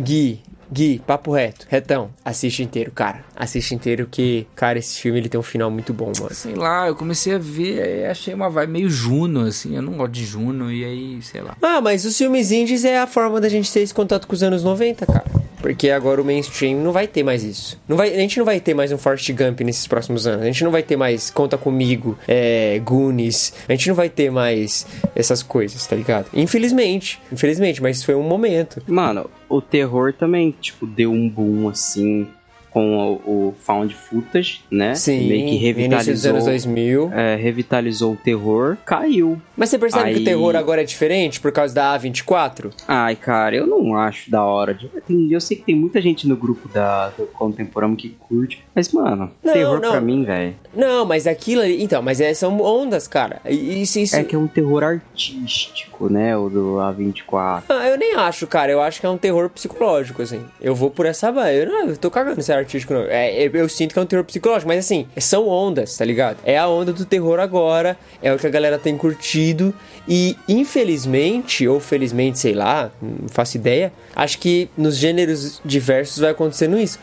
[0.00, 3.24] Gui, Gui, papo reto, retão, assiste inteiro, cara.
[3.34, 6.34] Assiste inteiro que, cara, esse filme ele tem um final muito bom, mano.
[6.34, 9.76] Sei lá, eu comecei a ver e achei uma vibe meio Juno, assim.
[9.76, 11.56] Eu não gosto de Juno e aí, sei lá.
[11.62, 14.42] Ah, mas os filmes indies é a forma da gente ter esse contato com os
[14.42, 15.47] anos 90, cara.
[15.60, 17.80] Porque agora o mainstream não vai ter mais isso.
[17.88, 20.42] Não vai, a gente não vai ter mais um Forrest Gump nesses próximos anos.
[20.42, 23.52] A gente não vai ter mais Conta Comigo, é, Goonies.
[23.68, 26.28] A gente não vai ter mais essas coisas, tá ligado?
[26.32, 27.20] Infelizmente.
[27.32, 28.82] Infelizmente, mas foi um momento.
[28.86, 32.26] Mano, o terror também, tipo, deu um boom assim
[32.70, 34.94] com o, o Found Footage, né?
[34.94, 37.10] Sim, Meio que início dos revitalizou, anos 2000.
[37.14, 39.40] é, revitalizou o terror, caiu.
[39.56, 42.70] Mas você percebe que Aí- o terror agora é diferente por causa da A24?
[42.86, 44.78] Ai, cara, eu não acho da hora.
[45.06, 48.92] tem- eu sei que tem muita gente no grupo da, do Contemporâneo que curte, mas,
[48.92, 49.90] mano, Não, terror não.
[49.90, 51.82] pra mim, velho, Não, mas aquilo ali.
[51.82, 53.40] Então, mas é, são ondas, cara.
[53.48, 54.14] Isso, isso.
[54.16, 56.36] é que é um terror artístico, né?
[56.36, 57.64] O do A24.
[57.68, 58.70] Ah, eu nem acho, cara.
[58.72, 60.42] Eu acho que é um terror psicológico, assim.
[60.60, 61.28] Eu vou por essa.
[61.52, 63.02] Eu, não, eu tô cagando é artístico, não.
[63.02, 66.38] É, eu, sinto que é um terror psicológico, mas assim, são ondas, tá ligado?
[66.44, 69.74] É a onda do terror agora, é o que a galera tem curtido.
[70.06, 76.30] E, infelizmente, ou felizmente, sei lá, não faço ideia, acho que nos gêneros diversos vai
[76.30, 76.98] acontecendo isso.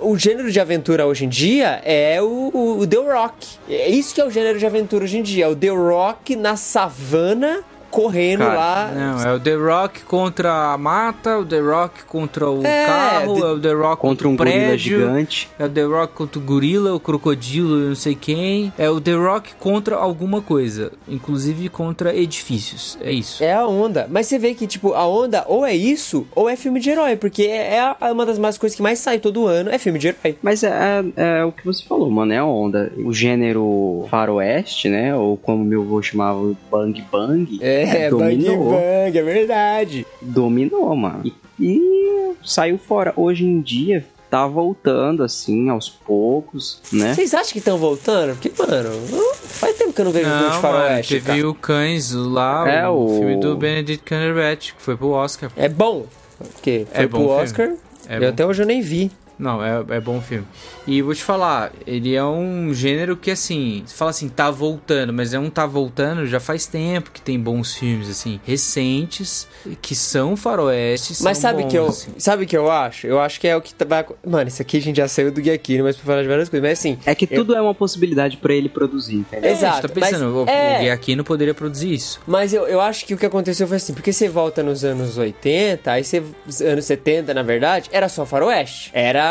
[0.00, 3.46] O gênero de aventura hoje em dia é o, o- o The Rock.
[3.68, 5.46] É isso que é o gênero de aventura hoje em dia.
[5.46, 7.62] É o The Rock na savana.
[7.94, 12.50] Correndo Cara, lá, Não, é o The Rock contra a mata, o The Rock contra
[12.50, 15.48] o É, carro, de- é o The Rock Contra um o gorila prédio, gigante.
[15.58, 18.72] É o The Rock contra o gorila, o crocodilo, eu não sei quem.
[18.76, 22.98] É o The Rock contra alguma coisa, inclusive contra edifícios.
[23.00, 23.42] É isso.
[23.44, 24.08] É a onda.
[24.10, 27.14] Mas você vê que, tipo, a onda ou é isso, ou é filme de herói.
[27.16, 30.08] Porque é a- uma das mais coisas que mais sai todo ano, é filme de
[30.08, 30.36] herói.
[30.42, 32.90] Mas é, é- é o que você falou, mano, é a onda.
[32.96, 35.14] O gênero faroeste, né?
[35.14, 37.58] Ou como meu avô chamava, o bang bang.
[37.62, 38.70] É, bang dominou.
[38.72, 40.06] bang, é verdade.
[40.20, 41.22] Dominou, mano.
[41.24, 43.12] E, e saiu fora.
[43.16, 47.14] Hoje em dia, tá voltando, assim, aos poucos, né?
[47.14, 48.32] Vocês acham que estão voltando?
[48.36, 51.26] Porque, mano, não- faz tempo que eu não vejo filme de Não, mano, faroeste, teve
[51.36, 51.48] cara.
[51.48, 55.50] o Cães lá, É, o, o- filme do Benedict Cumberbatch, que foi pro Oscar.
[55.56, 56.06] É bom.
[56.38, 57.28] Porque foi É bom pro.
[57.28, 57.72] Oscar.
[58.08, 58.26] É e bom.
[58.28, 59.10] até hoje eu nem vi.
[59.38, 60.46] Não, é, é bom filme.
[60.86, 65.12] E vou te falar, ele é um gênero que, assim, você fala assim, tá voltando,
[65.12, 69.46] mas é um tá voltando já faz tempo que tem bons filmes, assim, recentes,
[69.82, 71.20] que são faroestes.
[71.20, 72.12] Mas são sabe bons, que eu, assim.
[72.18, 73.06] sabe que eu acho?
[73.06, 74.04] Eu acho que é o que tá- vai.
[74.26, 76.48] Mano, isso aqui a gente já saiu do Guia Kino, mas pra falar de várias
[76.48, 76.68] coisas.
[76.68, 79.50] Mas assim, É que tudo é uma possibilidade pra ele produzir, entendeu?
[79.50, 80.76] É, Exato, tá pensando, mas- o, é.
[80.76, 82.20] o Gui aqui não poderia produzir isso.
[82.26, 85.18] Mas eu, eu acho que o que aconteceu foi assim, porque você volta nos anos
[85.18, 86.22] 80, aí você.
[86.64, 88.90] anos 70, na verdade, era só faroeste.
[88.92, 89.23] Era,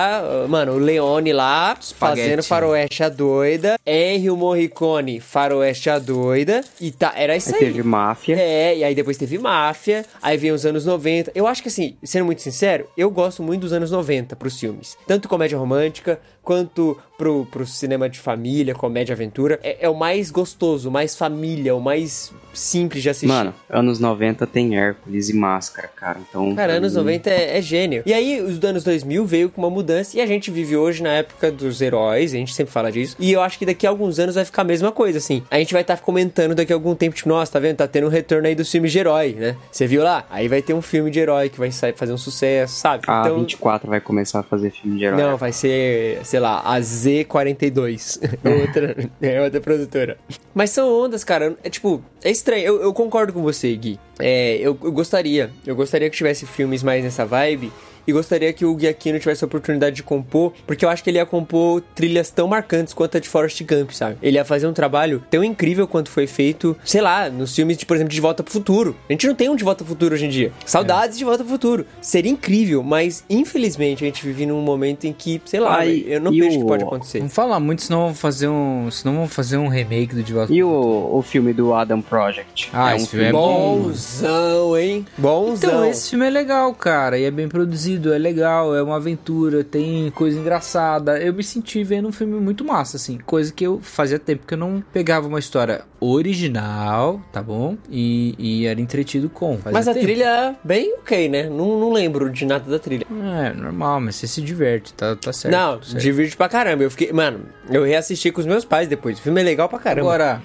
[0.46, 2.22] uh, mano, o Leone lá Spaghetti.
[2.22, 7.60] fazendo faroeste a doida, Henry Morricone, faroeste a doida, e tá, era isso Aí aí.
[7.60, 8.36] teve máfia.
[8.40, 11.32] É, e aí depois teve Máfia, aí veio os anos 90.
[11.36, 14.98] Eu acho que assim, sendo muito sincero, eu gosto muito dos anos 90 pros filmes.
[15.08, 19.60] Tanto comédia romântica, quanto pro, pro cinema de família, comédia aventura.
[19.64, 23.28] É, é o mais gostoso, o mais família, o mais simples de assistir.
[23.28, 26.20] Mano, anos 90 tem Hércules e Máscara, cara.
[26.20, 26.54] Então.
[26.56, 28.04] Cara, anos mim, 90 é, é gênio.
[28.06, 31.10] E aí, os anos 2000 veio com uma mudança e a gente vive hoje na
[31.10, 33.16] época dos heróis, a gente sempre fala disso.
[33.20, 35.44] E eu acho que daqui a alguns anos vai ficar a mesma coisa, assim.
[35.50, 37.78] A gente vai estar comentando daqui a algum tempo, tipo, nossa, tá vendo?
[37.78, 39.56] Tá tendo um retorno aí dos filmes de herói, né?
[39.72, 40.26] Você viu lá?
[40.30, 43.04] Aí vai ter um filme de herói que vai sair, fazer um sucesso, sabe?
[43.08, 45.22] A 24 vai começar a fazer filme de herói.
[45.22, 48.20] Não, vai ser, sei lá, a Z42.
[48.44, 50.18] outra, é outra produtora.
[50.52, 51.56] Mas são ondas, cara.
[51.64, 52.66] É tipo, é estranho.
[52.66, 54.00] Eu, eu concordo com você, Gui.
[54.18, 55.52] É, eu, eu gostaria.
[55.64, 57.72] Eu gostaria que tivesse filmes mais nessa vibe.
[58.06, 61.10] E gostaria que o Gui Aquino tivesse a oportunidade de compor, porque eu acho que
[61.10, 64.18] ele ia compor trilhas tão marcantes quanto a de Forrest Gump, sabe?
[64.22, 67.86] Ele ia fazer um trabalho tão incrível quanto foi feito, sei lá, nos filmes, de,
[67.86, 68.96] por exemplo, De Volta pro Futuro.
[69.10, 70.52] A gente não tem um De Volta pro Futuro hoje em dia.
[70.66, 71.86] Saudades de Volta pro Futuro.
[72.02, 76.06] Seria incrível, mas infelizmente a gente vive num momento em que, sei lá, Ah, e-
[76.12, 77.20] eu não vejo o- que pode acontecer.
[77.22, 78.90] Não fala muito, senão vão fazer um.
[78.92, 80.54] Senão vão fazer um remake do De Volta.
[80.54, 80.70] E o,
[81.14, 82.70] o filme do Adam Project?
[82.74, 83.80] Ah, esse filme é bom.
[83.84, 85.06] Bonzão, hein?
[85.18, 85.70] Bonzão.
[85.70, 89.64] Então, esse filme é legal, cara, e é bem produzido, é legal, é uma aventura,
[89.64, 91.20] tem coisa engraçada.
[91.20, 94.54] Eu me senti vendo um filme muito massa, assim, coisa que eu fazia tempo que
[94.54, 97.78] eu não pegava uma história original, tá bom?
[97.90, 99.58] E, e era entretido com.
[99.58, 100.06] Fazia Mas a tempo.
[100.06, 101.50] trilha é bem ok, né?
[101.50, 103.06] Não, não lembro de nada da trilha.
[103.12, 105.54] É, normal, mas você se diverte, tá, tá certo.
[105.54, 106.02] não, certo.
[106.02, 106.84] divirte pra caramba.
[106.84, 109.20] Eu fiquei, mano, eu reassisti com os meus pais depois.
[109.20, 110.10] O filme é legal pra caramba.
[110.10, 110.42] Agora,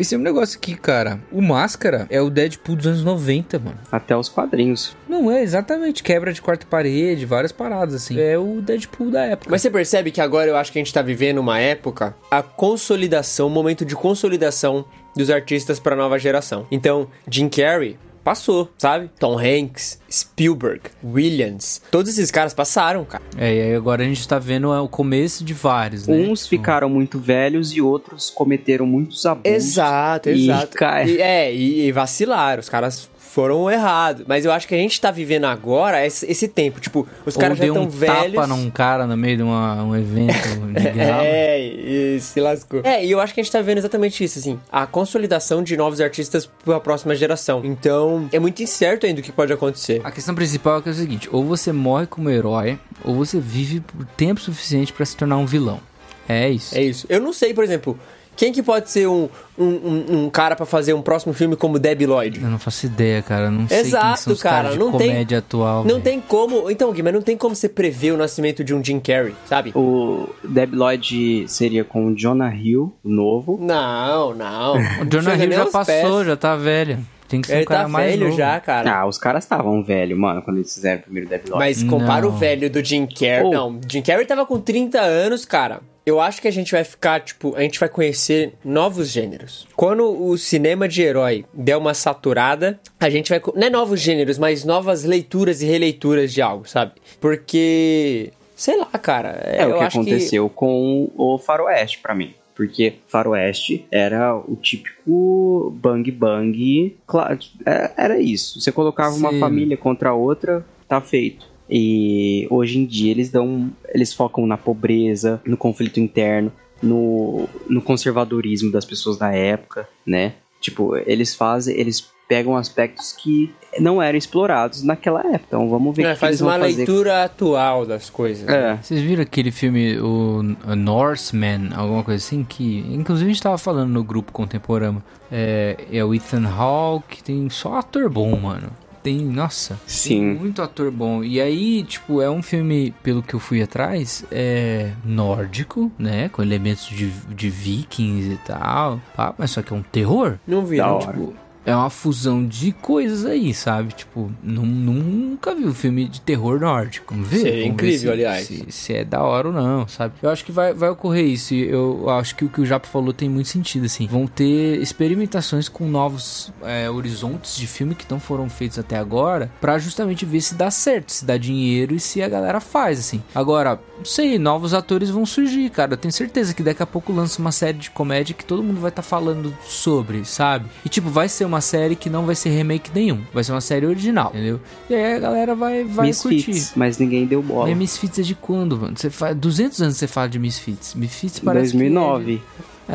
[0.00, 1.20] esse é um negócio aqui, cara.
[1.30, 3.78] O Máscara é o Deadpool dos anos 90, mano.
[3.92, 4.96] Até os quadrinhos.
[5.06, 8.18] Não é exatamente quebra de quarta parede, várias paradas assim.
[8.18, 9.50] É o Deadpool da época.
[9.50, 12.42] Mas você percebe que agora eu acho que a gente tá vivendo uma época, a
[12.42, 16.66] consolidação, um momento de consolidação dos artistas pra nova geração.
[16.70, 19.10] Então, Jim Carrey passou, sabe?
[19.18, 23.22] Tom Hanks, Spielberg, Williams, todos esses caras passaram, cara.
[23.36, 26.16] É, e aí agora a gente tá vendo é, o começo de vários, né?
[26.16, 29.50] Uns ficaram muito velhos e outros cometeram muitos abusos.
[29.56, 30.76] Exato, E exato.
[31.06, 32.60] E, é, e, e vacilaram.
[32.60, 34.24] Os caras foram errados.
[34.26, 36.80] Mas eu acho que a gente tá vivendo agora esse, esse tempo.
[36.80, 38.34] Tipo, os caras já deu estão um velhos.
[38.34, 40.32] tapa num cara no meio de uma- um evento
[40.74, 40.88] de.
[41.00, 42.80] É, e se lascou.
[42.84, 44.58] É, e eu acho que a gente tá vendo exatamente isso, assim.
[44.70, 47.62] A consolidação de novos artistas pra próxima geração.
[47.64, 50.00] Então, é muito incerto ainda o que pode acontecer.
[50.04, 53.38] A questão principal é, que é o seguinte: ou você morre como herói, ou você
[53.40, 55.80] vive por tempo suficiente pra se tornar um vilão.
[56.28, 56.76] É isso.
[56.76, 57.06] É isso.
[57.08, 57.98] Eu não sei, por exemplo,
[58.40, 61.78] quem que pode ser um, um, um, um cara pra fazer um próximo filme como
[61.78, 62.42] Debbie Lloyd?
[62.42, 63.44] Eu não faço ideia, cara.
[63.44, 64.56] Eu não sei quem Exato, são os cara.
[64.56, 65.84] caras de não tem comédia atual.
[65.84, 66.00] Não velho.
[66.00, 66.70] tem como.
[66.70, 69.72] Então, Gui, mas não tem como você prever o nascimento de um Jim Carrey, sabe?
[69.76, 73.58] O Deb Lloyd seria com o Jonah Hill, novo.
[73.60, 74.76] Não, não.
[75.02, 76.98] O Jonah Hill já passou, já tá velho.
[77.28, 78.36] Tem que ser Ele um cara tá mais velho novo.
[78.38, 79.00] já, cara.
[79.00, 81.58] Ah, os caras estavam velho, mano, quando eles fizeram o primeiro Deb Lloyd.
[81.58, 82.38] Mas compara o Não.
[82.38, 83.44] velho do Jim Carrey.
[83.44, 83.50] Oh.
[83.50, 85.82] Não, Jim Carrey tava com 30 anos, cara.
[86.04, 89.66] Eu acho que a gente vai ficar, tipo, a gente vai conhecer novos gêneros.
[89.76, 93.40] Quando o cinema de herói der uma saturada, a gente vai.
[93.54, 96.92] Não é novos gêneros, mas novas leituras e releituras de algo, sabe?
[97.20, 98.32] Porque.
[98.56, 99.28] Sei lá, cara.
[99.44, 102.34] É o que aconteceu com o Faroeste pra mim.
[102.54, 106.96] Porque Faroeste era o típico bang bang.
[107.06, 108.60] Claro, é- era isso.
[108.60, 109.40] Você colocava uma Sim.
[109.40, 111.46] família contra a outra, tá feito.
[111.70, 113.70] E hoje em dia eles dão.
[113.94, 116.50] Eles focam na pobreza, no conflito interno,
[116.82, 120.34] no, no conservadorismo das pessoas da época, né?
[120.60, 121.78] Tipo, eles fazem.
[121.78, 125.44] Eles pegam aspectos que não eram explorados naquela época.
[125.48, 126.76] Então vamos ver o É, que, faz eles vão uma fazer.
[126.76, 128.48] leitura atual das coisas.
[128.48, 128.76] É.
[128.80, 130.40] Vocês viram aquele filme, o
[130.76, 135.02] Norseman, alguma coisa assim, que inclusive a gente tava falando no grupo contemporâneo.
[135.30, 138.70] É, é o Ethan Hawke, tem só ator bom, mano.
[139.02, 140.34] Tem, nossa, tem Sim.
[140.34, 141.24] muito ator bom.
[141.24, 146.28] E aí, tipo, é um filme, pelo que eu fui atrás, é nórdico, né?
[146.28, 149.00] Com elementos de, de vikings e tal.
[149.16, 150.38] pá, mas só que é um terror.
[150.46, 150.98] Não vi, não.
[150.98, 153.92] Tipo, é uma fusão de coisas aí, sabe?
[153.92, 157.14] Tipo, nu- nunca vi um filme de terror nórdico.
[157.14, 157.38] Vamos ver?
[157.38, 158.46] Seria Vamos ver incrível, se- aliás.
[158.46, 160.14] Se, se é da hora ou não, sabe?
[160.22, 161.54] Eu acho que vai, vai ocorrer isso.
[161.54, 164.06] Eu acho que o que o Japa falou tem muito sentido, assim.
[164.06, 169.50] Vão ter experimentações com novos é, horizontes de filme que não foram feitos até agora,
[169.60, 173.22] pra justamente ver se dá certo, se dá dinheiro e se a galera faz, assim.
[173.34, 175.92] Agora, não sei, novos atores vão surgir, cara.
[175.92, 178.80] Eu tenho certeza que daqui a pouco lança uma série de comédia que todo mundo
[178.80, 180.66] vai estar falando sobre, sabe?
[180.84, 183.22] E tipo, vai ser uma série que não vai ser remake nenhum.
[183.34, 184.60] Vai ser uma série original, entendeu?
[184.88, 186.78] E aí a galera vai, vai Misfits, curtir.
[186.78, 187.68] mas ninguém deu bola.
[187.68, 188.94] Mas Misfits é de quando, mano?
[188.96, 190.94] Você faz 200 anos que você fala de Misfits.
[190.94, 192.36] Misfits parece 2009.
[192.36, 192.42] que...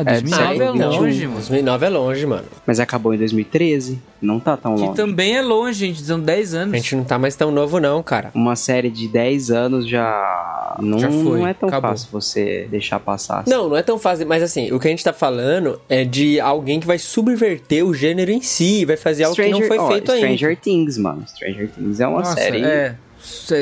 [0.00, 1.34] É, 2009 é, É, então, longe, mano.
[1.36, 2.44] 2009 é longe, mano.
[2.66, 4.00] Mas acabou em 2013.
[4.20, 4.94] Não tá tão Que longe.
[4.96, 6.02] também é longe, gente.
[6.02, 6.74] São 10 anos.
[6.74, 8.30] A gente não tá mais tão novo, não, cara.
[8.34, 10.76] Uma série de 10 anos já.
[10.80, 11.90] Não, Já foi, não é tão acabou.
[11.90, 13.40] fácil você deixar passar.
[13.40, 13.50] assim.
[13.50, 16.38] Não, não é tão fácil, mas assim, o que a gente tá falando é de
[16.40, 19.88] alguém que vai subverter o gênero em si, vai fazer algo que não foi ó,
[19.88, 20.26] feito ainda.
[20.26, 21.24] Stranger Things, mano.
[21.26, 22.94] Stranger Things é uma Nossa, série é.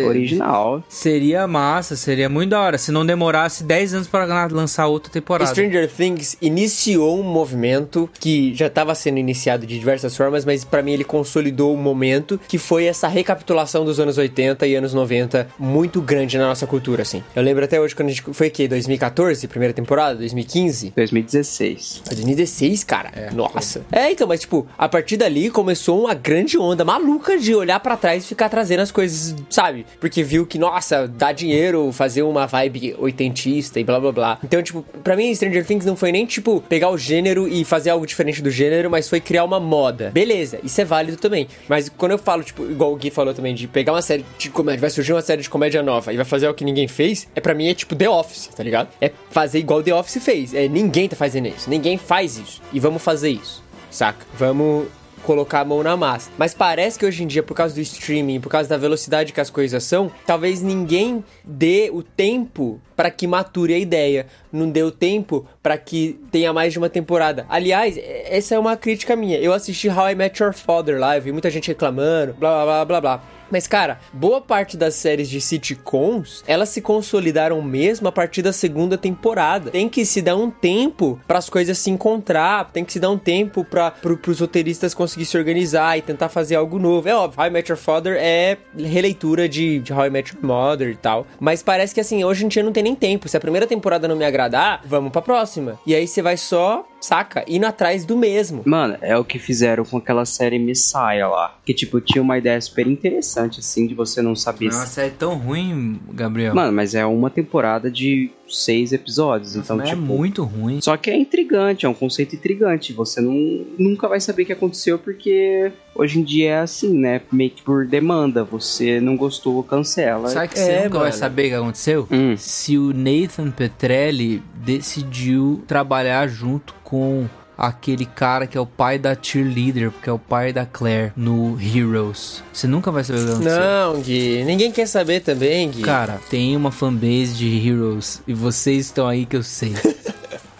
[0.06, 0.82] Original.
[0.88, 2.78] Seria massa, seria muito da hora.
[2.78, 5.50] Se não demorasse 10 anos para lançar outra temporada.
[5.50, 10.82] Stranger Things iniciou um movimento que já estava sendo iniciado de diversas formas, mas pra
[10.82, 15.48] mim ele consolidou um momento que foi essa recapitulação dos anos 80 e anos 90
[15.58, 17.22] muito grande na nossa cultura, assim.
[17.34, 20.92] Eu lembro até hoje quando a gente foi que 2014, primeira temporada, 2015.
[20.96, 22.02] 2016.
[22.04, 23.30] Foi 2016, cara.
[23.32, 23.84] Nossa.
[23.90, 27.96] É, então, mas tipo, a partir dali começou uma grande onda maluca de olhar pra
[27.96, 29.86] trás e ficar trazendo as coisas, sabe?
[30.00, 34.38] Porque viu que, nossa, dá dinheiro fazer uma vibe oitentista e blá blá blá.
[34.42, 37.90] Então, tipo, pra mim, Stranger Things não foi nem, tipo, pegar o gênero e fazer
[37.90, 40.10] algo diferente do gênero, mas foi criar uma moda.
[40.10, 41.46] Beleza, isso é válido também.
[41.68, 44.50] Mas quando eu falo, tipo, igual o Gui falou também, de pegar uma série de
[44.50, 47.28] comédia, vai surgir uma série de comédia nova e vai fazer algo que ninguém fez,
[47.34, 48.88] é pra mim é tipo The Office, tá ligado?
[49.00, 50.52] É fazer igual The Office fez.
[50.52, 51.70] É ninguém tá fazendo isso.
[51.70, 52.60] Ninguém faz isso.
[52.72, 53.62] E vamos fazer isso.
[53.90, 54.26] Saca?
[54.36, 54.88] Vamos
[55.24, 56.30] colocar a mão na massa.
[56.38, 59.40] Mas parece que hoje em dia, por causa do streaming, por causa da velocidade que
[59.40, 64.26] as coisas são, talvez ninguém dê o tempo para que mature a ideia.
[64.52, 67.46] Não deu tempo para que tenha mais de uma temporada.
[67.48, 69.38] Aliás, essa é uma crítica minha.
[69.38, 72.64] Eu assisti How I Met Your Father lá, eu vi muita gente reclamando, blá blá
[72.64, 73.33] blá blá blá.
[73.50, 78.52] Mas, cara, boa parte das séries de sitcoms, elas se consolidaram mesmo a partir da
[78.52, 79.70] segunda temporada.
[79.70, 83.10] Tem que se dar um tempo para as coisas se encontrar, tem que se dar
[83.10, 87.08] um tempo para pro, os roteiristas conseguir se organizar e tentar fazer algo novo.
[87.08, 90.44] É óbvio, How I Met Your Father é releitura de, de How I Met Your
[90.44, 91.26] Mother e tal.
[91.38, 93.28] Mas parece que, assim, hoje em dia não tem nem tempo.
[93.28, 95.78] Se a primeira temporada não me agradar, vamos pra próxima.
[95.86, 97.44] E aí você vai só saca?
[97.46, 98.62] Indo atrás do mesmo.
[98.64, 101.58] Mano, é o que fizeram com aquela série Messiah lá.
[101.64, 105.00] Que, tipo, tinha uma ideia super interessante, assim, de você não saber Nossa, se...
[105.02, 106.54] é tão ruim, Gabriel.
[106.54, 108.30] Mano, mas é uma temporada de
[108.62, 110.00] seis episódios, então, Mas tipo...
[110.00, 110.80] é muito ruim.
[110.80, 112.92] Só que é intrigante, é um conceito intrigante.
[112.92, 117.20] Você não, nunca vai saber o que aconteceu porque hoje em dia é assim, né?
[117.32, 118.44] Meio que por demanda.
[118.44, 120.28] Você não gostou, cancela.
[120.28, 122.08] Sabe que você É, nunca vai saber o que aconteceu?
[122.10, 122.34] Hum.
[122.36, 127.26] Se o Nathan Petrelli decidiu trabalhar junto com
[127.56, 131.58] aquele cara que é o pai da cheerleader, porque é o pai da Claire no
[131.60, 132.42] Heroes.
[132.52, 133.60] Você nunca vai saber o que aconteceu.
[133.60, 134.44] Não, Gui.
[134.44, 135.82] Ninguém quer saber também, Gui.
[135.82, 139.74] Cara, tem uma fanbase de Heroes e vocês estão aí que eu sei.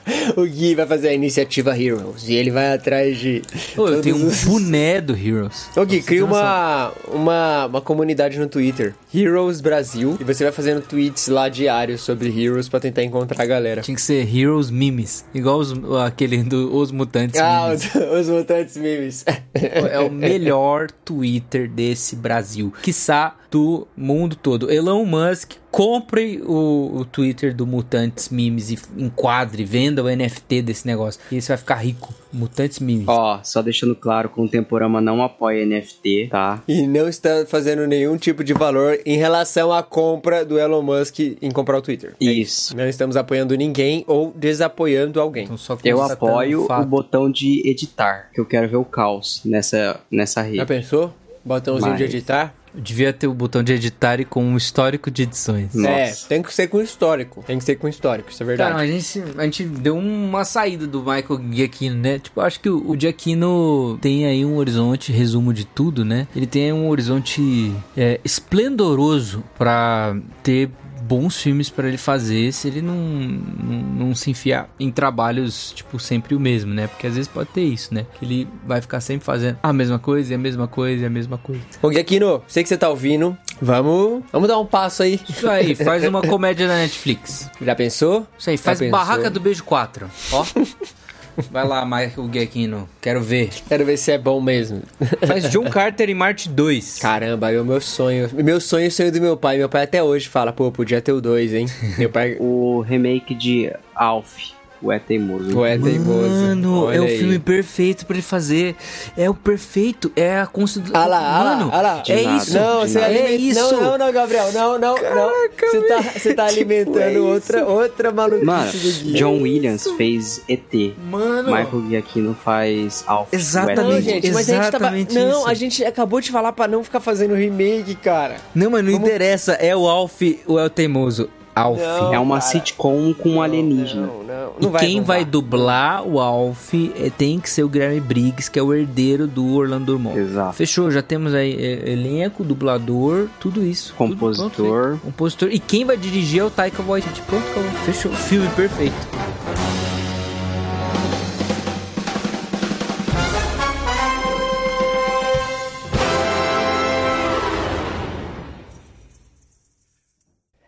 [0.36, 3.42] O Gui vai fazer a iniciativa Heroes e ele vai atrás de.
[3.76, 5.68] Ô, eu tenho um os- boné do Heroes.
[5.76, 10.80] Ô Gui, cria uma, uma, uma comunidade no Twitter, Heroes Brasil, e você vai fazendo
[10.82, 13.82] tweets lá diários sobre Heroes pra tentar encontrar a galera.
[13.82, 15.72] Tinha que ser Heroes Memes, igual os,
[16.04, 17.94] aquele do Os Mutantes Ah, Memes.
[17.94, 19.24] os, os mutantes memes.
[19.54, 22.72] É o melhor Twitter desse Brasil.
[22.82, 24.70] Quiçá do mundo todo.
[24.70, 30.86] Elon Musk, compre o, o Twitter do Mutantes Memes e enquadre, venda o NFT desse
[30.86, 31.20] negócio.
[31.32, 32.14] E você vai ficar rico.
[32.32, 33.06] Mutantes Memes.
[33.08, 36.62] Ó, só deixando claro, Contemporama não apoia NFT, tá?
[36.68, 41.18] E não está fazendo nenhum tipo de valor em relação à compra do Elon Musk
[41.18, 42.14] em comprar o Twitter.
[42.20, 42.76] É Isso.
[42.76, 45.44] Não estamos apoiando ninguém ou desapoiando alguém.
[45.44, 50.00] Então, só Eu apoio o botão de editar, que eu quero ver o caos nessa,
[50.08, 50.66] nessa Já rede.
[50.66, 51.12] pensou?
[51.44, 52.54] Botãozinho de Mas- editar?
[52.74, 55.74] Devia ter o botão de editar e com um histórico de edições.
[55.74, 55.90] Nossa.
[55.90, 57.44] É, tem que ser com histórico.
[57.46, 58.72] Tem que ser com histórico, isso é verdade.
[58.72, 62.18] Cara, a gente, a gente deu uma saída do Michael Giacchino, né?
[62.18, 66.26] Tipo, acho que o, o Giacchino tem aí um horizonte, resumo de tudo, né?
[66.34, 70.70] Ele tem um horizonte é, esplendoroso pra ter
[71.06, 75.98] bons filmes pra ele fazer se ele não, não, não se enfiar em trabalhos, tipo,
[75.98, 76.86] sempre o mesmo, né?
[76.86, 78.06] Porque às vezes pode ter isso, né?
[78.18, 81.10] Que ele vai ficar sempre fazendo a mesma coisa, e a mesma coisa, e a
[81.10, 81.62] mesma coisa.
[81.82, 83.36] Ô, Guiaquino, sei que você tá ouvindo.
[83.60, 85.20] Vamos, vamos dar um passo aí.
[85.28, 87.50] Isso aí, faz uma comédia na Netflix.
[87.60, 88.26] Já pensou?
[88.38, 88.98] Isso aí, faz Já pensou?
[88.98, 90.44] Barraca do Beijo 4, ó.
[91.50, 93.50] Vai lá, Michael Giacchino, quero ver.
[93.68, 94.82] Quero ver se é bom mesmo.
[95.26, 96.98] Faz John Carter em Marte 2.
[96.98, 98.28] Caramba, é o meu sonho.
[98.32, 99.58] Meu sonho é o sonho do meu pai.
[99.58, 101.66] Meu pai até hoje fala, pô, podia ter o 2, hein?
[101.98, 102.36] Meu pai.
[102.40, 104.52] O remake de Alf,
[104.82, 105.56] o É Teimoso.
[105.58, 106.28] O é teimoso.
[106.28, 107.18] Mano, Olha é o aí.
[107.18, 108.76] filme perfeito pra ele fazer.
[109.16, 111.00] É o perfeito, é a constituição.
[111.00, 112.02] Ah lá, ah lá, Mano, ah lá.
[112.06, 112.36] é nada.
[112.42, 112.54] isso.
[112.58, 113.60] Não, você é isso.
[113.60, 114.52] Não, não, não, Gabriel.
[114.52, 115.30] Não, não, não.
[115.70, 119.12] Você tá, você tá alimentando é outra, outra maluquice Mano, do Gui.
[119.14, 120.94] John Williams fez ET.
[121.10, 121.48] Mano.
[121.50, 123.28] Michael Giacchino faz Alf.
[123.32, 123.82] o É Exatamente.
[123.92, 124.84] Não, gente, mas a gente tava...
[124.98, 125.48] Exatamente Não, isso.
[125.48, 128.36] a gente acabou de falar pra não ficar fazendo remake, cara.
[128.54, 129.52] Não, mas não Vamos- interessa.
[129.54, 131.28] É o Alf ou é o teimoso?
[131.54, 131.80] Alf.
[131.80, 132.14] Não.
[132.14, 132.50] É uma cara.
[132.50, 134.06] sitcom com um alienígena.
[134.06, 134.52] Não, não.
[134.58, 135.06] E não vai quem bombar.
[135.06, 139.26] vai dublar o Alf é- tem que ser o Guilherme Briggs, que é o herdeiro
[139.26, 140.18] do Orlando Drummond.
[140.18, 140.54] Exato.
[140.54, 143.94] Fechou, já temos aí é, elenco, dublador, tudo isso.
[143.96, 144.98] Tudo pronto, Compositor.
[145.02, 145.48] Compositor.
[145.52, 147.20] E quem vai dirigir é o Taika Waititi.
[147.22, 147.70] Pronto, acabou.
[147.84, 148.12] Fechou.
[148.12, 149.93] Filme perfeito.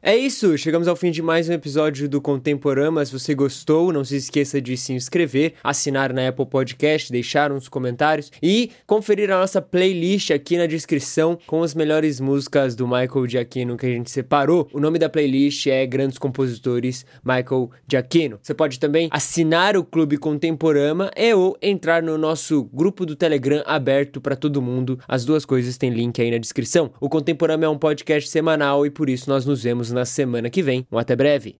[0.08, 3.04] É isso, chegamos ao fim de mais um episódio do Contemporama.
[3.04, 7.68] Se você gostou, não se esqueça de se inscrever, assinar na Apple Podcast, deixar uns
[7.68, 13.26] comentários e conferir a nossa playlist aqui na descrição com as melhores músicas do Michael
[13.26, 14.68] Giacchino que a gente separou.
[14.72, 18.38] O nome da playlist é Grandes Compositores Michael Giacchino.
[18.40, 23.60] Você pode também assinar o Clube Contemporama e ou entrar no nosso grupo do Telegram
[23.66, 25.00] aberto para todo mundo.
[25.08, 26.92] As duas coisas têm link aí na descrição.
[27.00, 30.62] O Contemporama é um podcast semanal e por isso nós nos vemos na semana que
[30.62, 30.86] vem.
[30.92, 31.56] Um até breve.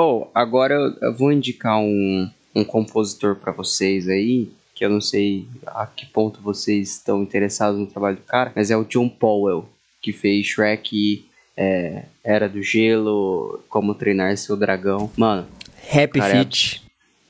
[0.00, 5.44] Oh, agora eu- vou indicar um, um compositor pra vocês aí, que eu não sei
[5.66, 9.68] a que ponto vocês estão interessados no trabalho do cara, mas é o John Powell,
[10.00, 11.26] que fez Shrek,
[11.56, 15.10] é, Era do Gelo, Como Treinar Seu Dragão.
[15.16, 15.48] Mano,
[15.92, 16.82] Happy Cara, é- Feet.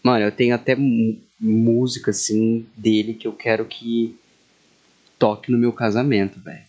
[0.02, 0.76] mano, eu tenho até
[1.40, 4.14] música, assim, dele que eu quero que
[5.18, 6.68] toque no meu casamento, velho.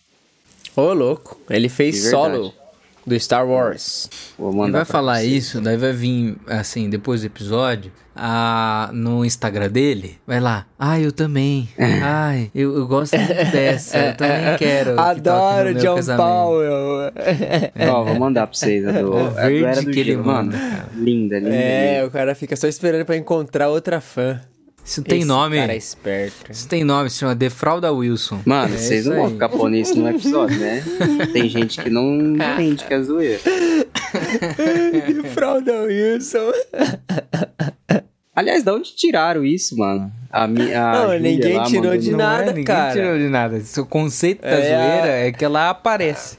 [0.74, 1.38] Ô, louco.
[1.50, 2.54] Ele fez solo
[3.06, 4.08] do Star Wars.
[4.38, 5.26] Vou Ele vai falar você.
[5.26, 11.06] isso, daí vai vir, assim, depois do episódio, a, no Instagram dele, vai lá, ai,
[11.06, 11.68] eu também,
[12.02, 14.90] ai, eu, eu gosto muito dessa, eu também quero.
[14.90, 17.12] que toque no Adoro meu John casamento." Powell.
[17.94, 20.16] Ó, vou mandar pra vocês a do, É a do verde Era do que ele
[20.16, 20.56] manda.
[20.94, 21.54] Linda, linda.
[21.54, 22.06] É, linda.
[22.08, 24.40] o cara fica só esperando pra encontrar outra fã.
[24.90, 26.50] Isso tem Esse nome, cara é esperto.
[26.50, 28.40] isso tem nome, se chama Defrauda Wilson.
[28.44, 29.32] Mano, É vocês não vão aí.
[29.34, 30.82] ficar pondo isso no episódio, né?
[31.32, 33.38] Tem gente que não entende que é zoeira.
[35.32, 36.50] Fralda Wilson.
[38.34, 40.10] Aliás, de onde tiraram isso, mano?
[40.30, 42.92] A, mi- a Não, ninguém lá tirou mandou de no- nada, é, ninguém cara.
[42.92, 43.62] tirou de nada.
[43.78, 46.36] O conceito da É, zoeira a- é que ela aparece.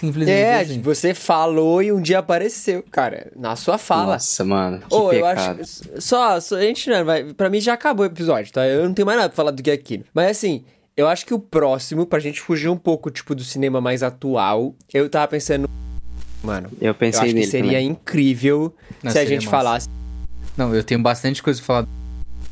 [0.00, 0.80] Simplesmente É, assim.
[0.82, 4.12] você falou e um dia apareceu, cara, na sua fala.
[4.14, 5.60] Nossa, mano, que Ô, eu pecado.
[5.62, 5.82] acho.
[6.00, 7.24] Só, só- a gente não vai.
[7.32, 8.66] Pra mim já acabou o episódio, tá?
[8.66, 10.04] Eu não tenho mais nada pra falar do que aquilo.
[10.12, 10.64] Mas assim,
[10.96, 14.74] eu acho que o próximo, pra gente fugir um pouco, tipo, do cinema mais atual,
[14.92, 15.68] eu tava pensando.
[16.42, 17.86] Mano, Eu eu pensei acho que nele seria também.
[17.88, 19.50] incrível Não, se a gente massa.
[19.56, 19.88] falasse.
[20.56, 21.86] Não, eu tenho bastante coisa pra falar.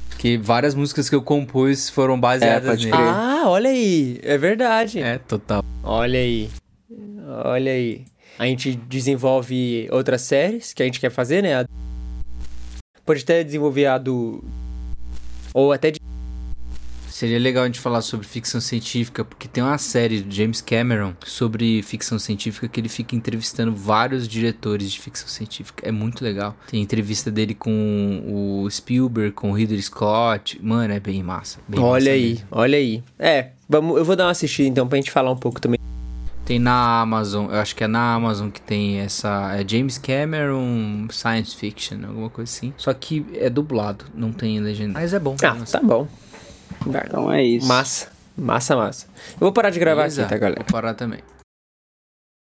[0.09, 2.93] Porque várias músicas que eu compus foram baseadas É, nele.
[2.97, 5.01] Ah, olha aí, é verdade.
[5.01, 5.63] É, total.
[5.83, 6.49] Olha aí.
[7.45, 8.05] Olha aí.
[8.39, 11.65] A gente desenvolve outras séries que a gente quer fazer, né?
[13.05, 14.43] Pode até desenvolver a do.
[15.53, 16.01] Ou até de.
[17.09, 21.15] Seria legal a gente falar sobre ficção científica, porque tem uma série do James Cameron
[21.25, 25.87] sobre ficção científica que ele fica entrevistando vários diretores de ficção científica.
[25.87, 26.57] É muito legal.
[26.69, 30.59] Tem entrevista dele com o Spielberg, com o Ridley Scott.
[30.61, 31.61] Mano, é bem massa.
[31.69, 32.47] bem olha massa aí, mesmo.
[32.51, 33.03] olha aí.
[33.17, 35.79] É, vamos, eu vou dar uma assistida então pra gente falar um pouco também.
[36.45, 39.55] Tem na Amazon, eu acho que é na Amazon que tem essa.
[39.55, 42.75] É James Cameron Science Fiction, alguma coisa assim.
[42.77, 44.93] Só que é dublado, não tem legenda.
[44.93, 45.37] Mas é bom.
[45.43, 46.07] Ah, tá bom.
[46.87, 47.67] Então é isso.
[47.67, 49.07] Massa, massa, massa.
[49.33, 50.23] Eu vou parar de gravar Beleza?
[50.23, 50.63] aqui, tá, galera?
[50.63, 51.21] Vou parar também.